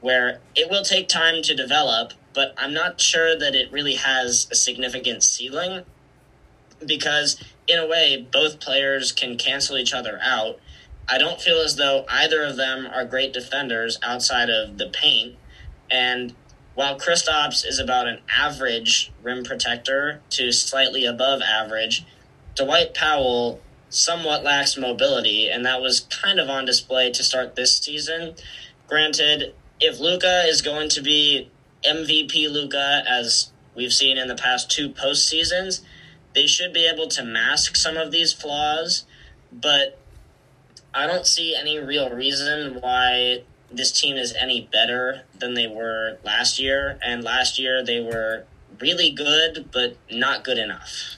where 0.00 0.40
it 0.54 0.70
will 0.70 0.82
take 0.82 1.08
time 1.08 1.42
to 1.42 1.54
develop, 1.54 2.12
but 2.34 2.54
I'm 2.56 2.72
not 2.72 3.00
sure 3.00 3.36
that 3.38 3.54
it 3.54 3.72
really 3.72 3.94
has 3.94 4.48
a 4.50 4.54
significant 4.54 5.22
ceiling 5.22 5.84
because, 6.84 7.42
in 7.66 7.78
a 7.78 7.86
way, 7.86 8.26
both 8.30 8.60
players 8.60 9.12
can 9.12 9.36
cancel 9.36 9.76
each 9.76 9.92
other 9.92 10.18
out. 10.22 10.58
I 11.08 11.18
don't 11.18 11.40
feel 11.40 11.60
as 11.60 11.76
though 11.76 12.04
either 12.08 12.42
of 12.42 12.56
them 12.56 12.86
are 12.86 13.04
great 13.04 13.32
defenders 13.32 13.98
outside 14.02 14.50
of 14.50 14.78
the 14.78 14.88
paint, 14.88 15.36
and 15.90 16.34
while 16.74 16.98
Kristaps 16.98 17.66
is 17.66 17.78
about 17.78 18.08
an 18.08 18.20
average 18.34 19.12
rim 19.22 19.44
protector 19.44 20.22
to 20.30 20.50
slightly 20.52 21.04
above 21.04 21.42
average, 21.42 22.04
Dwight 22.54 22.94
Powell 22.94 23.60
somewhat 23.92 24.42
lacks 24.42 24.76
mobility, 24.76 25.48
and 25.48 25.64
that 25.64 25.80
was 25.80 26.00
kind 26.00 26.40
of 26.40 26.48
on 26.48 26.64
display 26.64 27.12
to 27.12 27.22
start 27.22 27.54
this 27.54 27.76
season. 27.76 28.34
Granted, 28.88 29.54
if 29.80 30.00
Luka 30.00 30.44
is 30.46 30.62
going 30.62 30.88
to 30.88 31.02
be 31.02 31.50
MVP 31.84 32.50
Luka, 32.50 33.04
as 33.08 33.52
we've 33.74 33.92
seen 33.92 34.16
in 34.16 34.28
the 34.28 34.34
past 34.34 34.70
two 34.70 34.88
postseasons, 34.88 35.82
they 36.34 36.46
should 36.46 36.72
be 36.72 36.86
able 36.86 37.06
to 37.08 37.22
mask 37.22 37.76
some 37.76 37.96
of 37.96 38.10
these 38.10 38.32
flaws. 38.32 39.04
But 39.52 39.98
I 40.94 41.06
don't 41.06 41.26
see 41.26 41.54
any 41.54 41.78
real 41.78 42.10
reason 42.10 42.80
why 42.80 43.42
this 43.70 43.92
team 43.92 44.16
is 44.16 44.34
any 44.34 44.68
better 44.72 45.22
than 45.38 45.54
they 45.54 45.66
were 45.66 46.18
last 46.24 46.58
year. 46.58 46.98
And 47.04 47.22
last 47.22 47.58
year 47.58 47.84
they 47.84 48.00
were 48.00 48.44
really 48.80 49.10
good, 49.10 49.68
but 49.72 49.96
not 50.10 50.44
good 50.44 50.58
enough. 50.58 51.16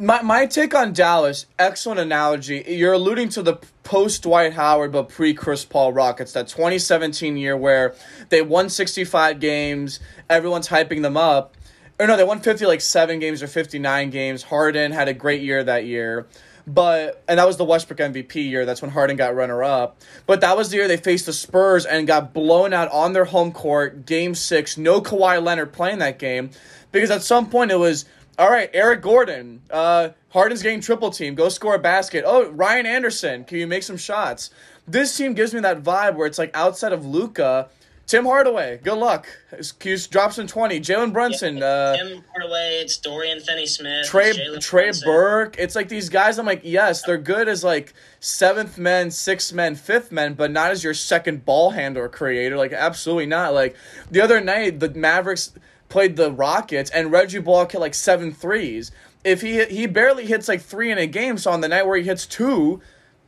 My, 0.00 0.22
my 0.22 0.46
take 0.46 0.74
on 0.74 0.94
Dallas, 0.94 1.44
excellent 1.58 2.00
analogy. 2.00 2.64
You're 2.66 2.94
alluding 2.94 3.28
to 3.30 3.42
the 3.42 3.56
post 3.82 4.22
Dwight 4.22 4.54
Howard 4.54 4.92
but 4.92 5.10
pre 5.10 5.34
Chris 5.34 5.66
Paul 5.66 5.92
Rockets, 5.92 6.32
that 6.32 6.48
2017 6.48 7.36
year 7.36 7.54
where 7.54 7.94
they 8.30 8.40
won 8.40 8.70
65 8.70 9.40
games, 9.40 10.00
everyone's 10.30 10.68
hyping 10.68 11.02
them 11.02 11.18
up. 11.18 11.54
Or 11.98 12.06
no, 12.06 12.16
they 12.16 12.24
won 12.24 12.40
50 12.40 12.64
like 12.64 12.80
7 12.80 13.18
games 13.18 13.42
or 13.42 13.46
59 13.46 14.08
games. 14.08 14.42
Harden 14.42 14.90
had 14.92 15.08
a 15.08 15.12
great 15.12 15.42
year 15.42 15.62
that 15.62 15.84
year. 15.84 16.26
But 16.66 17.22
and 17.28 17.38
that 17.38 17.46
was 17.46 17.58
the 17.58 17.64
Westbrook 17.66 17.98
MVP 17.98 18.36
year. 18.36 18.64
That's 18.64 18.80
when 18.80 18.90
Harden 18.90 19.18
got 19.18 19.34
runner 19.34 19.62
up. 19.62 20.00
But 20.24 20.40
that 20.40 20.56
was 20.56 20.70
the 20.70 20.76
year 20.76 20.88
they 20.88 20.96
faced 20.96 21.26
the 21.26 21.34
Spurs 21.34 21.84
and 21.84 22.06
got 22.06 22.32
blown 22.32 22.72
out 22.72 22.90
on 22.90 23.12
their 23.12 23.26
home 23.26 23.52
court, 23.52 24.06
game 24.06 24.34
6. 24.34 24.78
No 24.78 25.02
Kawhi 25.02 25.42
Leonard 25.42 25.74
playing 25.74 25.98
that 25.98 26.18
game 26.18 26.50
because 26.90 27.10
at 27.10 27.22
some 27.22 27.50
point 27.50 27.70
it 27.70 27.78
was 27.78 28.06
all 28.40 28.50
right, 28.50 28.70
Eric 28.72 29.02
Gordon. 29.02 29.60
Uh, 29.70 30.08
Harden's 30.30 30.62
getting 30.62 30.80
triple 30.80 31.10
team. 31.10 31.34
Go 31.34 31.50
score 31.50 31.74
a 31.74 31.78
basket. 31.78 32.24
Oh, 32.26 32.48
Ryan 32.50 32.86
Anderson. 32.86 33.44
Can 33.44 33.58
you 33.58 33.66
make 33.66 33.82
some 33.82 33.98
shots? 33.98 34.50
This 34.88 35.14
team 35.14 35.34
gives 35.34 35.52
me 35.52 35.60
that 35.60 35.82
vibe 35.82 36.14
where 36.14 36.26
it's 36.26 36.38
like 36.38 36.50
outside 36.54 36.94
of 36.94 37.04
Luka, 37.04 37.68
Tim 38.06 38.24
Hardaway. 38.24 38.80
Good 38.82 38.96
luck. 38.96 39.28
Can 39.78 39.90
drops 39.92 40.06
drop 40.06 40.32
some 40.32 40.46
twenty? 40.46 40.80
Jalen 40.80 41.12
Brunson. 41.12 41.58
Yeah, 41.58 41.64
uh, 41.64 41.96
Tim 41.96 42.24
Hardaway. 42.32 42.80
It's 42.80 42.96
Dorian 42.96 43.40
Finney-Smith. 43.40 44.06
Trey 44.06 44.32
Trey 44.58 44.84
Brunson. 44.86 45.06
Burke. 45.06 45.56
It's 45.58 45.76
like 45.76 45.88
these 45.88 46.08
guys. 46.08 46.38
I'm 46.38 46.46
like, 46.46 46.62
yes, 46.64 47.02
they're 47.02 47.18
good 47.18 47.46
as 47.46 47.62
like 47.62 47.92
seventh 48.20 48.78
men, 48.78 49.10
sixth 49.10 49.52
men, 49.52 49.74
fifth 49.74 50.10
men, 50.10 50.32
but 50.32 50.50
not 50.50 50.70
as 50.70 50.82
your 50.82 50.94
second 50.94 51.44
ball 51.44 51.70
handler 51.70 52.08
creator. 52.08 52.56
Like, 52.56 52.72
absolutely 52.72 53.26
not. 53.26 53.52
Like 53.52 53.76
the 54.10 54.22
other 54.22 54.40
night, 54.40 54.80
the 54.80 54.88
Mavericks 54.88 55.52
played 55.90 56.16
the 56.16 56.32
Rockets, 56.32 56.90
and 56.90 57.12
Reggie 57.12 57.40
Bullock 57.40 57.72
hit 57.72 57.80
like 57.80 57.94
seven 57.94 58.32
threes. 58.32 58.90
If 59.22 59.42
he 59.42 59.64
he 59.66 59.86
barely 59.86 60.24
hits 60.24 60.48
like 60.48 60.62
three 60.62 60.90
in 60.90 60.96
a 60.96 61.06
game, 61.06 61.36
so 61.36 61.50
on 61.50 61.60
the 61.60 61.68
night 61.68 61.86
where 61.86 61.98
he 61.98 62.04
hits 62.04 62.24
two, 62.24 62.80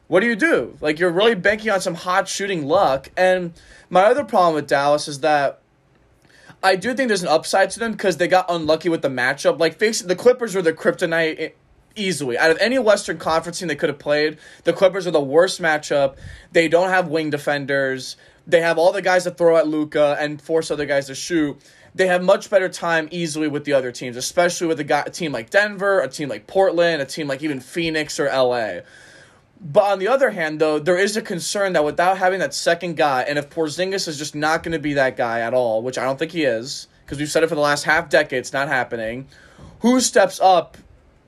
what 0.09 0.20
do 0.20 0.27
you 0.27 0.37
do? 0.37 0.77
Like 0.81 0.98
you're 0.98 1.11
really 1.11 1.35
banking 1.35 1.70
on 1.70 1.81
some 1.81 1.94
hot 1.94 2.29
shooting 2.29 2.66
luck. 2.66 3.11
And 3.16 3.53
my 3.90 4.05
other 4.05 4.25
problem 4.25 4.55
with 4.55 4.66
Dallas 4.66 5.09
is 5.09 5.20
that 5.20 5.61
I 6.62 6.77
do 6.77 6.94
think 6.94 7.09
there's 7.09 7.22
an 7.22 7.29
upside 7.29 7.70
to 7.70 7.79
them 7.79 7.92
because 7.92 8.16
they 8.16 8.29
got 8.29 8.46
unlucky 8.48 8.88
with 8.88 9.03
the 9.03 9.09
matchup. 9.09 9.59
Like 9.59 9.79
facing 9.79 10.09
the 10.09 10.16
Clippers 10.16 10.55
were 10.55 10.62
the 10.62 10.72
kryptonite 10.72 11.53
easily 11.96 12.38
out 12.38 12.51
of 12.51 12.59
any 12.59 12.79
Western 12.79 13.18
Conference 13.18 13.59
team 13.59 13.68
they 13.68 13.77
could 13.77 13.88
have 13.88 13.98
played. 13.98 14.38
The 14.64 14.72
Clippers 14.72 15.07
are 15.07 15.11
the 15.11 15.20
worst 15.20 15.61
matchup. 15.61 16.16
They 16.53 16.68
don't 16.68 16.88
have 16.88 17.09
wing 17.09 17.31
defenders. 17.31 18.16
They 18.46 18.61
have 18.61 18.79
all 18.79 18.92
the 18.92 19.03
guys 19.03 19.25
to 19.25 19.31
throw 19.31 19.57
at 19.57 19.68
Luka 19.68 20.16
and 20.18 20.40
force 20.40 20.70
other 20.70 20.87
guys 20.87 21.07
to 21.07 21.14
shoot. 21.14 21.61
They 21.94 22.07
have 22.07 22.22
much 22.22 22.48
better 22.48 22.68
time 22.68 23.09
easily 23.11 23.48
with 23.48 23.64
the 23.64 23.74
other 23.74 23.92
teams, 23.92 24.16
especially 24.16 24.66
with 24.66 24.81
a, 24.81 24.85
guy, 24.85 25.02
a 25.07 25.11
team 25.11 25.33
like 25.33 25.50
Denver, 25.50 26.00
a 26.00 26.09
team 26.09 26.28
like 26.28 26.46
Portland, 26.46 27.02
a 27.02 27.05
team 27.05 27.28
like 27.28 27.42
even 27.42 27.61
Phoenix 27.61 28.18
or 28.18 28.26
LA. 28.26 28.81
But 29.61 29.85
on 29.85 29.98
the 30.00 30.09
other 30.09 30.31
hand, 30.31 30.61
though, 30.61 30.78
there 30.78 30.98
is 30.98 31.16
a 31.16 31.22
concern 31.22 31.74
that 31.74 31.85
without 31.85 32.18
having 32.18 32.40
that 32.40 32.52
second 32.55 32.96
guy, 32.96 33.22
and 33.22 33.38
if 33.38 33.48
Porzingis 33.50 34.09
is 34.09 34.18
just 34.18 34.35
not 34.35 34.62
going 34.62 34.72
to 34.72 34.78
be 34.78 34.94
that 34.94 35.16
guy 35.16 35.40
at 35.40 35.55
all, 35.55 35.83
which 35.83 35.98
I 35.98 36.05
don't 36.05 36.18
think 36.18 36.33
he 36.33 36.42
is, 36.42 36.88
because 37.05 37.18
we've 37.18 37.31
said 37.31 37.44
it 37.44 37.48
for 37.48 37.55
the 37.55 37.61
last 37.61 37.85
half 37.85 38.09
decade, 38.09 38.40
it's 38.40 38.52
not 38.52 38.68
happening. 38.68 39.28
Who 39.81 40.00
steps 40.00 40.40
up 40.40 40.78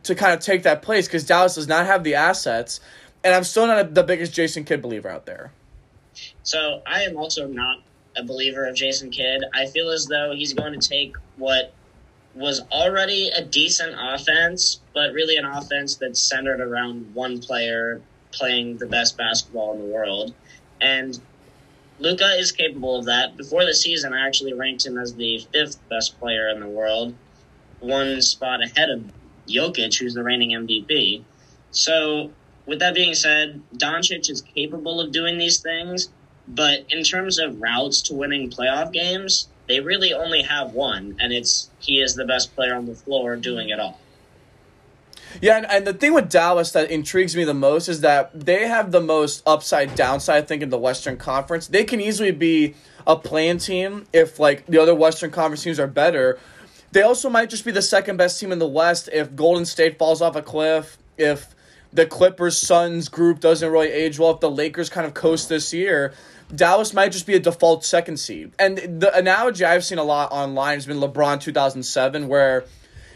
to 0.05 0.15
kind 0.15 0.33
of 0.33 0.41
take 0.41 0.65
that 0.65 0.83
place? 0.83 1.07
Because 1.07 1.25
Dallas 1.25 1.55
does 1.55 1.69
not 1.69 1.87
have 1.87 2.03
the 2.03 2.17
assets, 2.17 2.81
and 3.23 3.35
I'm 3.35 3.45
still 3.45 3.67
not 3.69 3.87
a, 3.87 3.89
the 3.89 4.03
biggest 4.03 4.33
Jason 4.33 4.65
Kidd 4.65 4.83
believer 4.83 5.09
out 5.09 5.27
there. 5.27 5.53
So 6.43 6.83
I 6.87 7.03
am 7.03 7.17
also 7.17 7.47
not 7.47 7.83
a 8.17 8.23
believer 8.23 8.65
of 8.67 8.75
Jason 8.75 9.11
Kidd. 9.11 9.43
I 9.53 9.67
feel 9.67 9.91
as 9.91 10.07
though 10.07 10.33
he's 10.35 10.53
going 10.53 10.79
to 10.79 10.89
take 10.89 11.15
what 11.37 11.73
was 12.35 12.61
already 12.73 13.29
a 13.29 13.45
decent 13.45 13.95
offense, 13.99 14.81
but 14.93 15.13
really 15.13 15.37
an 15.37 15.45
offense 15.45 15.97
that's 15.97 16.21
centered 16.21 16.61
around 16.61 17.15
one 17.15 17.41
player 17.41 18.01
playing 18.33 18.79
the 18.79 18.87
best 18.87 19.17
basketball 19.17 19.75
in 19.75 19.79
the 19.81 19.95
world. 19.95 20.35
And 20.81 21.19
Luka 21.99 22.37
is 22.39 22.51
capable 22.51 22.99
of 22.99 23.05
that. 23.07 23.37
Before 23.37 23.65
the 23.65 23.75
season, 23.75 24.13
I 24.13 24.27
actually 24.27 24.53
ranked 24.53 24.85
him 24.85 24.99
as 24.99 25.15
the 25.15 25.47
fifth 25.53 25.79
best 25.89 26.19
player 26.19 26.49
in 26.49 26.61
the 26.61 26.69
world, 26.69 27.15
one 27.81 28.21
spot 28.21 28.63
ahead 28.63 28.91
of 28.91 29.05
Jokic, 29.47 29.99
who's 29.99 30.15
the 30.15 30.25
reigning 30.25 30.51
MVP. 30.51 31.23
So, 31.71 32.31
with 32.67 32.81
that 32.81 32.95
being 32.95 33.15
said, 33.15 33.63
Doncic 33.77 34.29
is 34.31 34.41
capable 34.41 35.01
of 35.01 35.13
doing 35.13 35.39
these 35.39 35.61
things, 35.61 36.09
but 36.47 36.85
in 36.89 37.03
terms 37.03 37.39
of 37.39 37.61
routes 37.61 38.03
to 38.03 38.15
winning 38.15 38.51
playoff 38.51 38.93
games, 38.93 39.49
they 39.67 39.81
really 39.81 40.13
only 40.13 40.43
have 40.43 40.73
one, 40.73 41.17
and 41.21 41.33
it's 41.33 41.71
he 41.79 42.01
is 42.01 42.15
the 42.15 42.25
best 42.25 42.55
player 42.55 42.75
on 42.75 42.87
the 42.87 42.95
floor 42.95 43.37
doing 43.37 43.71
it 43.71 43.81
all. 43.81 44.01
Yeah, 45.41 45.57
and, 45.57 45.67
and 45.67 45.87
the 45.87 45.93
thing 45.93 46.15
with 46.15 46.31
Dallas 46.31 46.73
that 46.73 46.91
intrigues 46.91 47.35
me 47.35 47.45
the 47.45 47.55
most 47.55 47.89
is 47.89 48.03
that 48.03 48.31
they 48.39 48.69
have 48.69 48.93
the 48.93 49.01
most 49.01 49.43
upside 49.47 49.95
downside, 49.95 50.45
I 50.45 50.47
think, 50.47 50.63
in 50.63 50.69
the 50.69 50.79
Western 50.79 51.17
Conference. 51.17 51.67
They 51.67 51.85
can 51.85 52.01
easily 52.01 52.31
be 52.31 52.75
a 53.07 53.17
playing 53.17 53.59
team 53.59 54.07
if 54.13 54.39
like 54.39 54.67
the 54.67 54.79
other 54.79 54.95
Western 54.95 55.31
Conference 55.31 55.63
teams 55.63 55.81
are 55.81 55.87
better. 55.87 56.39
They 56.93 57.03
also 57.03 57.29
might 57.29 57.51
just 57.51 57.65
be 57.65 57.73
the 57.73 57.83
second 57.83 58.17
best 58.17 58.39
team 58.39 58.53
in 58.53 58.61
the 58.61 58.69
West 58.69 59.09
if 59.13 59.35
Golden 59.35 59.65
State 59.65 59.99
falls 59.99 60.23
off 60.23 60.37
a 60.37 60.43
cliff, 60.43 60.97
if 61.19 61.55
the 61.93 62.07
Clippers 62.07 62.57
Suns 62.57 63.09
group 63.09 63.41
doesn't 63.41 63.71
really 63.71 63.91
age 63.91 64.19
well, 64.19 64.31
if 64.31 64.41
the 64.41 64.51
Lakers 64.51 64.89
kind 64.89 65.07
of 65.07 65.15
coast 65.15 65.49
this 65.49 65.73
year. 65.73 66.13
Dallas 66.55 66.93
might 66.93 67.13
just 67.13 67.27
be 67.27 67.35
a 67.35 67.41
default 67.41 67.85
second 67.85 68.19
seed. 68.19 68.53
And 68.59 69.01
the 69.01 69.15
analogy 69.17 69.65
I've 69.65 69.85
seen 69.85 69.99
a 69.99 70.05
lot 70.05 70.33
online 70.33 70.77
has 70.77 70.87
been 70.87 70.99
LeBron 70.99 71.41
2007, 71.41 72.29
where 72.29 72.65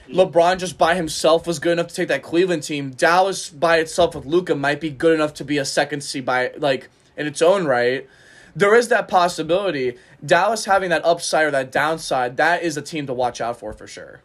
LeBron 0.08 0.58
just 0.58 0.78
by 0.78 0.94
himself 0.94 1.46
was 1.46 1.58
good 1.58 1.72
enough 1.72 1.88
to 1.88 1.94
take 1.94 2.08
that 2.08 2.22
Cleveland 2.22 2.62
team. 2.62 2.90
Dallas 2.90 3.50
by 3.50 3.78
itself 3.78 4.14
with 4.14 4.24
Luka 4.24 4.54
might 4.54 4.80
be 4.80 4.90
good 4.90 5.14
enough 5.14 5.34
to 5.34 5.44
be 5.44 5.58
a 5.58 5.64
second 5.64 6.02
seed 6.02 6.24
by 6.24 6.52
like 6.56 6.88
in 7.16 7.26
its 7.26 7.42
own 7.42 7.66
right. 7.66 8.08
There 8.56 8.74
is 8.74 8.88
that 8.88 9.08
possibility. 9.08 9.96
Dallas 10.24 10.64
having 10.64 10.90
that 10.90 11.04
upside 11.04 11.46
or 11.46 11.50
that 11.50 11.70
downside, 11.70 12.38
that 12.38 12.62
is 12.62 12.76
a 12.76 12.82
team 12.82 13.06
to 13.06 13.12
watch 13.12 13.40
out 13.40 13.58
for 13.58 13.72
for 13.72 13.86
sure. 13.86 14.20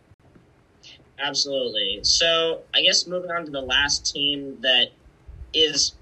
Absolutely. 1.19 1.99
So 2.03 2.61
I 2.73 2.81
guess 2.81 3.05
moving 3.05 3.31
on 3.31 3.45
to 3.45 3.51
the 3.51 3.61
last 3.61 4.13
team 4.13 4.57
that 4.61 4.87
is 5.53 5.93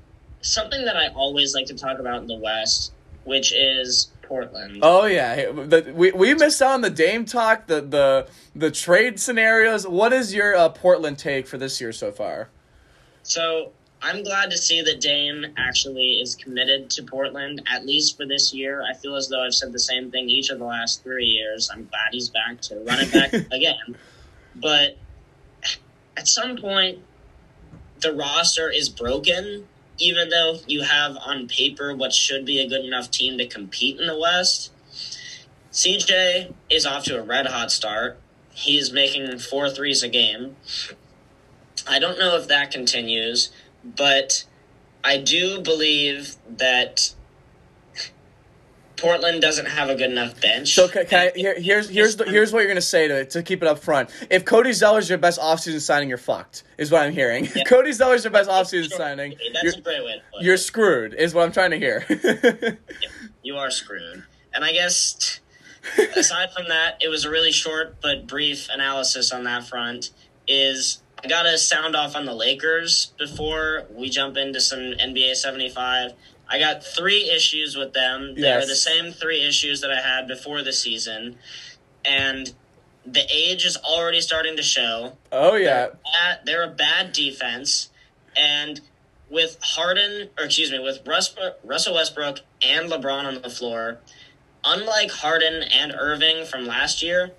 something 0.42 0.86
that 0.86 0.96
I 0.96 1.10
always 1.10 1.54
like 1.54 1.66
to 1.68 1.76
talk 1.76 2.00
about 2.00 2.22
in 2.22 2.28
the 2.28 2.38
West, 2.38 2.94
which 3.24 3.54
is 3.54 4.12
Portland. 4.22 4.80
Oh 4.82 5.06
yeah, 5.06 5.52
the, 5.52 5.92
we 5.94 6.12
we 6.12 6.34
missed 6.34 6.62
out 6.62 6.74
on 6.74 6.82
the 6.82 6.90
Dame 6.90 7.26
talk, 7.26 7.68
the 7.68 7.82
the 7.82 8.28
the 8.56 8.72
trade 8.72 9.20
scenarios. 9.20 9.88
What 9.88 10.14
is 10.14 10.34
your 10.34 10.56
uh, 10.56 10.70
Portland 10.70 11.18
take 11.18 11.48
for 11.48 11.58
this 11.58 11.82
year 11.82 11.92
so 11.92 12.12
far? 12.12 12.50
So 13.24 13.72
I'm 14.02 14.24
glad 14.24 14.50
to 14.52 14.58
see 14.58 14.82
that 14.82 15.00
Dame 15.00 15.46
actually 15.58 16.22
is 16.22 16.36
committed 16.36 16.90
to 16.92 17.04
Portland, 17.04 17.62
at 17.70 17.86
least 17.86 18.18
for 18.18 18.26
this 18.26 18.54
year. 18.54 18.84
I 18.84 18.96
feel 18.96 19.16
as 19.16 19.28
though 19.28 19.44
I've 19.44 19.54
said 19.54 19.72
the 19.72 19.80
same 19.80 20.10
thing 20.10 20.30
each 20.30 20.50
of 20.50 20.58
the 20.58 20.66
last 20.66 21.04
three 21.04 21.26
years. 21.26 21.70
I'm 21.72 21.86
glad 21.86 22.10
he's 22.12 22.30
back 22.30 22.62
to 22.62 22.80
run 22.80 23.00
it 23.00 23.14
back 23.14 23.34
again. 23.52 23.96
But 24.56 24.98
at 26.18 26.28
some 26.28 26.58
point, 26.58 27.00
the 28.00 28.14
roster 28.14 28.70
is 28.70 28.90
broken, 28.90 29.68
even 30.02 30.30
though 30.30 30.58
you 30.68 30.82
have 30.82 31.16
on 31.18 31.48
paper 31.48 31.96
what 31.96 32.12
should 32.12 32.44
be 32.44 32.60
a 32.60 32.68
good 32.68 32.84
enough 32.84 33.12
team 33.12 33.38
to 33.38 33.48
compete 33.48 34.00
in 34.00 34.08
the 34.08 34.18
West. 34.18 34.72
CJ 35.72 36.54
is 36.70 36.86
off 36.86 37.06
to 37.06 37.18
a 37.18 37.22
red 37.22 37.46
hot 37.46 37.72
start. 37.72 38.20
He's 38.52 38.92
making 38.92 39.38
four 39.40 39.70
threes 39.70 40.04
a 40.04 40.10
game. 40.10 40.58
I 41.88 42.00
don't 42.00 42.20
know 42.20 42.36
if 42.36 42.48
that 42.48 42.72
continues, 42.72 43.52
but 43.84 44.44
I 45.04 45.18
do 45.18 45.62
believe 45.62 46.36
that 46.48 47.14
Portland 49.02 49.42
doesn't 49.42 49.66
have 49.66 49.90
a 49.90 49.96
good 49.96 50.12
enough 50.12 50.40
bench. 50.40 50.74
So 50.74 50.88
can, 50.88 51.06
can 51.08 51.20
I, 51.20 51.32
here, 51.36 51.60
here's 51.60 51.90
here's 51.90 52.16
the, 52.16 52.26
here's 52.26 52.54
what 52.54 52.60
you're 52.60 52.68
gonna 52.70 52.82
say 52.82 53.08
to 53.08 53.26
to 53.26 53.42
keep 53.44 53.62
it 53.64 53.68
up 53.68 53.80
front. 53.80 54.10
If 54.30 54.46
Cody 54.46 54.72
Zeller's 54.72 55.10
your 55.10 55.18
best 55.18 55.40
offseason 55.40 55.82
signing, 55.82 56.08
you're 56.08 56.18
fucked. 56.20 56.64
Is 56.78 56.92
what 56.92 57.02
I'm 57.02 57.14
hearing. 57.14 57.48
Yeah. 57.56 57.64
Cody 57.64 57.92
Zeller's 57.92 58.24
your 58.24 58.32
best 58.32 58.50
offseason 58.50 58.90
Sure. 58.90 58.98
signing. 58.98 59.36
That's 59.54 59.64
You're, 59.64 59.74
a 59.74 59.82
great 59.82 60.04
way 60.06 60.22
you're 60.40 60.58
screwed. 60.58 61.14
Is 61.16 61.34
what 61.34 61.44
I'm 61.46 61.52
trying 61.52 61.72
to 61.72 61.78
hear. 61.80 62.06
you 63.44 63.58
are 63.58 63.72
screwed. 63.72 64.24
And 64.54 64.64
I 64.64 64.72
guess 64.72 65.40
aside 66.16 66.52
from 66.56 66.68
that, 66.70 66.98
it 67.02 67.08
was 67.10 67.26
a 67.26 67.30
really 67.30 67.52
short 67.52 68.02
but 68.02 68.28
brief 68.28 68.68
analysis 68.72 69.32
on 69.32 69.44
that 69.46 69.68
front. 69.68 70.12
Is 70.48 71.02
I 71.24 71.28
gotta 71.28 71.58
sound 71.58 71.96
off 71.96 72.16
on 72.16 72.26
the 72.26 72.34
Lakers 72.34 73.14
before 73.18 73.86
we 73.92 74.10
jump 74.10 74.38
into 74.38 74.60
some 74.60 74.80
NBA 74.80 75.36
75. 75.36 76.14
I 76.52 76.60
got 76.60 76.84
three 76.84 77.30
issues 77.30 77.78
with 77.78 77.94
them. 77.94 78.36
They're 78.36 78.60
yes. 78.60 78.68
the 78.68 78.76
same 78.76 79.14
three 79.14 79.42
issues 79.42 79.80
that 79.82 79.90
I 79.90 80.02
had 80.02 80.28
before 80.28 80.62
the 80.62 80.74
season. 80.74 81.38
And 82.04 82.54
the 83.06 83.26
age 83.34 83.66
is 83.66 83.78
already 83.78 84.20
starting 84.20 84.58
to 84.58 84.64
show. 84.64 85.18
Oh, 85.32 85.56
yeah. 85.56 85.64
They're, 85.66 85.92
bad, 86.04 86.40
they're 86.46 86.64
a 86.64 86.68
bad 86.68 87.14
defense. 87.14 87.90
And 88.36 88.82
with 89.30 89.58
Harden, 89.62 90.30
or 90.38 90.44
excuse 90.44 90.72
me, 90.72 90.80
with 90.80 91.00
Russ, 91.08 91.34
Russell 91.64 91.96
Westbrook 91.96 92.40
and 92.62 92.92
LeBron 92.92 93.24
on 93.24 93.42
the 93.42 93.50
floor, 93.50 94.00
unlike 94.66 95.10
Harden 95.10 95.64
and 95.64 95.94
Irving 95.98 96.46
from 96.46 96.66
last 96.66 97.02
year, 97.02 97.32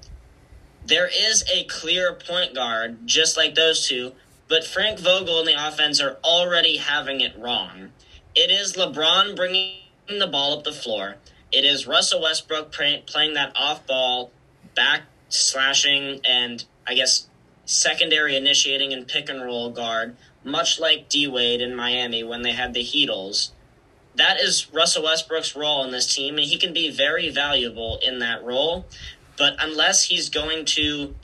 there 0.86 1.06
is 1.06 1.44
a 1.52 1.64
clear 1.64 2.14
point 2.14 2.54
guard, 2.54 3.06
just 3.06 3.36
like 3.36 3.54
those 3.54 3.86
two, 3.86 4.12
but 4.48 4.64
Frank 4.64 4.98
Vogel 4.98 5.38
and 5.38 5.48
the 5.48 5.68
offense 5.68 6.00
are 6.00 6.16
already 6.24 6.78
having 6.78 7.20
it 7.20 7.38
wrong. 7.38 7.92
It 8.34 8.50
is 8.50 8.76
LeBron 8.76 9.36
bringing 9.36 9.76
the 10.08 10.26
ball 10.26 10.56
up 10.56 10.64
the 10.64 10.72
floor. 10.72 11.16
It 11.52 11.66
is 11.66 11.86
Russell 11.86 12.22
Westbrook 12.22 12.72
playing 12.72 13.34
that 13.34 13.52
off 13.54 13.86
ball, 13.86 14.30
back 14.74 15.02
slashing, 15.28 16.20
and 16.24 16.64
I 16.86 16.94
guess 16.94 17.28
secondary 17.66 18.34
initiating 18.34 18.92
and 18.94 19.06
pick 19.06 19.28
and 19.28 19.42
roll 19.42 19.70
guard, 19.70 20.16
much 20.44 20.80
like 20.80 21.10
D 21.10 21.28
Wade 21.28 21.60
in 21.60 21.76
Miami 21.76 22.24
when 22.24 22.40
they 22.40 22.52
had 22.52 22.72
the 22.72 22.82
Heatles. 22.82 23.50
That 24.14 24.40
is 24.40 24.72
Russell 24.72 25.04
Westbrook's 25.04 25.54
role 25.54 25.84
in 25.84 25.90
this 25.90 26.14
team, 26.14 26.36
and 26.38 26.46
he 26.46 26.56
can 26.56 26.72
be 26.72 26.90
very 26.90 27.28
valuable 27.28 27.98
in 28.02 28.18
that 28.20 28.42
role. 28.42 28.86
But 29.36 29.56
unless 29.60 30.04
he's 30.04 30.30
going 30.30 30.64
to 30.66 31.14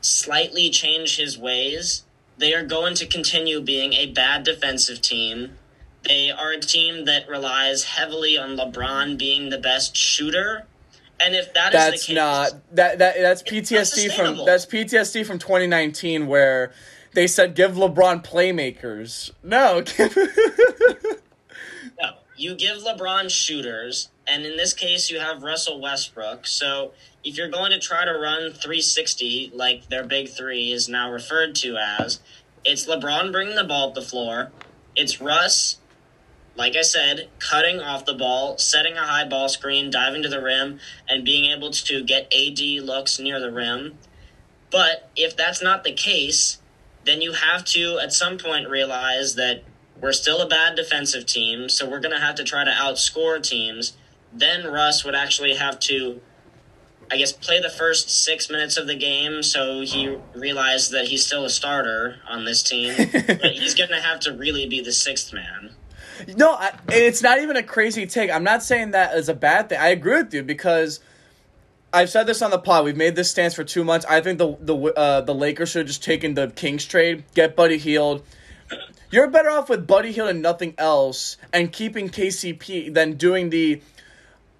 slightly 0.00 0.70
change 0.70 1.16
his 1.16 1.36
ways, 1.36 2.04
they 2.38 2.54
are 2.54 2.64
going 2.64 2.94
to 2.94 3.06
continue 3.06 3.60
being 3.60 3.92
a 3.94 4.06
bad 4.06 4.44
defensive 4.44 5.00
team. 5.00 5.58
They 6.04 6.30
are 6.30 6.52
a 6.52 6.60
team 6.60 7.04
that 7.04 7.28
relies 7.28 7.84
heavily 7.84 8.36
on 8.36 8.56
LeBron 8.56 9.18
being 9.18 9.50
the 9.50 9.58
best 9.58 9.96
shooter. 9.96 10.66
And 11.20 11.34
if 11.34 11.54
that 11.54 11.72
that's 11.72 11.94
is 11.94 12.00
the 12.02 12.06
case, 12.08 12.16
not 12.16 12.52
that 12.74 12.98
that 12.98 13.14
that's 13.20 13.42
PTSD 13.42 14.16
from 14.16 14.44
that's 14.44 14.66
PTSD 14.66 15.24
from 15.24 15.38
2019 15.38 16.26
where 16.26 16.72
they 17.14 17.26
said 17.26 17.54
give 17.54 17.72
LeBron 17.72 18.24
playmakers. 18.24 19.30
No. 19.42 19.84
no, 22.00 22.14
you 22.36 22.54
give 22.56 22.78
LeBron 22.78 23.30
shooters, 23.30 24.08
and 24.26 24.44
in 24.44 24.56
this 24.56 24.72
case, 24.72 25.10
you 25.10 25.20
have 25.20 25.42
Russell 25.42 25.80
Westbrook. 25.80 26.46
So 26.46 26.92
if 27.24 27.36
you're 27.36 27.50
going 27.50 27.70
to 27.70 27.78
try 27.78 28.04
to 28.04 28.12
run 28.12 28.52
360 28.52 29.52
like 29.54 29.88
their 29.88 30.04
big 30.04 30.28
three 30.28 30.72
is 30.72 30.88
now 30.88 31.12
referred 31.12 31.54
to 31.56 31.76
as, 31.76 32.20
it's 32.64 32.86
LeBron 32.86 33.30
bringing 33.30 33.56
the 33.56 33.64
ball 33.64 33.88
up 33.88 33.94
the 33.94 34.02
floor. 34.02 34.50
It's 34.96 35.20
Russ, 35.20 35.78
like 36.56 36.76
I 36.76 36.82
said, 36.82 37.28
cutting 37.38 37.80
off 37.80 38.04
the 38.04 38.14
ball, 38.14 38.58
setting 38.58 38.94
a 38.94 39.06
high 39.06 39.26
ball 39.26 39.48
screen, 39.48 39.90
diving 39.90 40.22
to 40.22 40.28
the 40.28 40.42
rim, 40.42 40.78
and 41.08 41.24
being 41.24 41.50
able 41.50 41.70
to 41.70 42.04
get 42.04 42.32
AD 42.34 42.60
looks 42.84 43.18
near 43.18 43.40
the 43.40 43.50
rim. 43.50 43.98
But 44.70 45.10
if 45.16 45.36
that's 45.36 45.62
not 45.62 45.84
the 45.84 45.92
case, 45.92 46.58
then 47.04 47.20
you 47.20 47.32
have 47.32 47.64
to 47.66 47.98
at 47.98 48.12
some 48.12 48.38
point 48.38 48.68
realize 48.68 49.34
that 49.36 49.64
we're 50.00 50.12
still 50.12 50.40
a 50.40 50.48
bad 50.48 50.76
defensive 50.76 51.26
team, 51.26 51.68
so 51.68 51.88
we're 51.88 52.00
going 52.00 52.14
to 52.14 52.20
have 52.20 52.34
to 52.36 52.44
try 52.44 52.64
to 52.64 52.70
outscore 52.70 53.42
teams. 53.42 53.96
Then 54.32 54.66
Russ 54.66 55.04
would 55.04 55.14
actually 55.14 55.54
have 55.54 55.78
to 55.80 56.20
I 57.12 57.16
guess, 57.16 57.30
play 57.30 57.60
the 57.60 57.68
first 57.68 58.08
six 58.08 58.48
minutes 58.48 58.78
of 58.78 58.86
the 58.86 58.94
game 58.94 59.42
so 59.42 59.82
he 59.82 60.16
realized 60.34 60.92
that 60.92 61.08
he's 61.08 61.26
still 61.26 61.44
a 61.44 61.50
starter 61.50 62.16
on 62.26 62.46
this 62.46 62.62
team. 62.62 62.94
but 63.12 63.52
he's 63.52 63.74
going 63.74 63.90
to 63.90 64.00
have 64.00 64.20
to 64.20 64.32
really 64.32 64.66
be 64.66 64.80
the 64.80 64.92
sixth 64.92 65.30
man. 65.30 65.74
No, 66.36 66.52
I, 66.52 66.72
it's 66.88 67.22
not 67.22 67.40
even 67.40 67.56
a 67.56 67.62
crazy 67.62 68.06
take. 68.06 68.30
I'm 68.30 68.44
not 68.44 68.62
saying 68.62 68.92
that 68.92 69.12
as 69.12 69.28
a 69.28 69.34
bad 69.34 69.68
thing. 69.68 69.78
I 69.78 69.88
agree 69.88 70.22
with 70.22 70.34
you 70.34 70.42
because 70.42 71.00
I've 71.92 72.10
said 72.10 72.26
this 72.26 72.42
on 72.42 72.50
the 72.50 72.58
pod. 72.58 72.84
We've 72.84 72.96
made 72.96 73.16
this 73.16 73.30
stance 73.30 73.54
for 73.54 73.64
two 73.64 73.84
months. 73.84 74.06
I 74.08 74.20
think 74.20 74.38
the 74.38 74.56
the 74.60 74.76
uh, 74.76 75.20
the 75.22 75.34
Lakers 75.34 75.70
should 75.70 75.80
have 75.80 75.86
just 75.88 76.02
taken 76.02 76.34
the 76.34 76.48
Kings 76.48 76.84
trade, 76.86 77.24
get 77.34 77.54
Buddy 77.54 77.78
Hield. 77.78 78.24
You're 79.10 79.28
better 79.28 79.50
off 79.50 79.68
with 79.68 79.86
Buddy 79.86 80.10
Hield 80.12 80.30
and 80.30 80.40
nothing 80.40 80.74
else, 80.78 81.36
and 81.52 81.70
keeping 81.70 82.08
KCP 82.08 82.94
than 82.94 83.14
doing 83.14 83.50
the 83.50 83.82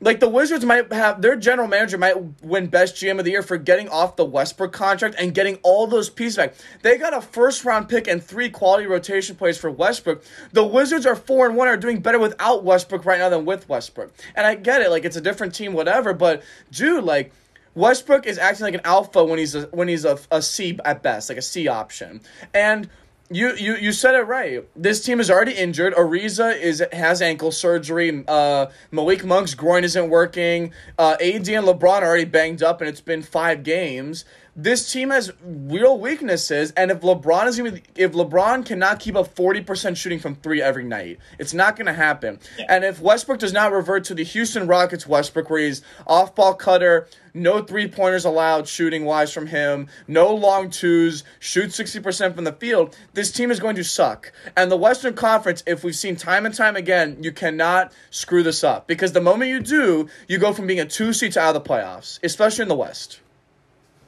like 0.02 0.18
the 0.18 0.28
Wizards 0.28 0.64
might 0.64 0.92
have 0.92 1.22
their 1.22 1.36
general 1.36 1.68
manager 1.68 1.96
might 1.96 2.42
win 2.42 2.66
best 2.66 2.96
GM 2.96 3.18
of 3.18 3.24
the 3.24 3.30
year 3.30 3.42
for 3.42 3.56
getting 3.56 3.88
off 3.88 4.16
the 4.16 4.24
Westbrook 4.24 4.72
contract 4.72 5.14
and 5.18 5.32
getting 5.32 5.56
all 5.62 5.86
those 5.86 6.10
pieces 6.10 6.36
back. 6.36 6.54
They 6.82 6.98
got 6.98 7.14
a 7.14 7.20
first 7.20 7.64
round 7.64 7.88
pick 7.88 8.08
and 8.08 8.22
three 8.22 8.50
quality 8.50 8.86
rotation 8.86 9.36
plays 9.36 9.56
for 9.56 9.70
Westbrook. 9.70 10.24
The 10.52 10.66
Wizards 10.66 11.06
are 11.06 11.14
four 11.14 11.46
and 11.46 11.56
one 11.56 11.68
are 11.68 11.76
doing 11.76 12.00
better 12.00 12.18
without 12.18 12.64
Westbrook 12.64 13.04
right 13.04 13.20
now 13.20 13.28
than 13.28 13.44
with 13.44 13.68
Westbrook. 13.68 14.12
And 14.34 14.44
I 14.44 14.56
get 14.56 14.82
it, 14.82 14.90
like 14.90 15.04
it's 15.04 15.16
a 15.16 15.20
different 15.20 15.54
team, 15.54 15.72
whatever. 15.72 16.12
But 16.12 16.42
dude, 16.72 17.04
like 17.04 17.32
Westbrook 17.74 18.26
is 18.26 18.38
acting 18.38 18.64
like 18.64 18.74
an 18.74 18.80
alpha 18.84 19.24
when 19.24 19.38
he's 19.38 19.54
a, 19.54 19.62
when 19.66 19.86
he's 19.86 20.04
a, 20.04 20.18
a 20.32 20.42
C 20.42 20.78
at 20.84 21.02
best, 21.02 21.28
like 21.28 21.38
a 21.38 21.42
C 21.42 21.68
option. 21.68 22.20
And 22.52 22.88
you, 23.34 23.54
you 23.56 23.76
you 23.76 23.92
said 23.92 24.14
it 24.14 24.22
right. 24.22 24.66
This 24.76 25.04
team 25.04 25.20
is 25.20 25.30
already 25.30 25.52
injured. 25.52 25.94
Ariza 25.94 26.58
is 26.58 26.82
has 26.92 27.22
ankle 27.22 27.52
surgery. 27.52 28.24
Uh, 28.28 28.66
Malik 28.90 29.24
Monk's 29.24 29.54
groin 29.54 29.84
isn't 29.84 30.10
working. 30.10 30.72
Uh, 30.98 31.16
AD 31.20 31.48
and 31.48 31.66
LeBron 31.66 32.02
are 32.02 32.06
already 32.06 32.24
banged 32.24 32.62
up, 32.62 32.80
and 32.80 32.88
it's 32.88 33.00
been 33.00 33.22
five 33.22 33.62
games 33.62 34.24
this 34.54 34.92
team 34.92 35.10
has 35.10 35.32
real 35.42 35.98
weaknesses, 35.98 36.72
and 36.76 36.90
if 36.90 37.00
LeBron 37.00 37.46
is 37.46 37.56
gonna, 37.56 37.80
if 37.96 38.12
LeBron 38.12 38.66
cannot 38.66 39.00
keep 39.00 39.16
up 39.16 39.34
forty 39.34 39.62
percent 39.62 39.96
shooting 39.96 40.18
from 40.18 40.34
three 40.34 40.60
every 40.60 40.84
night, 40.84 41.18
it's 41.38 41.54
not 41.54 41.76
gonna 41.76 41.94
happen. 41.94 42.38
Yeah. 42.58 42.66
And 42.68 42.84
if 42.84 43.00
Westbrook 43.00 43.38
does 43.38 43.52
not 43.52 43.72
revert 43.72 44.04
to 44.04 44.14
the 44.14 44.24
Houston 44.24 44.66
Rockets 44.66 45.06
Westbrook, 45.06 45.48
where 45.48 45.62
he's 45.62 45.80
off 46.06 46.34
ball 46.34 46.52
cutter, 46.52 47.08
no 47.32 47.62
three 47.62 47.88
pointers 47.88 48.26
allowed 48.26 48.68
shooting 48.68 49.06
wise 49.06 49.32
from 49.32 49.46
him, 49.46 49.88
no 50.06 50.34
long 50.34 50.68
twos, 50.68 51.24
shoot 51.38 51.72
sixty 51.72 52.00
percent 52.00 52.34
from 52.34 52.44
the 52.44 52.52
field, 52.52 52.94
this 53.14 53.32
team 53.32 53.50
is 53.50 53.58
going 53.58 53.76
to 53.76 53.84
suck. 53.84 54.32
And 54.54 54.70
the 54.70 54.76
Western 54.76 55.14
Conference, 55.14 55.62
if 55.66 55.82
we've 55.82 55.96
seen 55.96 56.16
time 56.16 56.44
and 56.44 56.54
time 56.54 56.76
again, 56.76 57.16
you 57.22 57.32
cannot 57.32 57.90
screw 58.10 58.42
this 58.42 58.62
up 58.62 58.86
because 58.86 59.12
the 59.12 59.20
moment 59.22 59.50
you 59.50 59.60
do, 59.60 60.08
you 60.28 60.36
go 60.36 60.52
from 60.52 60.66
being 60.66 60.80
a 60.80 60.84
two 60.84 61.14
seed 61.14 61.32
to 61.32 61.40
out 61.40 61.56
of 61.56 61.64
the 61.64 61.68
playoffs, 61.68 62.18
especially 62.22 62.62
in 62.62 62.68
the 62.68 62.74
West. 62.74 63.20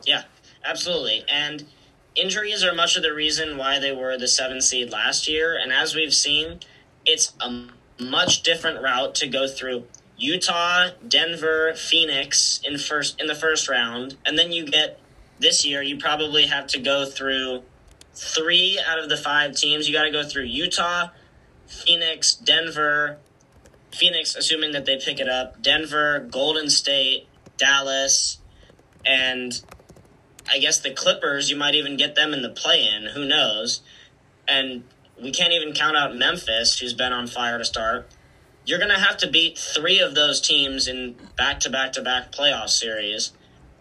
Yeah, 0.04 0.24
Absolutely. 0.64 1.24
And 1.28 1.66
injuries 2.14 2.64
are 2.64 2.74
much 2.74 2.96
of 2.96 3.02
the 3.02 3.12
reason 3.12 3.58
why 3.58 3.78
they 3.78 3.92
were 3.92 4.16
the 4.16 4.28
seven 4.28 4.60
seed 4.60 4.90
last 4.90 5.28
year. 5.28 5.56
And 5.56 5.72
as 5.72 5.94
we've 5.94 6.14
seen, 6.14 6.60
it's 7.04 7.34
a 7.40 7.66
much 8.00 8.42
different 8.42 8.82
route 8.82 9.14
to 9.16 9.26
go 9.28 9.46
through 9.46 9.84
Utah, 10.16 10.90
Denver, 11.06 11.74
Phoenix 11.74 12.60
in 12.64 12.78
first 12.78 13.20
in 13.20 13.26
the 13.26 13.34
first 13.34 13.68
round, 13.68 14.16
and 14.24 14.38
then 14.38 14.52
you 14.52 14.64
get 14.64 15.00
this 15.40 15.66
year 15.66 15.82
you 15.82 15.98
probably 15.98 16.46
have 16.46 16.66
to 16.68 16.78
go 16.78 17.04
through 17.04 17.62
three 18.14 18.80
out 18.86 18.98
of 18.98 19.08
the 19.08 19.16
five 19.16 19.56
teams. 19.56 19.88
You 19.88 19.94
got 19.94 20.04
to 20.04 20.12
go 20.12 20.22
through 20.22 20.44
Utah, 20.44 21.08
Phoenix, 21.66 22.34
Denver, 22.34 23.18
Phoenix, 23.92 24.36
assuming 24.36 24.72
that 24.72 24.86
they 24.86 24.98
pick 24.98 25.18
it 25.18 25.28
up, 25.28 25.60
Denver, 25.60 26.20
Golden 26.30 26.70
State, 26.70 27.26
Dallas, 27.56 28.38
and 29.04 29.60
I 30.50 30.58
guess 30.58 30.78
the 30.78 30.90
Clippers, 30.90 31.50
you 31.50 31.56
might 31.56 31.74
even 31.74 31.96
get 31.96 32.14
them 32.14 32.32
in 32.32 32.42
the 32.42 32.50
play 32.50 32.86
in. 32.86 33.10
Who 33.14 33.24
knows? 33.24 33.80
And 34.46 34.84
we 35.20 35.30
can't 35.30 35.52
even 35.52 35.72
count 35.72 35.96
out 35.96 36.16
Memphis, 36.16 36.78
who's 36.78 36.94
been 36.94 37.12
on 37.12 37.26
fire 37.26 37.58
to 37.58 37.64
start. 37.64 38.08
You're 38.66 38.78
going 38.78 38.90
to 38.90 38.98
have 38.98 39.16
to 39.18 39.30
beat 39.30 39.58
three 39.58 39.98
of 40.00 40.14
those 40.14 40.40
teams 40.40 40.88
in 40.88 41.16
back 41.36 41.60
to 41.60 41.70
back 41.70 41.92
to 41.92 42.02
back 42.02 42.32
playoff 42.32 42.70
series. 42.70 43.32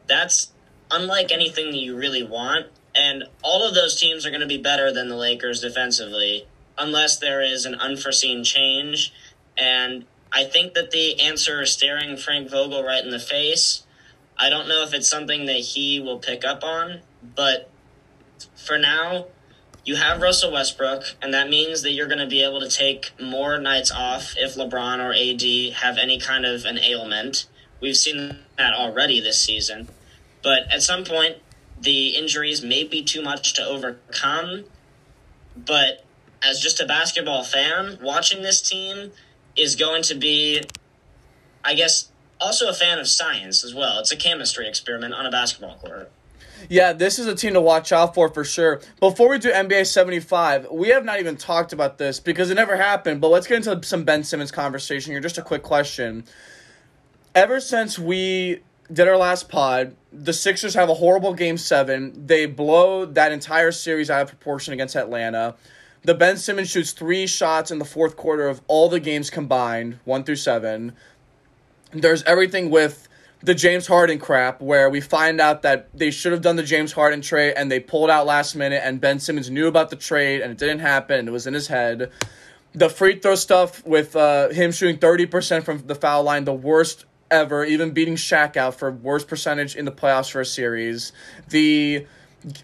That's 0.07 0.51
unlike 0.91 1.31
anything 1.31 1.71
that 1.71 1.77
you 1.77 1.95
really 1.95 2.23
want. 2.23 2.67
And 2.95 3.23
all 3.41 3.67
of 3.67 3.73
those 3.73 3.99
teams 3.99 4.25
are 4.25 4.29
going 4.29 4.41
to 4.41 4.47
be 4.47 4.61
better 4.61 4.91
than 4.91 5.09
the 5.09 5.15
Lakers 5.15 5.61
defensively, 5.61 6.47
unless 6.77 7.17
there 7.17 7.41
is 7.41 7.65
an 7.65 7.75
unforeseen 7.75 8.43
change. 8.43 9.11
And 9.57 10.05
I 10.31 10.43
think 10.43 10.73
that 10.73 10.91
the 10.91 11.19
answer 11.19 11.61
is 11.61 11.71
staring 11.71 12.17
Frank 12.17 12.49
Vogel 12.49 12.83
right 12.83 13.03
in 13.03 13.09
the 13.09 13.19
face 13.19 13.83
I 14.43 14.49
don't 14.49 14.67
know 14.67 14.83
if 14.83 14.93
it's 14.93 15.07
something 15.07 15.45
that 15.45 15.59
he 15.59 16.01
will 16.01 16.19
pick 16.19 16.43
up 16.43 16.65
on, 16.65 16.99
but 17.33 17.69
for 18.57 18.77
now, 18.77 19.27
you 19.85 19.95
have 19.95 20.21
Russell 20.21 20.51
Westbrook, 20.51 21.15
and 21.21 21.33
that 21.33 21.49
means 21.49 21.81
that 21.83 21.91
you're 21.91 22.09
going 22.09 22.19
to 22.19 22.27
be 22.27 22.43
able 22.43 22.59
to 22.59 22.67
take 22.67 23.13
more 23.21 23.57
nights 23.57 23.89
off 23.89 24.35
if 24.35 24.55
LeBron 24.55 24.99
or 24.99 25.13
AD 25.13 25.81
have 25.81 25.97
any 25.97 26.19
kind 26.19 26.45
of 26.45 26.65
an 26.65 26.77
ailment. 26.77 27.47
We've 27.79 27.95
seen 27.95 28.39
that 28.57 28.73
already 28.73 29.21
this 29.21 29.39
season. 29.39 29.87
But 30.41 30.69
at 30.69 30.81
some 30.83 31.05
point, 31.05 31.37
the 31.79 32.09
injuries 32.09 32.61
may 32.61 32.83
be 32.83 33.01
too 33.01 33.21
much 33.21 33.53
to 33.53 33.65
overcome. 33.65 34.65
But 35.55 36.03
as 36.43 36.59
just 36.59 36.81
a 36.81 36.85
basketball 36.85 37.45
fan, 37.45 37.97
watching 38.01 38.41
this 38.41 38.61
team 38.61 39.13
is 39.55 39.77
going 39.77 40.03
to 40.03 40.15
be, 40.15 40.63
I 41.63 41.75
guess, 41.75 42.09
also 42.43 42.67
a 42.67 42.73
fan 42.73 42.99
of 42.99 43.07
science 43.07 43.63
as 43.63 43.73
well. 43.73 43.99
It's 43.99 44.11
a 44.11 44.17
chemistry 44.17 44.67
experiment 44.67 45.13
on 45.13 45.25
a 45.25 45.31
basketball 45.31 45.75
court. 45.77 46.11
Yeah, 46.69 46.93
this 46.93 47.19
is 47.19 47.27
a 47.27 47.35
team 47.35 47.53
to 47.53 47.61
watch 47.61 47.91
out 47.91 48.13
for 48.13 48.29
for 48.29 48.43
sure. 48.43 48.81
Before 48.99 49.29
we 49.29 49.37
do 49.37 49.51
NBA 49.51 49.85
75, 49.87 50.67
we 50.71 50.89
have 50.89 51.03
not 51.03 51.19
even 51.19 51.35
talked 51.35 51.73
about 51.73 51.97
this 51.97 52.19
because 52.19 52.49
it 52.51 52.55
never 52.55 52.77
happened, 52.77 53.21
but 53.21 53.29
let's 53.29 53.47
get 53.47 53.65
into 53.65 53.85
some 53.85 54.03
Ben 54.03 54.23
Simmons 54.23 54.51
conversation 54.51 55.11
here. 55.11 55.19
Just 55.19 55.37
a 55.37 55.41
quick 55.41 55.63
question. 55.63 56.25
Ever 57.35 57.59
since 57.59 57.97
we 57.97 58.59
did 58.91 59.07
our 59.07 59.17
last 59.17 59.49
pod, 59.49 59.95
the 60.11 60.33
Sixers 60.33 60.73
have 60.73 60.89
a 60.89 60.93
horrible 60.93 61.33
game 61.33 61.57
seven. 61.57 62.27
They 62.27 62.45
blow 62.45 63.05
that 63.05 63.31
entire 63.31 63.71
series 63.71 64.09
out 64.09 64.21
of 64.21 64.27
proportion 64.29 64.73
against 64.73 64.95
Atlanta. 64.95 65.55
The 66.03 66.13
Ben 66.13 66.37
Simmons 66.37 66.69
shoots 66.69 66.91
three 66.91 67.27
shots 67.27 67.71
in 67.71 67.79
the 67.79 67.85
fourth 67.85 68.17
quarter 68.17 68.49
of 68.49 68.61
all 68.67 68.89
the 68.89 68.99
games 68.99 69.29
combined, 69.29 69.99
one 70.03 70.23
through 70.25 70.35
seven. 70.35 70.93
There's 71.93 72.23
everything 72.23 72.69
with 72.69 73.07
the 73.41 73.53
James 73.53 73.87
Harden 73.87 74.19
crap 74.19 74.61
where 74.61 74.89
we 74.89 75.01
find 75.01 75.41
out 75.41 75.63
that 75.63 75.89
they 75.93 76.11
should 76.11 76.31
have 76.31 76.41
done 76.41 76.55
the 76.55 76.63
James 76.63 76.93
Harden 76.93 77.21
trade 77.21 77.53
and 77.57 77.69
they 77.69 77.79
pulled 77.79 78.09
out 78.09 78.25
last 78.25 78.55
minute 78.55 78.81
and 78.83 79.01
Ben 79.01 79.19
Simmons 79.19 79.49
knew 79.49 79.67
about 79.67 79.89
the 79.89 79.97
trade 79.97 80.41
and 80.41 80.51
it 80.51 80.57
didn't 80.57 80.79
happen 80.79 81.19
and 81.19 81.27
it 81.27 81.31
was 81.31 81.45
in 81.45 81.53
his 81.53 81.67
head. 81.67 82.09
The 82.73 82.89
free 82.89 83.19
throw 83.19 83.35
stuff 83.35 83.85
with 83.85 84.15
uh, 84.15 84.49
him 84.49 84.71
shooting 84.71 84.97
30% 84.97 85.63
from 85.63 85.85
the 85.85 85.93
foul 85.93 86.23
line, 86.23 86.45
the 86.45 86.53
worst 86.53 87.05
ever, 87.29 87.65
even 87.65 87.91
beating 87.91 88.15
Shaq 88.15 88.55
out 88.55 88.75
for 88.75 88.89
worst 88.91 89.27
percentage 89.27 89.75
in 89.75 89.85
the 89.85 89.91
playoffs 89.91 90.31
for 90.31 90.41
a 90.41 90.45
series. 90.45 91.11
The 91.49 92.07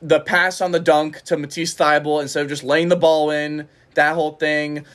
the 0.01 0.19
pass 0.19 0.59
on 0.59 0.71
the 0.71 0.80
dunk 0.80 1.21
to 1.23 1.38
Matisse 1.38 1.73
Thybulle 1.73 2.21
instead 2.21 2.43
of 2.43 2.49
just 2.49 2.63
laying 2.63 2.89
the 2.89 2.97
ball 2.97 3.32
in, 3.32 3.69
that 3.93 4.13
whole 4.13 4.32
thing 4.32 4.86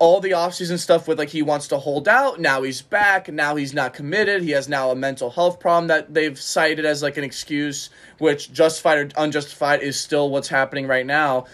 all 0.00 0.18
the 0.18 0.30
offseason 0.30 0.78
stuff 0.78 1.06
with 1.06 1.18
like 1.18 1.28
he 1.28 1.42
wants 1.42 1.68
to 1.68 1.76
hold 1.76 2.08
out. 2.08 2.40
Now 2.40 2.62
he's 2.62 2.80
back. 2.80 3.28
Now 3.28 3.54
he's 3.54 3.74
not 3.74 3.92
committed. 3.92 4.42
He 4.42 4.52
has 4.52 4.66
now 4.66 4.90
a 4.90 4.96
mental 4.96 5.30
health 5.30 5.60
problem 5.60 5.88
that 5.88 6.12
they've 6.14 6.40
cited 6.40 6.86
as 6.86 7.02
like 7.02 7.18
an 7.18 7.22
excuse, 7.22 7.90
which 8.18 8.50
justified 8.50 8.98
or 8.98 9.08
unjustified 9.22 9.82
is 9.82 10.00
still 10.00 10.30
what's 10.30 10.48
happening 10.48 10.86
right 10.86 11.04
now. 11.04 11.44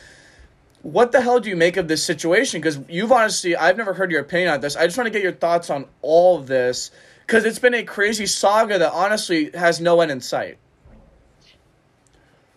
What 0.83 1.11
the 1.11 1.21
hell 1.21 1.41
do 1.41 1.51
you 1.51 1.57
make 1.57 1.77
of 1.77 1.89
this 1.89 2.05
situation? 2.05 2.61
Because 2.61 2.79
you've 2.89 3.11
honestly, 3.11 3.57
I've 3.57 3.77
never 3.77 3.93
heard 3.93 4.13
your 4.13 4.21
opinion 4.21 4.55
on 4.55 4.61
this. 4.61 4.77
I 4.77 4.87
just 4.87 4.97
want 4.97 5.09
to 5.09 5.13
get 5.13 5.23
your 5.23 5.33
thoughts 5.33 5.69
on 5.69 5.87
all 6.01 6.39
of 6.39 6.47
this 6.47 6.93
because 7.27 7.45
it's 7.45 7.59
been 7.59 7.75
a 7.75 7.83
crazy 7.83 8.27
saga 8.27 8.79
that 8.79 8.93
honestly 8.93 9.51
has 9.55 9.81
no 9.81 10.01
end 10.01 10.13
in 10.13 10.21
sight. 10.21 10.59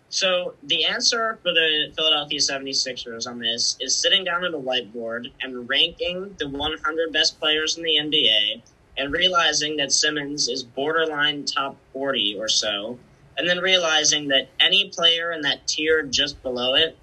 So 0.10 0.56
the 0.64 0.86
answer 0.86 1.38
for 1.44 1.52
the 1.52 1.94
Philadelphia 1.96 2.40
76ers 2.40 3.28
on 3.28 3.40
this 3.40 3.78
is 3.80 3.96
sitting 3.96 4.24
down 4.24 4.44
at 4.44 4.54
a 4.54 4.58
whiteboard 4.58 5.32
and 5.42 5.70
ranking 5.70 6.36
the 6.40 6.50
100 6.50 7.14
best 7.14 7.40
players 7.40 7.78
in 7.78 7.84
the 7.84 7.98
NBA 7.98 8.62
and 8.98 9.14
realizing 9.14 9.78
that 9.78 9.92
Simmons 9.92 10.48
is 10.48 10.64
borderline 10.64 11.46
top 11.46 11.78
40 11.94 12.38
or 12.40 12.50
so, 12.50 12.98
and 13.38 13.48
then 13.48 13.60
realizing 13.60 14.28
that 14.30 14.50
any 14.60 14.90
player 14.90 15.32
in 15.32 15.42
that 15.42 15.68
tier 15.68 16.04
just 16.04 16.42
below 16.42 16.74
it, 16.74 16.98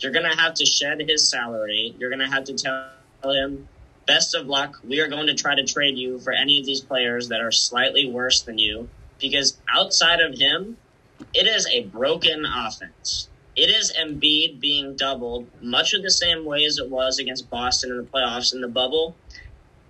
you're 0.00 0.12
going 0.12 0.28
to 0.30 0.36
have 0.36 0.54
to 0.54 0.66
shed 0.66 1.00
his 1.08 1.28
salary. 1.28 1.94
You're 1.98 2.10
going 2.10 2.20
to 2.20 2.30
have 2.30 2.44
to 2.44 2.54
tell 2.54 2.90
him, 3.32 3.68
best 4.06 4.34
of 4.34 4.46
luck. 4.46 4.78
We 4.84 5.00
are 5.00 5.08
going 5.08 5.28
to 5.28 5.34
try 5.34 5.54
to 5.54 5.64
trade 5.64 5.96
you 5.96 6.18
for 6.18 6.32
any 6.32 6.58
of 6.58 6.66
these 6.66 6.80
players 6.80 7.28
that 7.28 7.40
are 7.40 7.52
slightly 7.52 8.10
worse 8.10 8.42
than 8.42 8.58
you 8.58 8.88
because 9.20 9.58
outside 9.72 10.20
of 10.20 10.38
him, 10.38 10.76
it 11.34 11.46
is 11.46 11.66
a 11.68 11.84
broken 11.84 12.44
offense. 12.44 13.28
It 13.56 13.70
is 13.70 13.92
Embiid 13.92 14.60
being 14.60 14.94
doubled 14.94 15.46
much 15.60 15.92
of 15.92 16.02
the 16.02 16.10
same 16.10 16.44
way 16.44 16.64
as 16.64 16.78
it 16.78 16.88
was 16.88 17.18
against 17.18 17.50
Boston 17.50 17.90
in 17.90 17.96
the 17.96 18.04
playoffs 18.04 18.54
in 18.54 18.60
the 18.60 18.68
bubble. 18.68 19.16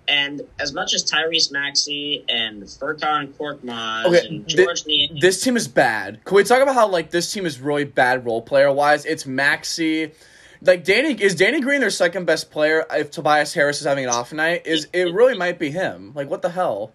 And 0.07 0.41
as 0.59 0.73
much 0.73 0.95
as 0.95 1.03
Tyrese 1.03 1.51
Maxey 1.51 2.25
and 2.27 2.63
Furkan 2.63 3.31
Korkmaz 3.33 4.05
Okay, 4.05 4.27
and 4.27 4.47
Georges 4.47 4.87
Niang, 4.87 5.19
This 5.21 5.43
team 5.43 5.55
is 5.55 5.67
bad. 5.67 6.25
Can 6.25 6.35
we 6.35 6.43
talk 6.43 6.63
about 6.63 6.73
how 6.73 6.87
like 6.87 7.11
this 7.11 7.31
team 7.31 7.45
is 7.45 7.59
really 7.59 7.83
bad 7.83 8.25
role 8.25 8.41
player 8.41 8.73
wise? 8.73 9.05
It's 9.05 9.27
Maxey. 9.27 10.13
Like 10.61 10.83
Danny 10.83 11.13
is 11.13 11.35
Danny 11.35 11.61
Green 11.61 11.79
their 11.79 11.91
second 11.91 12.25
best 12.25 12.49
player 12.49 12.87
if 12.89 13.11
Tobias 13.11 13.53
Harris 13.53 13.81
is 13.81 13.85
having 13.85 14.03
an 14.03 14.09
off 14.09 14.33
night? 14.33 14.65
Is 14.65 14.87
it 14.93 15.13
really 15.13 15.37
might 15.37 15.59
be 15.59 15.69
him. 15.69 16.11
Like 16.15 16.27
what 16.27 16.41
the 16.41 16.49
hell? 16.49 16.91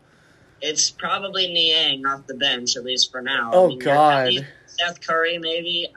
It's 0.67 0.89
probably 0.91 1.53
Niang 1.53 2.07
off 2.07 2.27
the 2.27 2.33
bench, 2.35 2.75
at 2.79 2.85
least 2.85 3.13
for 3.13 3.21
now. 3.21 3.51
Oh, 3.53 3.69
you're- 3.69 3.85
God. 3.85 4.47
Seth 4.65 5.07
Curry, 5.07 5.37
maybe. 5.37 5.89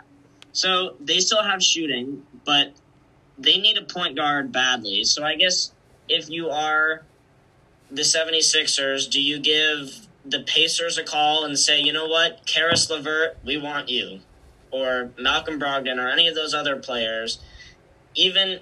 So 0.52 0.98
they 1.00 1.22
still 1.22 1.42
have 1.42 1.64
shooting, 1.64 2.28
but 2.44 2.74
they 3.38 3.58
need 3.60 3.78
a 3.78 3.84
point 3.84 4.18
guard 4.18 4.52
badly. 4.52 5.06
So 5.06 5.24
I 5.24 5.36
guess 5.36 5.72
if 6.10 6.30
you 6.30 6.50
are 6.50 7.06
the 7.90 8.02
76ers, 8.04 9.10
do 9.10 9.22
you 9.22 9.40
give 9.40 10.08
the 10.26 10.42
Pacers 10.42 10.98
a 10.98 11.04
call 11.04 11.46
and 11.46 11.58
say, 11.58 11.80
you 11.80 11.94
know 11.94 12.08
what, 12.08 12.46
Caris 12.46 12.90
LeVert, 12.90 13.38
we 13.46 13.56
want 13.56 13.88
you? 13.88 14.20
Or 14.72 15.12
Malcolm 15.18 15.58
Brogdon 15.62 15.98
or 15.98 16.10
any 16.10 16.28
of 16.28 16.36
those 16.36 16.54
other 16.54 16.76
players. 16.76 17.40
Even 18.16 18.60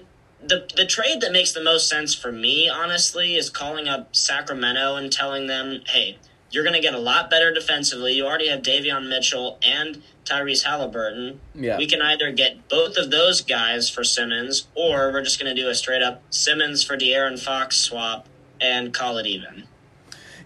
the 0.48 0.68
the 0.76 0.86
trade 0.86 1.20
that 1.20 1.32
makes 1.32 1.52
the 1.52 1.62
most 1.62 1.88
sense 1.88 2.14
for 2.14 2.32
me, 2.32 2.68
honestly, 2.68 3.36
is 3.36 3.50
calling 3.50 3.88
up 3.88 4.14
Sacramento 4.14 4.96
and 4.96 5.12
telling 5.12 5.46
them, 5.46 5.82
hey, 5.86 6.18
you're 6.50 6.64
going 6.64 6.74
to 6.74 6.80
get 6.80 6.94
a 6.94 6.98
lot 6.98 7.28
better 7.28 7.52
defensively. 7.52 8.14
You 8.14 8.26
already 8.26 8.48
have 8.48 8.62
Davion 8.62 9.08
Mitchell 9.08 9.58
and 9.62 10.02
Tyrese 10.24 10.64
Halliburton. 10.64 11.40
Yeah. 11.54 11.76
We 11.76 11.86
can 11.86 12.00
either 12.02 12.32
get 12.32 12.68
both 12.68 12.96
of 12.96 13.10
those 13.10 13.40
guys 13.40 13.90
for 13.90 14.04
Simmons, 14.04 14.66
or 14.74 15.12
we're 15.12 15.22
just 15.22 15.40
going 15.40 15.54
to 15.54 15.60
do 15.60 15.68
a 15.68 15.74
straight 15.74 16.02
up 16.02 16.22
Simmons 16.30 16.82
for 16.82 16.96
De'Aaron 16.96 17.38
Fox 17.38 17.76
swap 17.76 18.26
and 18.60 18.94
call 18.94 19.18
it 19.18 19.26
even. 19.26 19.64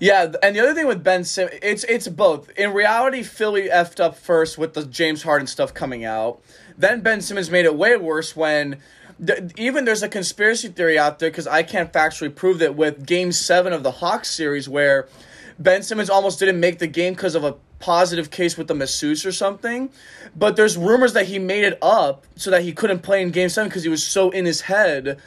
Yeah, 0.00 0.32
and 0.42 0.56
the 0.56 0.60
other 0.60 0.74
thing 0.74 0.86
with 0.86 1.04
Ben 1.04 1.24
Simmons, 1.24 1.58
it's 1.62 1.84
it's 1.84 2.08
both. 2.08 2.48
In 2.58 2.72
reality, 2.72 3.22
Philly 3.22 3.68
effed 3.68 4.00
up 4.00 4.16
first 4.16 4.56
with 4.56 4.72
the 4.72 4.86
James 4.86 5.22
Harden 5.24 5.46
stuff 5.46 5.74
coming 5.74 6.06
out. 6.06 6.40
Then 6.76 7.02
Ben 7.02 7.20
Simmons 7.20 7.50
made 7.50 7.66
it 7.66 7.76
way 7.76 7.94
worse 7.96 8.34
when 8.34 8.80
th- 9.24 9.52
even 9.56 9.84
there's 9.84 10.02
a 10.02 10.08
conspiracy 10.08 10.68
theory 10.68 10.98
out 10.98 11.18
there 11.18 11.30
because 11.30 11.46
I 11.46 11.62
can't 11.62 11.92
factually 11.92 12.34
prove 12.34 12.58
that 12.60 12.74
with 12.74 13.06
Game 13.06 13.32
Seven 13.32 13.72
of 13.72 13.82
the 13.82 13.90
Hawks 13.90 14.30
series 14.30 14.68
where 14.68 15.08
Ben 15.58 15.82
Simmons 15.82 16.10
almost 16.10 16.38
didn't 16.38 16.60
make 16.60 16.78
the 16.78 16.86
game 16.86 17.14
because 17.14 17.34
of 17.34 17.44
a 17.44 17.56
positive 17.78 18.30
case 18.30 18.56
with 18.56 18.68
the 18.68 18.74
masseuse 18.74 19.24
or 19.24 19.32
something. 19.32 19.90
But 20.36 20.56
there's 20.56 20.76
rumors 20.76 21.12
that 21.14 21.26
he 21.26 21.38
made 21.38 21.64
it 21.64 21.78
up 21.82 22.26
so 22.36 22.50
that 22.50 22.62
he 22.62 22.72
couldn't 22.72 23.00
play 23.00 23.22
in 23.22 23.30
Game 23.30 23.48
Seven 23.48 23.68
because 23.68 23.82
he 23.82 23.88
was 23.88 24.04
so 24.04 24.30
in 24.30 24.44
his 24.44 24.62
head 24.62 25.20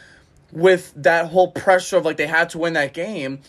with 0.52 0.94
that 0.96 1.28
whole 1.28 1.52
pressure 1.52 1.98
of 1.98 2.06
like 2.06 2.18
they 2.18 2.28
had 2.28 2.50
to 2.52 2.60
win 2.60 2.74
that 2.74 2.94
game 2.94 3.40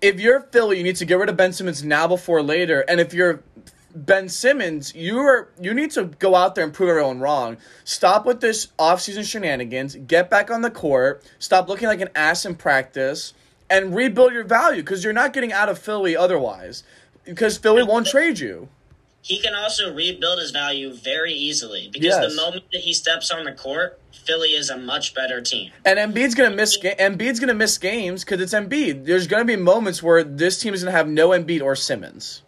if 0.00 0.20
you're 0.20 0.40
Philly, 0.40 0.78
you 0.78 0.84
need 0.84 0.96
to 0.96 1.04
get 1.04 1.18
rid 1.18 1.28
of 1.28 1.36
Ben 1.36 1.52
Simmons 1.52 1.82
now 1.82 2.06
before 2.06 2.42
later. 2.42 2.80
And 2.88 3.00
if 3.00 3.12
you're 3.12 3.42
Ben 4.06 4.28
Simmons, 4.28 4.94
you're 4.94 5.48
you 5.60 5.74
need 5.74 5.90
to 5.92 6.04
go 6.04 6.34
out 6.34 6.54
there 6.54 6.64
and 6.64 6.72
prove 6.72 6.90
everyone 6.90 7.20
wrong. 7.20 7.56
Stop 7.84 8.26
with 8.26 8.40
this 8.40 8.68
offseason 8.78 9.24
shenanigans. 9.28 9.96
Get 9.96 10.30
back 10.30 10.50
on 10.50 10.62
the 10.62 10.70
court. 10.70 11.24
Stop 11.38 11.68
looking 11.68 11.88
like 11.88 12.00
an 12.00 12.08
ass 12.14 12.44
in 12.46 12.54
practice 12.54 13.34
and 13.70 13.94
rebuild 13.94 14.32
your 14.32 14.44
value 14.44 14.82
because 14.82 15.04
you're 15.04 15.12
not 15.12 15.32
getting 15.32 15.52
out 15.52 15.68
of 15.68 15.78
Philly 15.78 16.16
otherwise. 16.16 16.84
Because 17.24 17.58
Philly 17.58 17.82
won't 17.82 18.06
trade 18.06 18.38
you. 18.38 18.68
He 19.20 19.40
can 19.40 19.54
also 19.54 19.92
rebuild 19.92 20.38
his 20.38 20.52
value 20.52 20.92
very 20.94 21.32
easily 21.34 21.90
because 21.92 22.06
Yes. 22.06 22.30
the 22.34 22.40
moment 22.40 22.64
that 22.72 22.80
he 22.82 22.94
steps 22.94 23.30
on 23.30 23.44
the 23.44 23.52
court, 23.52 23.98
Philly 24.12 24.50
is 24.50 24.70
a 24.70 24.76
much 24.78 25.12
better 25.14 25.40
team. 25.42 25.70
And 25.84 25.98
Embiid's 25.98 26.34
gonna 26.34 26.54
miss. 26.54 26.76
Ga- 26.76 26.94
Embiid's 26.96 27.40
gonna 27.40 27.52
miss 27.52 27.76
games 27.78 28.24
because 28.24 28.40
it's 28.40 28.54
Embiid. 28.54 29.04
There's 29.06 29.26
gonna 29.26 29.44
be 29.44 29.56
moments 29.56 30.02
where 30.02 30.22
this 30.24 30.58
team 30.60 30.72
is 30.72 30.82
gonna 30.84 30.96
have 30.96 31.08
no 31.08 31.30
Embiid 31.30 31.62
or 31.62 31.74
Simmons. 31.76 32.42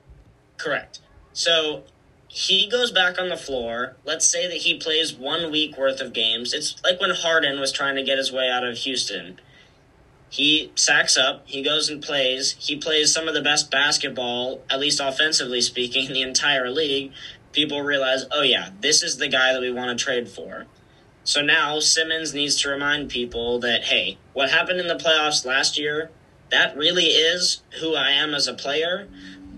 Correct. 0.57 1.01
So 1.33 1.85
he 2.29 2.69
goes 2.69 2.93
back 2.93 3.19
on 3.19 3.29
the 3.29 3.37
floor. 3.37 3.97
Let's 4.05 4.27
say 4.27 4.47
that 4.47 4.59
he 4.59 4.79
plays 4.79 5.13
one 5.13 5.51
week 5.51 5.77
worth 5.77 6.01
of 6.01 6.13
games. 6.13 6.53
It's 6.55 6.81
like 6.85 7.01
when 7.01 7.11
Harden 7.11 7.59
was 7.59 7.73
trying 7.73 7.97
to 7.97 8.05
get 8.05 8.19
his 8.19 8.33
way 8.33 8.49
out 8.49 8.65
of 8.65 8.79
Houston. 8.79 9.41
He 10.29 10.71
sacks 10.77 11.17
up, 11.17 11.43
he 11.47 11.61
goes 11.61 11.89
and 11.89 12.01
plays. 12.01 12.55
He 12.61 12.77
plays 12.77 13.13
some 13.13 13.27
of 13.27 13.35
the 13.35 13.43
best 13.43 13.69
basketball, 13.69 14.63
at 14.71 14.79
least 14.79 15.01
offensively 15.01 15.61
speaking, 15.61 16.07
in 16.07 16.13
the 16.13 16.23
entire 16.23 16.71
league. 16.71 17.13
People 17.53 17.83
realize, 17.83 18.27
oh 18.31 18.43
yeah, 18.43 18.71
this 18.81 19.03
is 19.03 19.17
the 19.17 19.27
guy 19.27 19.53
that 19.53 19.61
we 19.61 19.73
want 19.73 19.99
to 19.99 20.05
trade 20.05 20.29
for. 20.29 20.67
So 21.25 21.43
now 21.43 21.81
Simmons 21.81 22.33
needs 22.33 22.61
to 22.63 22.71
remind 22.71 23.11
people 23.11 23.59
that, 23.59 23.85
hey, 23.85 24.19
what 24.33 24.51
happened 24.51 24.79
in 24.79 24.87
the 24.87 24.95
playoffs 24.95 25.45
last 25.45 25.77
year, 25.77 26.11
that 26.51 26.77
really 26.77 27.07
is 27.07 27.63
who 27.81 27.97
I 27.97 28.11
am 28.11 28.35
as 28.35 28.47
a 28.47 28.55
player 28.55 29.09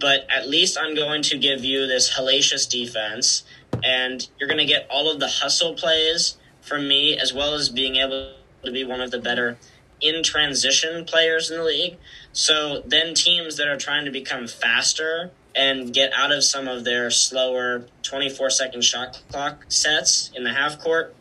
but 0.03 0.27
at 0.29 0.49
least 0.49 0.77
I'm 0.77 0.97
going 0.97 1.23
to 1.23 1.39
give 1.39 1.65
you 1.65 1.87
this 1.87 2.13
hellacious 2.13 2.69
defense, 2.69 3.45
and 3.85 4.29
you're 4.39 4.49
going 4.49 4.59
to 4.59 4.67
get 4.67 4.89
all 4.91 5.11
of 5.11 5.21
the 5.21 5.29
hustle 5.29 5.75
plays 5.75 6.37
from 6.61 6.89
me, 6.89 7.17
as 7.17 7.33
well 7.33 7.55
as 7.55 7.69
being 7.69 7.97
able 7.97 8.35
to 8.65 8.73
be 8.73 8.85
one 8.85 9.01
of 9.01 9.13
the 9.13 9.21
better 9.21 9.57
in 10.01 10.25
transition 10.25 11.05
players 11.05 11.53
in 11.53 11.59
the 11.59 11.65
league. 11.65 11.97
So 12.33 12.83
then 12.85 13.15
teams 13.15 13.57
that 13.57 13.69
are 13.69 13.77
trying 13.77 14.05
to 14.05 14.11
become 14.11 14.49
faster 14.49 15.31
and 15.55 15.95
get 15.95 16.13
out 16.13 16.33
of 16.33 16.43
some 16.43 16.67
of 16.67 16.83
their 16.83 17.09
slower 17.11 17.87
24 18.03 18.51
second 18.51 18.83
shot 18.83 19.23
clock 19.31 19.67
sets 19.69 20.33
in 20.35 20.43
the 20.43 20.53
half 20.53 20.81
court, 20.81 21.15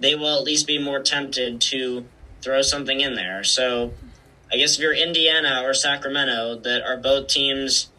they 0.00 0.14
will 0.14 0.38
at 0.38 0.44
least 0.44 0.66
be 0.66 0.78
more 0.78 1.00
tempted 1.00 1.60
to 1.60 2.06
throw 2.40 2.62
something 2.62 3.00
in 3.00 3.14
there. 3.14 3.44
So 3.44 3.92
I 4.50 4.56
guess 4.56 4.74
if 4.74 4.80
you're 4.80 4.94
Indiana 4.94 5.62
or 5.64 5.74
Sacramento, 5.74 6.60
that 6.60 6.82
are 6.82 6.96
both 6.96 7.28
teams 7.28 7.91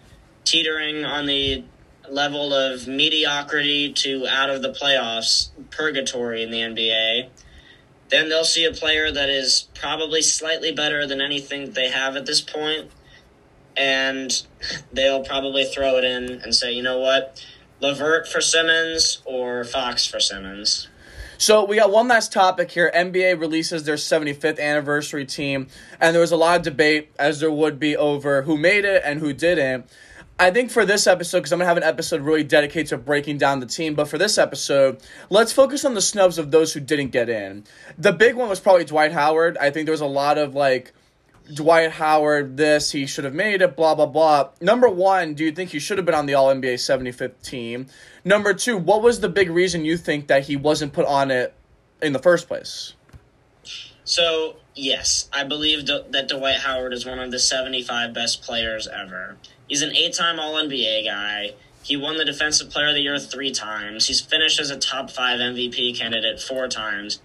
teetering 0.44 1.06
on 1.06 1.26
the 1.26 1.64
level 2.10 2.54
of 2.54 2.88
mediocrity 2.88 3.94
to 3.94 4.28
out 4.28 4.50
of 4.50 4.62
the 4.62 4.72
playoffs 4.72 5.50
purgatory 5.72 6.44
in 6.44 6.52
the 6.52 6.60
NBA. 6.60 7.30
Then 8.10 8.30
they'll 8.30 8.44
see 8.44 8.66
a 8.66 8.72
player 8.72 9.12
that 9.12 9.30
is 9.30 9.68
probably 9.74 10.22
slightly 10.22 10.72
better 10.72 11.08
than 11.08 11.22
anything 11.22 11.72
they 11.72 11.90
have 11.90 12.16
at 12.16 12.26
this 12.26 12.42
point, 12.42 12.92
and 13.76 14.46
they'll 14.94 15.24
probably 15.24 15.66
throw 15.66 15.98
it 15.98 16.04
in 16.04 16.42
and 16.42 16.54
say, 16.54 16.72
you 16.72 16.84
know 16.84 17.00
what, 17.00 17.44
LeVert 17.80 18.28
for 18.28 18.42
Simmons 18.42 19.22
or 19.26 19.64
Fox 19.64 20.06
for 20.06 20.20
Simmons. 20.20 20.88
So 21.38 21.66
we 21.66 21.76
got 21.76 21.92
one 21.92 22.08
last 22.08 22.32
topic 22.32 22.72
here. 22.72 22.92
NBA 22.96 23.40
releases 23.40 23.84
their 23.84 23.96
75th 23.96 24.60
anniversary 24.60 25.26
team, 25.26 25.68
and 26.00 26.14
there 26.14 26.22
was 26.22 26.32
a 26.32 26.38
lot 26.38 26.58
of 26.58 26.62
debate, 26.62 27.12
as 27.20 27.40
there 27.40 27.52
would 27.52 27.80
be, 27.80 27.98
over 27.98 28.44
who 28.44 28.58
made 28.58 28.86
it 28.86 29.02
and 29.04 29.20
who 29.20 29.34
didn't. 29.34 29.86
I 30.40 30.52
think 30.52 30.72
for 30.72 30.86
this 30.86 31.08
episode, 31.08 31.40
because 31.40 31.52
I'm 31.52 31.60
gonna 31.60 31.68
have 31.68 31.78
an 31.78 31.84
episode 31.84 32.22
really 32.22 32.44
dedicated 32.44 32.88
to 32.88 32.98
breaking 32.98 33.38
down 33.38 33.60
the 33.60 33.66
team, 33.66 33.94
but 33.94 34.08
for 34.08 34.18
this 34.18 34.38
episode, 34.38 35.02
let's 35.30 35.54
focus 35.54 35.86
on 35.86 35.94
the 35.94 36.02
snubs 36.02 36.38
of 36.38 36.52
those 36.52 36.74
who 36.74 36.80
didn't 36.80 37.10
get 37.10 37.30
in. 37.30 37.64
The 37.98 38.12
big 38.12 38.36
one 38.36 38.50
was 38.50 38.60
probably 38.60 38.84
Dwight 38.84 39.12
Howard. 39.12 39.58
I 39.58 39.70
think 39.70 39.86
there 39.86 39.94
was 39.94 40.02
a 40.02 40.06
lot 40.06 40.38
of 40.38 40.56
like 40.56 40.92
Dwight 41.52 41.92
Howard, 41.92 42.58
this, 42.58 42.92
he 42.92 43.06
should 43.06 43.26
have 43.26 43.34
made 43.34 43.62
it, 43.62 43.76
blah, 43.76 43.96
blah, 43.96 44.06
blah. 44.06 44.50
Number 44.62 44.88
one, 44.88 45.34
do 45.34 45.44
you 45.44 45.52
think 45.52 45.72
he 45.72 45.80
should 45.80 45.98
have 45.98 46.06
been 46.06 46.16
on 46.16 46.26
the 46.26 46.34
All 46.34 46.54
NBA 46.54 46.76
75th 46.76 47.42
team? 47.42 47.88
Number 48.24 48.54
two, 48.54 48.78
what 48.78 49.02
was 49.02 49.20
the 49.20 49.30
big 49.30 49.50
reason 49.50 49.84
you 49.84 49.98
think 49.98 50.28
that 50.28 50.44
he 50.44 50.56
wasn't 50.56 50.94
put 50.94 51.06
on 51.06 51.32
it 51.32 51.54
in 52.02 52.14
the 52.14 52.20
first 52.20 52.48
place? 52.48 52.94
So, 54.06 54.58
yes, 54.74 55.30
I 55.34 55.44
believe 55.44 55.86
that 55.86 56.28
Dwight 56.30 56.58
Howard 56.58 56.94
is 56.94 57.06
one 57.06 57.20
of 57.20 57.32
the 57.32 57.40
75 57.40 58.14
best 58.14 58.42
players 58.42 58.88
ever. 58.88 59.38
He's 59.74 59.82
an 59.82 59.96
eight 59.96 60.14
time 60.14 60.40
All 60.40 60.54
NBA 60.54 61.04
guy. 61.04 61.56
He 61.82 61.98
won 61.98 62.18
the 62.18 62.26
Defensive 62.26 62.70
Player 62.70 62.90
of 62.90 62.94
the 62.94 63.02
Year 63.02 63.18
three 63.18 63.50
times. 63.52 64.06
He's 64.06 64.22
finished 64.22 64.60
as 64.60 64.70
a 64.70 64.78
top 64.78 65.10
five 65.10 65.40
MVP 65.40 65.98
candidate 65.98 66.40
four 66.40 66.68
times. 66.68 67.20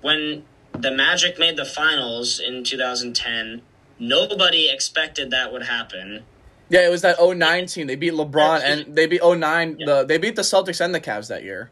When 0.00 0.44
the 0.72 0.90
Magic 0.90 1.38
made 1.38 1.58
the 1.58 1.66
finals 1.66 2.40
in 2.40 2.64
2010. 2.64 3.60
Nobody 3.98 4.70
expected 4.70 5.30
that 5.30 5.52
would 5.52 5.64
happen. 5.64 6.22
Yeah, 6.70 6.86
it 6.86 6.90
was 6.90 7.02
that 7.02 7.18
09 7.20 7.66
team. 7.66 7.86
They 7.86 7.96
beat 7.96 8.14
LeBron 8.14 8.62
and 8.62 8.96
they 8.96 9.06
beat 9.06 9.20
09. 9.22 9.76
Yeah. 9.78 9.86
The, 9.86 10.04
they 10.06 10.16
beat 10.16 10.36
the 10.36 10.42
Celtics 10.42 10.82
and 10.82 10.94
the 10.94 11.00
Cavs 11.00 11.28
that 11.28 11.42
year. 11.42 11.70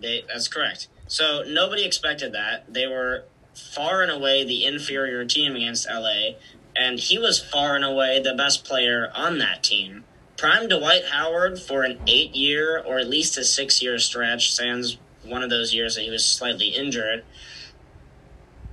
They, 0.00 0.24
that's 0.28 0.48
correct. 0.48 0.88
So 1.08 1.42
nobody 1.46 1.84
expected 1.84 2.32
that. 2.32 2.72
They 2.72 2.86
were 2.86 3.24
far 3.54 4.00
and 4.00 4.10
away 4.10 4.44
the 4.44 4.64
inferior 4.64 5.26
team 5.26 5.56
against 5.56 5.86
LA, 5.90 6.36
and 6.78 6.98
he 6.98 7.18
was 7.18 7.42
far 7.42 7.74
and 7.74 7.84
away 7.84 8.20
the 8.20 8.34
best 8.34 8.64
player 8.64 9.10
on 9.14 9.38
that 9.38 9.62
team. 9.62 10.04
Prime 10.36 10.68
Dwight 10.68 11.06
Howard 11.10 11.58
for 11.58 11.82
an 11.82 11.98
eight 12.06 12.34
year 12.34 12.78
or 12.78 12.98
at 12.98 13.08
least 13.08 13.36
a 13.36 13.44
six 13.44 13.82
year 13.82 13.98
stretch, 13.98 14.52
sans 14.52 14.98
one 15.24 15.42
of 15.42 15.50
those 15.50 15.74
years 15.74 15.96
that 15.96 16.02
he 16.02 16.10
was 16.10 16.24
slightly 16.24 16.68
injured 16.68 17.24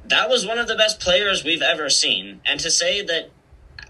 that 0.09 0.29
was 0.29 0.45
one 0.45 0.57
of 0.57 0.67
the 0.67 0.75
best 0.75 0.99
players 0.99 1.43
we've 1.43 1.61
ever 1.61 1.89
seen. 1.89 2.41
And 2.45 2.59
to 2.59 2.69
say 2.69 3.03
that 3.05 3.31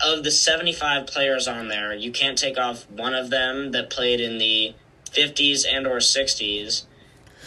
of 0.01 0.23
the 0.23 0.31
75 0.31 1.07
players 1.07 1.47
on 1.47 1.67
there, 1.67 1.93
you 1.93 2.11
can't 2.11 2.37
take 2.37 2.57
off 2.57 2.89
one 2.89 3.13
of 3.13 3.29
them 3.29 3.71
that 3.71 3.89
played 3.89 4.19
in 4.19 4.37
the 4.37 4.73
50s 5.11 5.65
and 5.69 5.87
or 5.87 5.97
60s 5.97 6.83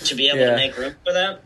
to 0.04 0.14
be 0.14 0.28
able 0.28 0.40
yeah. 0.40 0.50
to 0.50 0.56
make 0.56 0.76
room 0.76 0.94
for 1.04 1.12
that. 1.12 1.42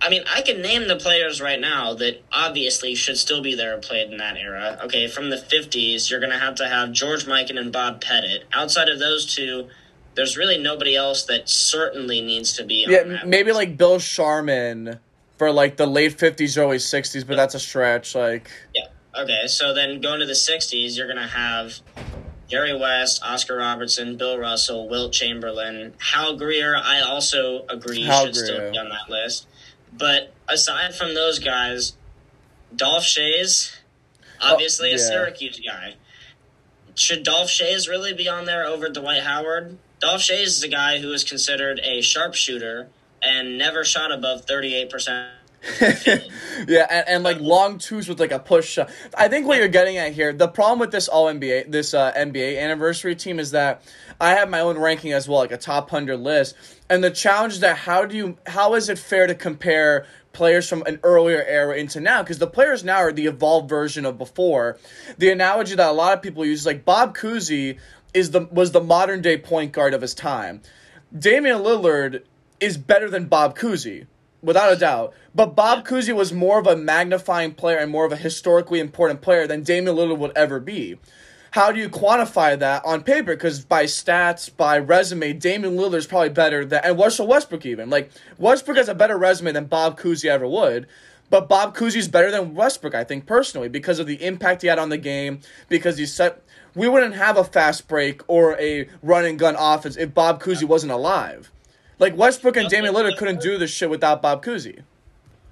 I 0.00 0.10
mean, 0.10 0.22
I 0.32 0.42
can 0.42 0.60
name 0.60 0.88
the 0.88 0.96
players 0.96 1.40
right 1.40 1.60
now 1.60 1.94
that 1.94 2.22
obviously 2.30 2.94
should 2.94 3.16
still 3.16 3.40
be 3.42 3.54
there 3.54 3.78
played 3.78 4.10
in 4.10 4.18
that 4.18 4.36
era. 4.36 4.78
Okay, 4.84 5.08
from 5.08 5.30
the 5.30 5.36
50s, 5.36 6.10
you're 6.10 6.20
going 6.20 6.32
to 6.32 6.38
have 6.38 6.56
to 6.56 6.68
have 6.68 6.92
George 6.92 7.24
Mikan 7.24 7.58
and 7.58 7.72
Bob 7.72 8.00
Pettit. 8.00 8.44
Outside 8.52 8.88
of 8.88 8.98
those 8.98 9.34
two, 9.34 9.68
there's 10.16 10.36
really 10.36 10.58
nobody 10.58 10.96
else 10.96 11.24
that 11.24 11.48
certainly 11.48 12.20
needs 12.20 12.54
to 12.54 12.64
be 12.64 12.86
yeah, 12.88 13.22
maybe 13.24 13.50
list. 13.50 13.56
like 13.56 13.76
Bill 13.76 13.98
Sharman 13.98 14.98
for 15.38 15.52
like 15.52 15.76
the 15.76 15.86
late 15.86 16.18
fifties, 16.18 16.56
early 16.58 16.78
sixties, 16.78 17.22
but 17.22 17.36
that's 17.36 17.54
a 17.54 17.60
stretch. 17.60 18.14
Like 18.14 18.50
yeah, 18.74 18.86
okay. 19.16 19.46
So 19.46 19.74
then 19.74 20.00
going 20.00 20.20
to 20.20 20.26
the 20.26 20.34
sixties, 20.34 20.96
you're 20.96 21.06
gonna 21.06 21.28
have 21.28 21.80
Jerry 22.48 22.76
West, 22.76 23.22
Oscar 23.22 23.56
Robertson, 23.56 24.16
Bill 24.16 24.38
Russell, 24.38 24.88
Wilt 24.88 25.12
Chamberlain, 25.12 25.92
Hal 25.98 26.36
Greer. 26.36 26.76
I 26.76 27.00
also 27.00 27.66
agree 27.68 28.04
Hal 28.04 28.26
should 28.26 28.34
Greer. 28.34 28.46
still 28.46 28.70
be 28.72 28.78
on 28.78 28.88
that 28.88 29.10
list. 29.10 29.46
But 29.96 30.34
aside 30.48 30.94
from 30.94 31.14
those 31.14 31.38
guys, 31.38 31.94
Dolph 32.74 33.04
Schayes, 33.04 33.76
oh, 34.42 34.52
obviously 34.52 34.88
oh, 34.88 34.90
yeah. 34.90 34.96
a 34.96 34.98
Syracuse 34.98 35.60
guy. 35.60 35.94
Should 36.94 37.22
Dolph 37.22 37.48
Schayes 37.48 37.88
really 37.88 38.12
be 38.12 38.28
on 38.28 38.46
there 38.46 38.64
over 38.64 38.88
Dwight 38.88 39.22
Howard? 39.22 39.78
Dolph 40.00 40.22
Schayes 40.22 40.46
is 40.46 40.62
a 40.62 40.68
guy 40.68 40.98
who 40.98 41.12
is 41.12 41.24
considered 41.24 41.80
a 41.82 42.00
sharpshooter 42.00 42.88
and 43.22 43.58
never 43.58 43.84
shot 43.84 44.12
above 44.12 44.46
38%. 44.46 45.35
yeah, 46.68 46.86
and, 46.90 47.08
and 47.08 47.22
like 47.24 47.40
long 47.40 47.78
twos 47.78 48.08
with 48.08 48.20
like 48.20 48.32
a 48.32 48.38
push 48.38 48.68
shot. 48.68 48.90
I 49.16 49.28
think 49.28 49.46
what 49.46 49.58
you're 49.58 49.68
getting 49.68 49.96
at 49.96 50.12
here, 50.12 50.32
the 50.32 50.48
problem 50.48 50.78
with 50.78 50.90
this 50.90 51.08
All 51.08 51.26
NBA, 51.26 51.70
this 51.70 51.94
uh, 51.94 52.12
NBA 52.12 52.60
anniversary 52.60 53.16
team 53.16 53.38
is 53.38 53.50
that 53.50 53.82
I 54.20 54.30
have 54.30 54.48
my 54.48 54.60
own 54.60 54.78
ranking 54.78 55.12
as 55.12 55.28
well, 55.28 55.40
like 55.40 55.52
a 55.52 55.56
top 55.56 55.90
hundred 55.90 56.18
list. 56.18 56.54
And 56.88 57.02
the 57.02 57.10
challenge 57.10 57.54
is 57.54 57.60
that 57.60 57.76
how 57.78 58.06
do 58.06 58.16
you, 58.16 58.38
how 58.46 58.74
is 58.74 58.88
it 58.88 58.98
fair 58.98 59.26
to 59.26 59.34
compare 59.34 60.06
players 60.32 60.68
from 60.68 60.82
an 60.86 61.00
earlier 61.02 61.42
era 61.42 61.76
into 61.76 62.00
now? 62.00 62.22
Because 62.22 62.38
the 62.38 62.46
players 62.46 62.84
now 62.84 62.98
are 62.98 63.12
the 63.12 63.26
evolved 63.26 63.68
version 63.68 64.06
of 64.06 64.18
before. 64.18 64.78
The 65.18 65.30
analogy 65.30 65.74
that 65.74 65.88
a 65.88 65.92
lot 65.92 66.14
of 66.14 66.22
people 66.22 66.44
use 66.44 66.60
is 66.60 66.66
like 66.66 66.84
Bob 66.84 67.16
Cousy 67.16 67.78
is 68.14 68.30
the 68.30 68.42
was 68.50 68.72
the 68.72 68.80
modern 68.80 69.20
day 69.20 69.36
point 69.36 69.72
guard 69.72 69.94
of 69.94 70.00
his 70.00 70.14
time. 70.14 70.62
Damian 71.16 71.58
Lillard 71.58 72.22
is 72.60 72.76
better 72.76 73.10
than 73.10 73.26
Bob 73.26 73.56
Cousy, 73.58 74.06
without 74.46 74.72
a 74.72 74.76
doubt. 74.76 75.12
But 75.34 75.54
Bob 75.54 75.86
Cousy 75.86 76.14
was 76.14 76.32
more 76.32 76.58
of 76.58 76.66
a 76.66 76.76
magnifying 76.76 77.52
player 77.52 77.76
and 77.76 77.90
more 77.90 78.06
of 78.06 78.12
a 78.12 78.16
historically 78.16 78.80
important 78.80 79.20
player 79.20 79.46
than 79.46 79.62
Damian 79.62 79.96
Lillard 79.96 80.18
would 80.18 80.32
ever 80.34 80.58
be. 80.60 80.96
How 81.50 81.72
do 81.72 81.78
you 81.78 81.88
quantify 81.88 82.58
that 82.58 82.84
on 82.84 83.02
paper? 83.02 83.34
Because 83.34 83.64
by 83.64 83.84
stats, 83.84 84.54
by 84.54 84.78
resume, 84.78 85.32
Damian 85.34 85.76
Lillard 85.76 85.96
is 85.96 86.06
probably 86.06 86.28
better 86.30 86.64
than 86.64 86.80
and 86.84 86.98
Russell 86.98 87.26
Westbrook 87.26 87.66
even. 87.66 87.90
Like 87.90 88.10
Westbrook 88.38 88.76
has 88.76 88.88
a 88.88 88.94
better 88.94 89.18
resume 89.18 89.52
than 89.52 89.66
Bob 89.66 89.98
Cousy 89.98 90.26
ever 90.26 90.46
would. 90.46 90.86
But 91.28 91.48
Bob 91.48 91.76
Cousy 91.76 91.96
is 91.96 92.06
better 92.06 92.30
than 92.30 92.54
Westbrook, 92.54 92.94
I 92.94 93.02
think, 93.02 93.26
personally, 93.26 93.68
because 93.68 93.98
of 93.98 94.06
the 94.06 94.24
impact 94.24 94.62
he 94.62 94.68
had 94.68 94.78
on 94.78 94.90
the 94.90 94.98
game, 94.98 95.40
because 95.68 95.98
he 95.98 96.06
set 96.06 96.40
we 96.76 96.88
wouldn't 96.88 97.14
have 97.14 97.36
a 97.36 97.42
fast 97.42 97.88
break 97.88 98.22
or 98.28 98.56
a 98.60 98.88
run 99.02 99.24
and 99.24 99.38
gun 99.38 99.56
offense 99.58 99.96
if 99.96 100.14
Bob 100.14 100.40
Cousy 100.40 100.64
wasn't 100.64 100.92
alive. 100.92 101.50
Like 101.98 102.16
Westbrook 102.16 102.56
and 102.56 102.68
Damian 102.68 102.94
Lillard 102.94 103.16
couldn't 103.16 103.40
do 103.40 103.56
this 103.56 103.70
shit 103.70 103.88
without 103.88 104.20
Bob 104.20 104.44
Cousy. 104.44 104.82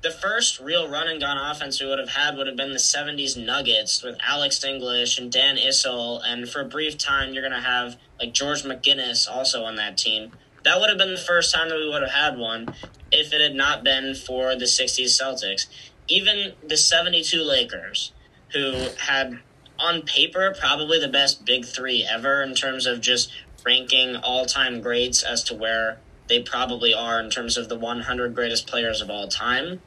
The 0.02 0.10
first 0.10 0.60
real 0.60 0.90
run 0.90 1.08
and 1.08 1.18
gun 1.18 1.38
offense 1.38 1.80
we 1.80 1.88
would 1.88 1.98
have 1.98 2.10
had 2.10 2.36
would 2.36 2.46
have 2.46 2.56
been 2.56 2.72
the 2.72 2.78
'70s 2.78 3.42
Nuggets 3.42 4.02
with 4.02 4.18
Alex 4.20 4.62
English 4.62 5.18
and 5.18 5.32
Dan 5.32 5.56
Issel, 5.56 6.20
and 6.22 6.46
for 6.46 6.60
a 6.60 6.66
brief 6.66 6.98
time 6.98 7.32
you're 7.32 7.42
gonna 7.42 7.62
have 7.62 7.96
like 8.20 8.34
George 8.34 8.62
McGinnis 8.62 9.26
also 9.26 9.64
on 9.64 9.76
that 9.76 9.96
team. 9.96 10.32
That 10.64 10.78
would 10.78 10.90
have 10.90 10.98
been 10.98 11.14
the 11.14 11.20
first 11.20 11.54
time 11.54 11.70
that 11.70 11.78
we 11.78 11.88
would 11.88 12.02
have 12.02 12.10
had 12.10 12.36
one 12.36 12.74
if 13.10 13.32
it 13.32 13.40
had 13.40 13.54
not 13.54 13.82
been 13.82 14.14
for 14.14 14.54
the 14.54 14.66
'60s 14.66 15.18
Celtics. 15.18 15.66
Even 16.08 16.52
the 16.62 16.76
'72 16.76 17.42
Lakers, 17.42 18.12
who 18.52 18.88
had 18.98 19.38
on 19.78 20.02
paper 20.02 20.54
probably 20.58 21.00
the 21.00 21.08
best 21.08 21.46
big 21.46 21.64
three 21.64 22.06
ever 22.08 22.42
in 22.42 22.54
terms 22.54 22.84
of 22.84 23.00
just 23.00 23.32
ranking 23.64 24.16
all-time 24.16 24.82
greats 24.82 25.22
as 25.22 25.42
to 25.44 25.54
where 25.54 25.98
they 26.28 26.42
probably 26.42 26.94
are 26.94 27.20
in 27.20 27.30
terms 27.30 27.56
of 27.56 27.68
the 27.68 27.78
100 27.78 28.34
greatest 28.34 28.66
players 28.66 29.00
of 29.00 29.10
all 29.10 29.28
time. 29.28 29.80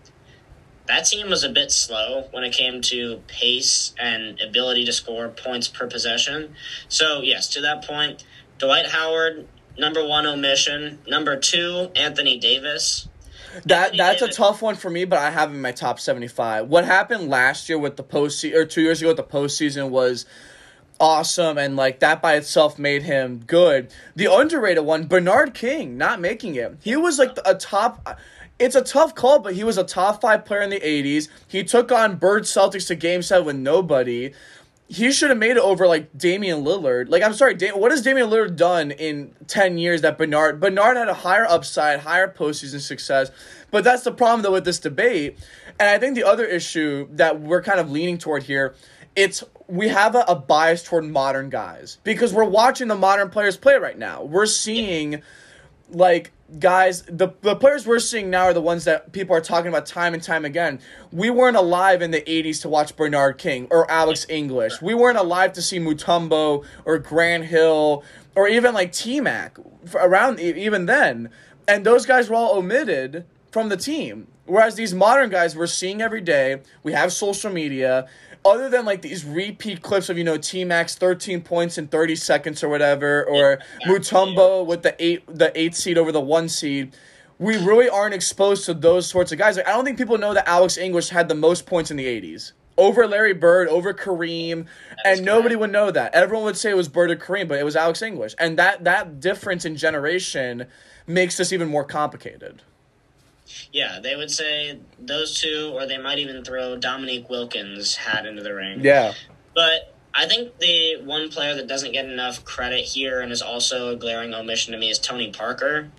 That 0.88 1.01
team 1.05 1.29
was 1.29 1.43
a 1.43 1.49
bit 1.49 1.71
slow 1.71 2.27
when 2.31 2.43
it 2.43 2.53
came 2.53 2.81
to 2.83 3.21
pace 3.27 3.93
and 3.99 4.39
ability 4.39 4.85
to 4.85 4.93
score 4.93 5.27
points 5.27 5.67
per 5.67 5.85
possession. 5.88 6.55
So, 6.88 7.21
yes, 7.21 7.49
to 7.49 7.61
that 7.61 7.83
point, 7.83 8.23
Dwight 8.57 8.88
Howard, 8.88 9.47
number 9.77 10.05
one 10.05 10.25
omission. 10.25 10.99
Number 11.07 11.38
two, 11.38 11.91
Anthony 11.95 12.38
Davis. 12.38 13.09
That 13.65 13.85
Anthony 13.85 13.97
that's 13.97 14.19
Davis. 14.21 14.35
a 14.35 14.38
tough 14.38 14.61
one 14.61 14.75
for 14.75 14.89
me, 14.89 15.05
but 15.05 15.19
I 15.19 15.29
have 15.29 15.49
him 15.49 15.55
in 15.55 15.61
my 15.61 15.71
top 15.71 15.99
seventy 15.99 16.27
five. 16.27 16.67
What 16.67 16.85
happened 16.85 17.29
last 17.29 17.69
year 17.69 17.77
with 17.79 17.97
the 17.97 18.03
postseason, 18.03 18.55
or 18.55 18.65
two 18.65 18.81
years 18.81 19.01
ago 19.01 19.09
with 19.09 19.17
the 19.17 19.23
postseason, 19.23 19.89
was 19.89 20.25
awesome 21.00 21.58
and 21.58 21.76
like 21.76 22.00
that 22.00 22.22
by 22.22 22.36
itself 22.36 22.78
made 22.80 23.04
him 23.04 23.43
good. 23.45 23.91
The 24.16 24.32
underrated 24.32 24.84
one, 24.86 25.08
Bernard 25.08 25.54
King, 25.54 25.98
not 25.98 26.20
making 26.20 26.56
it. 26.56 26.78
He 26.82 26.95
was 26.95 27.20
like 27.20 27.38
a 27.45 27.56
top 27.56 28.20
it's 28.60 28.76
a 28.76 28.82
tough 28.82 29.14
call, 29.14 29.39
but 29.39 29.54
he 29.54 29.64
was 29.64 29.78
a 29.78 29.84
top 29.84 30.22
five 30.22 30.45
player 30.45 30.62
in 30.62 30.70
the 30.70 30.80
80s. 30.80 31.28
He 31.48 31.64
took 31.64 31.91
on 31.91 32.16
Bird 32.16 32.43
Celtics 32.43 32.88
to 32.88 32.95
game 32.95 33.22
seven 33.22 33.45
with 33.45 33.56
nobody. 33.56 34.34
He 34.89 35.12
should 35.12 35.30
have 35.30 35.38
made 35.38 35.52
it 35.52 35.58
over 35.58 35.86
like 35.86 36.18
Damian 36.18 36.64
Lillard. 36.64 37.10
Like 37.10 37.22
I'm 37.22 37.34
sorry, 37.34 37.54
Dam- 37.54 37.80
what 37.80 37.91
has 37.91 38.02
Damian 38.02 38.30
Lillard 38.30 38.56
done 38.56 38.91
in 38.91 39.36
ten 39.48 39.78
years 39.78 40.02
that 40.02 40.18
Bernard 40.18 40.60
Bernard 40.62 40.95
had 40.95 41.10
a 41.10 41.14
higher 41.14 41.45
upside, 41.45 42.00
higher 42.00 42.28
postseason 42.32 42.80
success. 42.80 43.30
But 43.70 43.84
that's 43.84 44.04
the 44.04 44.14
problem 44.14 44.43
though 44.43 44.54
with 44.54 44.64
this 44.64 44.80
debate. 44.80 45.38
And 45.80 45.89
I 45.89 46.00
think 46.00 46.16
the 46.16 46.24
other 46.24 46.45
issue 46.45 47.08
that 47.12 47.41
we're 47.41 47.62
kind 47.62 47.80
of 47.80 47.91
leaning 47.91 48.18
toward 48.18 48.43
here 48.43 48.76
it's 49.18 49.43
we 49.68 49.89
have 49.89 50.15
a, 50.15 50.24
a 50.28 50.36
bias 50.36 50.84
toward 50.84 51.03
modern 51.03 51.49
guys 51.49 51.97
because 52.03 52.32
we're 52.32 52.45
watching 52.45 52.88
the 52.88 52.95
modern 52.95 53.30
players 53.30 53.57
play 53.57 53.76
right 53.76 53.97
now. 53.97 54.24
We're 54.24 54.45
seeing 54.45 55.22
like 55.89 56.32
guys 56.59 57.01
the 57.03 57.30
the 57.41 57.55
players 57.55 57.86
we're 57.86 57.99
seeing 57.99 58.30
now 58.30 58.43
are 58.43 58.53
the 58.53 58.61
ones 58.61 58.86
that 58.86 59.11
people 59.11 59.36
are 59.36 59.41
talking 59.41 59.70
about 59.70 59.88
time 59.88 60.13
and 60.13 60.22
time 60.22 60.45
again. 60.45 60.80
We 61.11 61.32
weren't 61.32 61.57
alive 61.57 62.03
in 62.03 62.11
the 62.11 62.22
80s 62.22 62.61
to 62.61 62.70
watch 62.70 62.95
Bernard 62.95 63.39
King 63.39 63.68
or 63.72 63.89
Alex 63.89 64.26
English. 64.30 64.82
We 64.84 64.93
weren't 64.93 65.18
alive 65.18 65.51
to 65.53 65.63
see 65.63 65.80
Mutombo 65.80 66.63
or 66.86 66.99
Grant 66.99 67.45
Hill 67.45 68.03
or 68.36 68.47
even 68.47 68.76
like 68.76 68.91
T-Mac 68.91 69.57
around 69.95 70.39
even 70.39 70.86
then. 70.86 71.32
And 71.68 71.84
those 71.84 72.05
guys 72.05 72.30
were 72.30 72.36
all 72.36 72.59
omitted 72.59 73.26
from 73.51 73.70
the 73.70 73.78
team. 73.78 74.28
Whereas 74.45 74.76
these 74.76 74.93
modern 74.93 75.30
guys 75.30 75.55
we're 75.55 75.68
seeing 75.68 76.01
every 76.01 76.22
day, 76.22 76.61
we 76.84 76.93
have 76.93 77.11
social 77.11 77.51
media. 77.51 78.07
Other 78.48 78.70
than 78.70 78.86
like 78.86 79.02
these 79.02 79.26
repeat 79.26 79.82
clips 79.82 80.08
of 80.10 80.18
you 80.18 80.24
know 80.24 80.38
T 80.38 80.64
Max 80.64 80.95
thirteen 80.95 81.41
points 81.41 81.78
in 81.78 81.88
thirty 81.88 82.16
seconds 82.16 82.64
or 82.64 82.70
whatever, 82.70 83.26
or 83.26 83.60
Mutombo 83.86 84.66
with 84.66 84.84
the 84.84 84.95
eight 85.04 85.24
the 85.28 85.52
eight 85.60 85.76
seed 85.76 85.98
over 85.98 86.14
the 86.14 86.22
one 86.22 86.48
seed, 86.48 86.95
we 87.39 87.58
really 87.58 87.89
aren't 87.89 88.14
exposed 88.14 88.66
to 88.66 88.74
those 88.74 89.06
sorts 89.06 89.34
of 89.34 89.38
guys. 89.38 89.58
Like 89.58 89.68
I 89.68 89.72
don't 89.72 89.84
think 89.84 89.98
people 89.98 90.18
know 90.18 90.34
that 90.34 90.48
Alex 90.48 90.78
English 90.78 91.10
had 91.10 91.28
the 91.28 91.36
most 91.36 91.66
points 91.66 91.91
in 91.91 91.98
the 91.98 92.06
eighties 92.06 92.54
over 92.78 93.06
Larry 93.06 93.34
Bird, 93.34 93.68
over 93.68 93.93
Kareem, 93.93 94.68
and 95.04 95.26
nobody 95.26 95.56
would 95.56 95.72
know 95.72 95.91
that. 95.91 96.14
Everyone 96.14 96.45
would 96.45 96.58
say 96.58 96.70
it 96.70 96.78
was 96.78 96.88
Bird 96.88 97.12
or 97.12 97.16
Kareem, 97.16 97.48
but 97.48 97.58
it 97.60 97.66
was 97.66 97.76
Alex 97.76 98.02
English, 98.02 98.34
and 98.39 98.58
that 98.58 98.86
that 98.86 99.20
difference 99.20 99.66
in 99.66 99.76
generation 99.76 100.68
makes 101.06 101.36
this 101.38 101.52
even 101.52 101.68
more 101.68 101.84
complicated. 101.84 102.62
Yeah, 103.72 104.00
they 104.02 104.16
would 104.16 104.32
say 104.32 104.80
those 105.00 105.39
two, 105.39 105.72
or 105.74 105.86
they 105.86 105.98
might 105.98 106.20
even 106.20 106.43
throw 106.43 106.76
Dominique 106.78 107.30
Wilkins' 107.30 107.95
hat 107.95 108.26
into 108.26 108.43
the 108.43 108.54
ring. 108.54 108.82
Yeah. 108.84 109.14
But 109.54 109.97
I 110.20 110.26
think 110.26 110.57
the 110.57 110.99
one 111.03 111.30
player 111.30 111.53
that 111.53 111.68
doesn't 111.68 111.91
get 111.91 112.05
enough 112.05 112.43
credit 112.43 112.84
here 112.84 113.22
and 113.22 113.32
is 113.32 113.43
also 113.43 113.89
a 113.89 113.95
glaring 113.95 114.34
omission 114.34 114.74
to 114.74 114.80
me 114.80 114.89
is 114.89 114.97
Tony 114.97 115.32
Parker. 115.32 115.91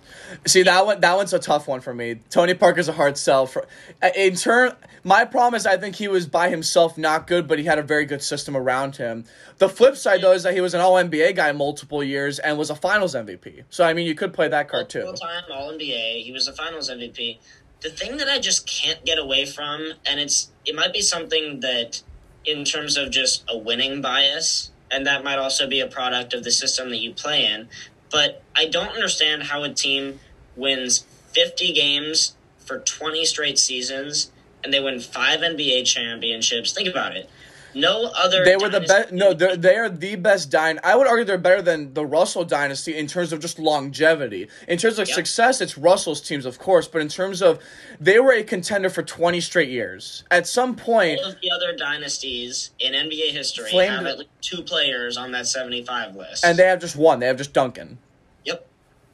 See 0.45 0.61
that 0.63 0.85
one. 0.85 0.99
That 0.99 1.15
one's 1.15 1.31
a 1.31 1.39
tough 1.39 1.69
one 1.69 1.79
for 1.79 1.93
me. 1.93 2.15
Tony 2.29 2.53
Parker's 2.53 2.89
a 2.89 2.91
hard 2.91 3.17
sell. 3.17 3.45
For 3.45 3.65
uh, 4.03 4.09
in 4.17 4.35
turn, 4.35 4.73
my 5.05 5.23
problem 5.23 5.55
is 5.55 5.65
I 5.65 5.77
think 5.77 5.95
he 5.95 6.09
was 6.09 6.27
by 6.27 6.49
himself 6.49 6.97
not 6.97 7.27
good, 7.27 7.47
but 7.47 7.59
he 7.59 7.65
had 7.65 7.79
a 7.79 7.81
very 7.81 8.05
good 8.05 8.21
system 8.21 8.57
around 8.57 8.97
him. 8.97 9.23
The 9.57 9.69
flip 9.69 9.95
side 9.95 10.21
though 10.21 10.33
is 10.33 10.43
that 10.43 10.53
he 10.53 10.59
was 10.59 10.73
an 10.73 10.81
All 10.81 10.95
NBA 10.95 11.37
guy 11.37 11.53
multiple 11.53 12.03
years 12.03 12.39
and 12.39 12.57
was 12.57 12.69
a 12.69 12.75
Finals 12.75 13.15
MVP. 13.15 13.63
So 13.69 13.85
I 13.85 13.93
mean, 13.93 14.05
you 14.05 14.15
could 14.15 14.33
play 14.33 14.49
that 14.49 14.67
card 14.67 14.89
too. 14.89 15.03
Full 15.03 15.13
time 15.13 15.43
All 15.49 15.71
NBA. 15.71 16.23
He 16.23 16.33
was 16.33 16.45
a 16.45 16.53
Finals 16.53 16.89
MVP. 16.89 17.37
The 17.79 17.89
thing 17.89 18.17
that 18.17 18.27
I 18.27 18.39
just 18.39 18.67
can't 18.67 19.05
get 19.05 19.17
away 19.17 19.45
from, 19.45 19.93
and 20.05 20.19
it's 20.19 20.51
it 20.65 20.75
might 20.75 20.91
be 20.91 21.01
something 21.01 21.61
that, 21.61 22.03
in 22.49 22.65
terms 22.65 22.97
of 22.97 23.11
just 23.11 23.43
a 23.47 23.57
winning 23.57 24.01
bias, 24.01 24.71
and 24.91 25.05
that 25.05 25.23
might 25.23 25.37
also 25.37 25.67
be 25.67 25.79
a 25.79 25.87
product 25.87 26.33
of 26.33 26.43
the 26.43 26.51
system 26.51 26.89
that 26.89 26.97
you 26.97 27.13
play 27.13 27.45
in. 27.45 27.69
But 28.11 28.43
I 28.55 28.65
don't 28.65 28.89
understand 28.89 29.43
how 29.43 29.63
a 29.63 29.69
team 29.69 30.19
wins 30.55 31.05
50 31.31 31.73
games 31.73 32.35
for 32.65 32.79
20 32.79 33.23
straight 33.25 33.59
seasons 33.59 34.31
and 34.63 34.73
they 34.73 34.79
win 34.79 34.99
five 34.99 35.39
NBA 35.39 35.85
championships. 35.85 36.73
Think 36.73 36.87
about 36.87 37.15
it. 37.15 37.29
No 37.75 38.05
other. 38.15 38.43
They 38.43 38.55
were 38.57 38.69
the 38.69 38.81
best. 38.81 39.11
No, 39.11 39.33
they're 39.33 39.55
they 39.55 39.75
are 39.75 39.89
the 39.89 40.15
best 40.15 40.49
dynasty. 40.49 40.83
I 40.83 40.95
would 40.95 41.05
argue 41.07 41.23
they're 41.25 41.37
better 41.37 41.61
than 41.61 41.93
the 41.93 42.05
Russell 42.05 42.43
dynasty 42.43 42.97
in 42.97 43.05
terms 43.07 43.31
of 43.31 43.39
just 43.39 43.59
longevity. 43.59 44.47
In 44.67 44.77
terms 44.77 44.97
of 44.97 45.07
Yep. 45.07 45.15
success, 45.15 45.61
it's 45.61 45.77
Russell's 45.77 46.19
teams, 46.21 46.45
of 46.45 46.57
course, 46.59 46.87
but 46.87 47.01
in 47.01 47.09
terms 47.09 47.41
of 47.41 47.59
they 47.99 48.19
were 48.19 48.33
a 48.33 48.43
contender 48.43 48.89
for 48.89 49.03
twenty 49.03 49.39
straight 49.41 49.69
years. 49.69 50.23
At 50.31 50.47
some 50.47 50.75
point, 50.75 51.19
All 51.19 51.25
of 51.31 51.41
the 51.41 51.51
other 51.51 51.75
dynasties 51.75 52.71
in 52.79 52.93
NBA 52.93 53.31
history 53.31 53.69
Flamed- 53.69 53.93
have 53.95 54.05
at 54.07 54.17
least 54.19 54.29
two 54.41 54.63
players 54.63 55.15
on 55.17 55.31
that 55.33 55.45
75 55.45 56.15
list. 56.15 56.43
and 56.43 56.57
they 56.57 56.63
have 56.65 56.79
just 56.79 56.95
one. 56.95 57.19
They 57.19 57.27
have 57.27 57.37
just 57.37 57.53
Duncan. 57.53 57.97
Yep. 58.45 58.65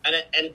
And 0.06 0.16
and 0.38 0.53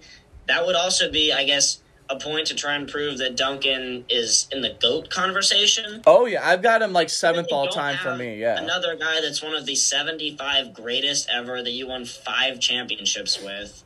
that 0.48 0.64
would 0.66 0.74
also 0.74 1.11
be, 1.11 1.32
I 1.32 1.44
guess, 1.44 1.80
a 2.11 2.18
point 2.18 2.48
to 2.48 2.54
try 2.54 2.74
and 2.74 2.88
prove 2.88 3.18
that 3.18 3.36
Duncan 3.36 4.04
is 4.08 4.48
in 4.50 4.62
the 4.62 4.76
GOAT 4.80 5.11
conversation. 5.11 6.02
Oh 6.06 6.26
yeah, 6.26 6.46
I've 6.46 6.62
got 6.62 6.82
him 6.82 6.92
like 6.92 7.08
seventh 7.08 7.48
all 7.52 7.68
time 7.68 7.96
for 7.98 8.16
me. 8.16 8.36
Yeah. 8.40 8.61
Another 8.61 8.96
guy 8.96 9.20
that's 9.20 9.42
one 9.42 9.54
of 9.54 9.64
the 9.64 9.76
75 9.76 10.74
greatest 10.74 11.28
ever 11.32 11.62
that 11.62 11.70
you 11.70 11.86
won 11.86 12.04
five 12.04 12.58
championships 12.58 13.40
with. 13.40 13.84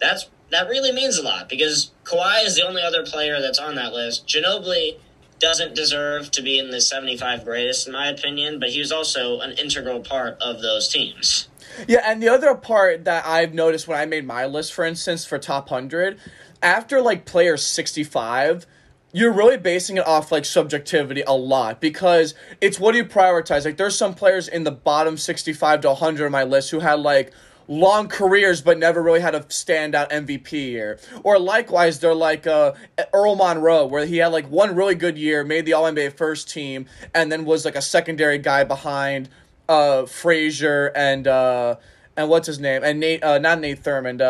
That's 0.00 0.28
that 0.50 0.68
really 0.68 0.92
means 0.92 1.18
a 1.18 1.22
lot 1.22 1.48
because 1.48 1.90
Kawhi 2.04 2.44
is 2.44 2.54
the 2.56 2.66
only 2.66 2.82
other 2.82 3.04
player 3.04 3.40
that's 3.40 3.58
on 3.58 3.74
that 3.74 3.92
list. 3.92 4.26
Ginobili 4.26 4.96
doesn't 5.40 5.74
deserve 5.74 6.30
to 6.32 6.42
be 6.42 6.58
in 6.58 6.70
the 6.70 6.80
75 6.80 7.44
greatest 7.44 7.86
in 7.86 7.92
my 7.92 8.08
opinion, 8.08 8.60
but 8.60 8.70
he 8.70 8.78
was 8.78 8.92
also 8.92 9.40
an 9.40 9.52
integral 9.52 10.00
part 10.00 10.36
of 10.40 10.62
those 10.62 10.88
teams. 10.88 11.48
Yeah, 11.88 12.02
and 12.04 12.22
the 12.22 12.28
other 12.28 12.54
part 12.54 13.04
that 13.04 13.26
I've 13.26 13.54
noticed 13.54 13.88
when 13.88 13.98
I 13.98 14.06
made 14.06 14.26
my 14.26 14.46
list, 14.46 14.72
for 14.72 14.84
instance, 14.84 15.24
for 15.24 15.38
top 15.38 15.68
hundred, 15.68 16.18
after 16.62 17.00
like 17.00 17.24
player 17.24 17.56
sixty 17.56 18.04
five, 18.04 18.66
you're 19.12 19.32
really 19.32 19.56
basing 19.56 19.96
it 19.96 20.06
off 20.06 20.30
like 20.30 20.44
subjectivity 20.44 21.22
a 21.26 21.32
lot 21.32 21.80
because 21.80 22.34
it's 22.60 22.78
what 22.78 22.92
do 22.92 22.98
you 22.98 23.04
prioritize? 23.04 23.64
Like 23.64 23.76
there's 23.76 23.96
some 23.96 24.14
players 24.14 24.48
in 24.48 24.64
the 24.64 24.70
bottom 24.70 25.16
sixty 25.16 25.52
five 25.52 25.80
to 25.82 25.94
hundred 25.94 26.26
on 26.26 26.32
my 26.32 26.44
list 26.44 26.70
who 26.70 26.80
had 26.80 27.00
like 27.00 27.32
long 27.70 28.08
careers 28.08 28.60
but 28.60 28.78
never 28.78 29.00
really 29.00 29.20
had 29.20 29.34
a 29.34 29.40
standout 29.40 30.10
MVP 30.10 30.52
year. 30.52 30.98
Or 31.22 31.38
likewise, 31.38 32.00
they're 32.00 32.14
like 32.14 32.46
uh, 32.46 32.72
Earl 33.14 33.36
Monroe, 33.36 33.86
where 33.86 34.04
he 34.04 34.18
had 34.18 34.28
like 34.28 34.50
one 34.50 34.74
really 34.74 34.96
good 34.96 35.16
year, 35.16 35.44
made 35.44 35.64
the 35.64 35.72
All 35.72 35.84
NBA 35.84 36.14
first 36.14 36.50
team, 36.50 36.86
and 37.14 37.32
then 37.32 37.46
was 37.46 37.64
like 37.64 37.76
a 37.76 37.82
secondary 37.82 38.38
guy 38.38 38.64
behind 38.64 39.30
uh, 39.68 40.04
Frazier 40.04 40.92
and 40.94 41.26
uh, 41.26 41.76
and 42.16 42.28
what's 42.28 42.48
his 42.48 42.58
name 42.58 42.82
and 42.84 43.00
Nate, 43.00 43.22
uh, 43.22 43.38
not 43.38 43.60
Nate 43.60 43.82
Thurmond, 43.82 44.20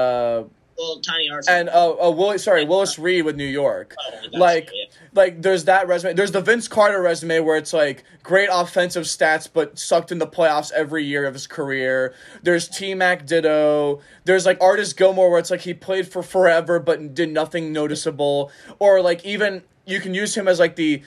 Well, 0.80 0.98
Tiny 1.00 1.28
Archibald. 1.28 1.58
and 1.58 1.68
uh, 1.68 2.06
uh, 2.06 2.10
Willis, 2.10 2.44
sorry, 2.44 2.64
Willis 2.64 2.98
Reed 2.98 3.26
with 3.26 3.36
New 3.36 3.44
York. 3.44 3.94
Oh, 4.00 4.28
Like, 4.32 4.68
it, 4.68 4.72
yeah. 4.74 4.84
like 5.12 5.42
there's 5.42 5.64
that 5.66 5.86
resume. 5.88 6.14
There's 6.14 6.32
the 6.32 6.40
Vince 6.40 6.68
Carter 6.68 7.02
resume 7.02 7.40
where 7.40 7.58
it's 7.58 7.74
like 7.74 8.02
great 8.22 8.48
offensive 8.50 9.04
stats, 9.04 9.46
but 9.52 9.78
sucked 9.78 10.10
in 10.10 10.18
the 10.18 10.26
playoffs 10.26 10.72
every 10.72 11.04
year 11.04 11.26
of 11.26 11.34
his 11.34 11.46
career. 11.46 12.14
There's 12.42 12.66
T 12.66 12.94
Mac 12.94 13.26
Ditto. 13.26 14.00
There's 14.24 14.46
like 14.46 14.58
Artis 14.62 14.94
Gilmore 14.94 15.28
where 15.30 15.38
it's 15.38 15.50
like 15.50 15.60
he 15.60 15.74
played 15.74 16.08
for 16.08 16.22
forever 16.22 16.80
but 16.80 17.14
did 17.14 17.30
nothing 17.30 17.72
noticeable. 17.74 18.50
Or 18.78 19.02
like 19.02 19.22
even 19.26 19.62
you 19.84 20.00
can 20.00 20.14
use 20.14 20.34
him 20.34 20.48
as 20.48 20.58
like 20.58 20.76
the 20.76 21.02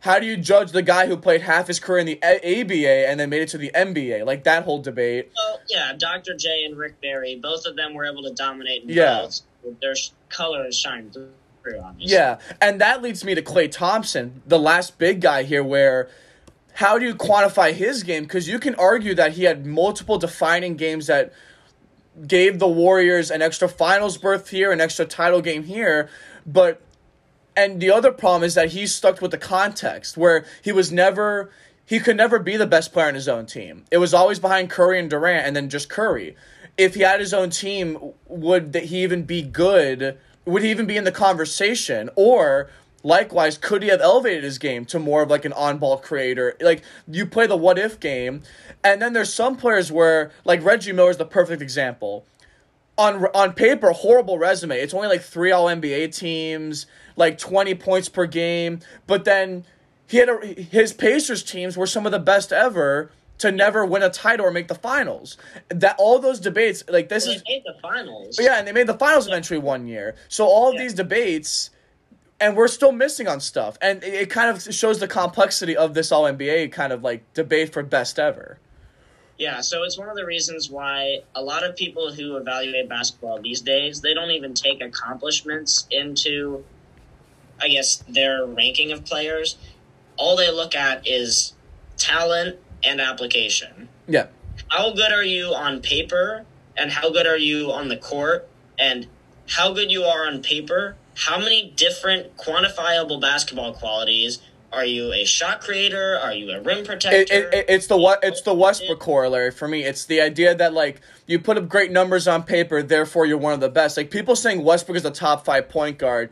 how 0.00 0.18
do 0.20 0.26
you 0.26 0.36
judge 0.36 0.70
the 0.72 0.82
guy 0.82 1.06
who 1.06 1.16
played 1.16 1.40
half 1.42 1.66
his 1.66 1.80
career 1.80 1.98
in 1.98 2.06
the 2.06 2.18
A- 2.22 2.60
ABA 2.60 3.08
and 3.08 3.18
then 3.18 3.30
made 3.30 3.42
it 3.42 3.48
to 3.50 3.58
the 3.58 3.70
NBA? 3.74 4.24
Like 4.24 4.44
that 4.44 4.64
whole 4.64 4.80
debate. 4.80 5.30
Well, 5.36 5.60
yeah, 5.68 5.92
Dr. 5.98 6.34
J 6.36 6.64
and 6.64 6.76
Rick 6.76 7.00
Barry, 7.00 7.36
both 7.36 7.64
of 7.66 7.76
them 7.76 7.94
were 7.94 8.06
able 8.06 8.22
to 8.22 8.32
dominate 8.32 8.84
in 8.84 8.90
Yeah. 8.90 9.22
both. 9.22 9.40
Their 9.80 9.94
color 10.28 10.58
colors 10.58 10.78
shine 10.78 11.10
through, 11.10 11.30
obviously. 11.82 12.14
Yeah, 12.14 12.38
and 12.60 12.80
that 12.80 13.02
leads 13.02 13.24
me 13.24 13.34
to 13.34 13.42
Klay 13.42 13.70
Thompson, 13.70 14.40
the 14.46 14.58
last 14.58 14.98
big 14.98 15.20
guy 15.20 15.42
here, 15.42 15.64
where 15.64 16.08
how 16.74 16.96
do 16.96 17.04
you 17.04 17.14
quantify 17.14 17.72
his 17.72 18.04
game? 18.04 18.22
Because 18.22 18.46
you 18.48 18.60
can 18.60 18.76
argue 18.76 19.12
that 19.16 19.32
he 19.32 19.44
had 19.44 19.66
multiple 19.66 20.16
defining 20.16 20.76
games 20.76 21.08
that 21.08 21.32
gave 22.26 22.60
the 22.60 22.68
Warriors 22.68 23.32
an 23.32 23.42
extra 23.42 23.68
finals 23.68 24.16
berth 24.16 24.50
here, 24.50 24.70
an 24.70 24.80
extra 24.80 25.04
title 25.04 25.40
game 25.40 25.64
here, 25.64 26.08
but 26.46 26.80
and 27.58 27.80
the 27.80 27.90
other 27.90 28.12
problem 28.12 28.44
is 28.44 28.54
that 28.54 28.70
he's 28.70 28.94
stuck 28.94 29.20
with 29.20 29.32
the 29.32 29.38
context 29.38 30.16
where 30.16 30.46
he 30.62 30.70
was 30.70 30.92
never 30.92 31.50
he 31.84 31.98
could 31.98 32.16
never 32.16 32.38
be 32.38 32.56
the 32.56 32.66
best 32.66 32.92
player 32.92 33.08
on 33.08 33.14
his 33.14 33.28
own 33.28 33.46
team. 33.46 33.84
It 33.90 33.96
was 33.96 34.14
always 34.14 34.38
behind 34.38 34.70
Curry 34.70 35.00
and 35.00 35.10
Durant 35.10 35.46
and 35.46 35.56
then 35.56 35.68
just 35.68 35.88
Curry. 35.88 36.36
If 36.76 36.94
he 36.94 37.00
had 37.00 37.18
his 37.18 37.34
own 37.34 37.50
team, 37.50 38.12
would 38.26 38.74
he 38.74 39.02
even 39.02 39.24
be 39.24 39.42
good? 39.42 40.18
Would 40.44 40.62
he 40.62 40.70
even 40.70 40.86
be 40.86 40.96
in 40.96 41.04
the 41.04 41.10
conversation? 41.10 42.10
Or 42.14 42.70
likewise, 43.02 43.58
could 43.58 43.82
he 43.82 43.88
have 43.88 44.02
elevated 44.02 44.44
his 44.44 44.58
game 44.58 44.84
to 44.84 44.98
more 44.98 45.22
of 45.22 45.30
like 45.30 45.46
an 45.46 45.54
on-ball 45.54 45.96
creator? 45.96 46.54
Like 46.60 46.84
you 47.08 47.26
play 47.26 47.46
the 47.46 47.56
what 47.56 47.78
if 47.78 47.98
game, 47.98 48.42
and 48.84 49.02
then 49.02 49.14
there's 49.14 49.32
some 49.32 49.56
players 49.56 49.90
where 49.90 50.30
like 50.44 50.62
Reggie 50.62 50.92
Miller 50.92 51.10
is 51.10 51.16
the 51.16 51.24
perfect 51.24 51.62
example 51.62 52.24
on 52.98 53.24
on 53.34 53.52
paper 53.54 53.92
horrible 53.92 54.38
resume. 54.38 54.76
It's 54.76 54.92
only 54.92 55.08
like 55.08 55.22
three 55.22 55.52
All 55.52 55.66
NBA 55.66 56.14
teams, 56.14 56.86
like 57.16 57.38
twenty 57.38 57.74
points 57.74 58.08
per 58.08 58.26
game. 58.26 58.80
But 59.06 59.24
then 59.24 59.64
he 60.06 60.18
had 60.18 60.28
a, 60.28 60.46
his 60.46 60.92
Pacers 60.92 61.42
teams 61.42 61.76
were 61.76 61.86
some 61.86 62.04
of 62.06 62.12
the 62.12 62.18
best 62.18 62.52
ever 62.52 63.10
to 63.38 63.52
never 63.52 63.86
win 63.86 64.02
a 64.02 64.10
title 64.10 64.44
or 64.46 64.50
make 64.50 64.66
the 64.68 64.74
finals. 64.74 65.36
That 65.68 65.94
all 65.98 66.18
those 66.18 66.40
debates, 66.40 66.82
like 66.88 67.08
this 67.08 67.24
Well, 67.26 67.36
is 67.36 67.42
made 67.48 67.62
the 67.64 67.74
finals. 67.80 68.36
yeah, 68.40 68.58
and 68.58 68.66
they 68.66 68.72
made 68.72 68.88
the 68.88 68.94
finals 68.98 69.28
eventually 69.28 69.60
one 69.60 69.86
year. 69.86 70.16
So 70.28 70.46
all 70.46 70.74
Yeah. 70.74 70.80
these 70.82 70.94
debates. 70.94 71.70
And 72.40 72.56
we're 72.56 72.68
still 72.68 72.92
missing 72.92 73.26
on 73.26 73.40
stuff, 73.40 73.76
and 73.82 74.00
it, 74.04 74.14
it 74.14 74.30
kind 74.30 74.48
of 74.48 74.62
shows 74.72 75.00
the 75.00 75.08
complexity 75.08 75.76
of 75.76 75.94
this 75.94 76.12
All 76.12 76.22
NBA 76.22 76.70
kind 76.70 76.92
of 76.92 77.02
like 77.02 77.24
debate 77.34 77.72
for 77.72 77.82
best 77.82 78.16
ever. 78.16 78.60
Yeah, 79.38 79.60
so 79.60 79.84
it's 79.84 79.96
one 79.96 80.08
of 80.08 80.16
the 80.16 80.26
reasons 80.26 80.68
why 80.68 81.20
a 81.34 81.42
lot 81.42 81.64
of 81.64 81.76
people 81.76 82.12
who 82.12 82.36
evaluate 82.36 82.88
basketball 82.88 83.40
these 83.40 83.60
days, 83.60 84.00
they 84.00 84.12
don't 84.12 84.32
even 84.32 84.52
take 84.52 84.82
accomplishments 84.82 85.86
into, 85.92 86.64
I 87.60 87.68
guess, 87.68 87.98
their 88.08 88.44
ranking 88.44 88.90
of 88.90 89.04
players. 89.04 89.56
All 90.16 90.36
they 90.36 90.50
look 90.50 90.74
at 90.74 91.06
is 91.06 91.54
talent 91.96 92.58
and 92.82 93.00
application. 93.00 93.88
Yeah. 94.08 94.26
How 94.70 94.92
good 94.92 95.12
are 95.12 95.22
you 95.22 95.54
on 95.54 95.82
paper 95.82 96.44
and 96.76 96.90
how 96.90 97.10
good 97.10 97.26
are 97.26 97.38
you 97.38 97.70
on 97.70 97.86
the 97.86 97.96
court? 97.96 98.48
And 98.76 99.06
how 99.48 99.72
good 99.72 99.90
you 99.90 100.02
are 100.02 100.26
on 100.26 100.42
paper, 100.42 100.96
how 101.16 101.38
many 101.38 101.72
different 101.76 102.36
quantifiable 102.36 103.20
basketball 103.20 103.72
qualities 103.72 104.40
are 104.72 104.84
you 104.84 105.12
a 105.12 105.24
shot 105.24 105.60
creator? 105.60 106.18
Are 106.22 106.32
you 106.32 106.50
a 106.50 106.60
rim 106.60 106.84
protector? 106.84 107.16
It, 107.16 107.30
it, 107.30 107.54
it- 107.54 107.66
it's 107.68 107.86
the 107.86 107.96
what 107.96 108.20
it's 108.22 108.42
the 108.42 108.54
Westbrook 108.54 109.00
corollary 109.00 109.50
for 109.50 109.66
me. 109.68 109.84
It's 109.84 110.04
the 110.04 110.20
idea 110.20 110.54
that 110.54 110.72
like 110.72 111.00
you 111.26 111.38
put 111.38 111.56
up 111.56 111.68
great 111.68 111.90
numbers 111.90 112.28
on 112.28 112.42
paper, 112.42 112.82
therefore 112.82 113.26
you're 113.26 113.38
one 113.38 113.52
of 113.54 113.60
the 113.60 113.68
best. 113.70 113.96
Like 113.96 114.10
people 114.10 114.36
saying 114.36 114.62
Westbrook 114.64 114.96
is 114.96 115.04
a 115.04 115.10
top 115.10 115.44
five 115.44 115.68
point 115.68 115.98
guard, 115.98 116.30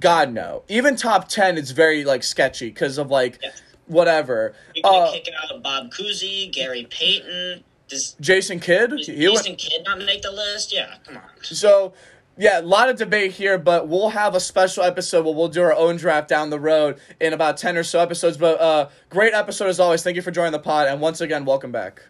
God 0.00 0.32
no. 0.32 0.62
Even 0.68 0.96
top 0.96 1.28
ten 1.28 1.58
is 1.58 1.72
very 1.72 2.04
like 2.04 2.22
sketchy 2.22 2.68
because 2.68 2.98
of 2.98 3.10
like 3.10 3.38
Yeah. 3.42 3.50
whatever. 3.86 4.54
You're 4.74 4.82
gonna 4.82 4.98
Uh, 5.06 5.12
kick 5.12 5.28
out 5.42 5.50
of 5.50 5.62
Bob 5.62 5.90
Cousy, 5.92 6.50
Gary 6.52 6.86
Payton. 6.90 7.64
Does 7.88 8.16
Jason 8.20 8.58
Kidd, 8.58 8.90
does 8.90 9.06
he 9.06 9.26
went- 9.28 9.38
Jason 9.44 9.56
Kidd 9.56 9.84
not 9.84 9.98
make 9.98 10.22
the 10.22 10.30
list? 10.30 10.72
Yeah, 10.72 10.94
come 11.06 11.18
on. 11.18 11.22
So, 11.42 11.92
yeah, 12.36 12.60
a 12.60 12.62
lot 12.62 12.88
of 12.88 12.96
debate 12.96 13.32
here, 13.32 13.58
but 13.58 13.88
we'll 13.88 14.10
have 14.10 14.34
a 14.34 14.40
special 14.40 14.82
episode 14.82 15.24
where 15.24 15.34
we'll 15.34 15.48
do 15.48 15.62
our 15.62 15.74
own 15.74 15.96
draft 15.96 16.28
down 16.28 16.50
the 16.50 16.58
road 16.58 16.98
in 17.20 17.32
about 17.32 17.56
10 17.56 17.76
or 17.76 17.84
so 17.84 18.00
episodes. 18.00 18.36
But 18.36 18.60
uh, 18.60 18.88
great 19.10 19.34
episode 19.34 19.68
as 19.68 19.78
always. 19.78 20.02
Thank 20.02 20.16
you 20.16 20.22
for 20.22 20.30
joining 20.30 20.52
the 20.52 20.58
pod. 20.58 20.88
And 20.88 21.00
once 21.00 21.20
again, 21.20 21.44
welcome 21.44 21.72
back. 21.72 22.02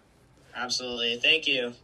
Absolutely. 0.54 1.16
Thank 1.16 1.46
you. 1.46 1.74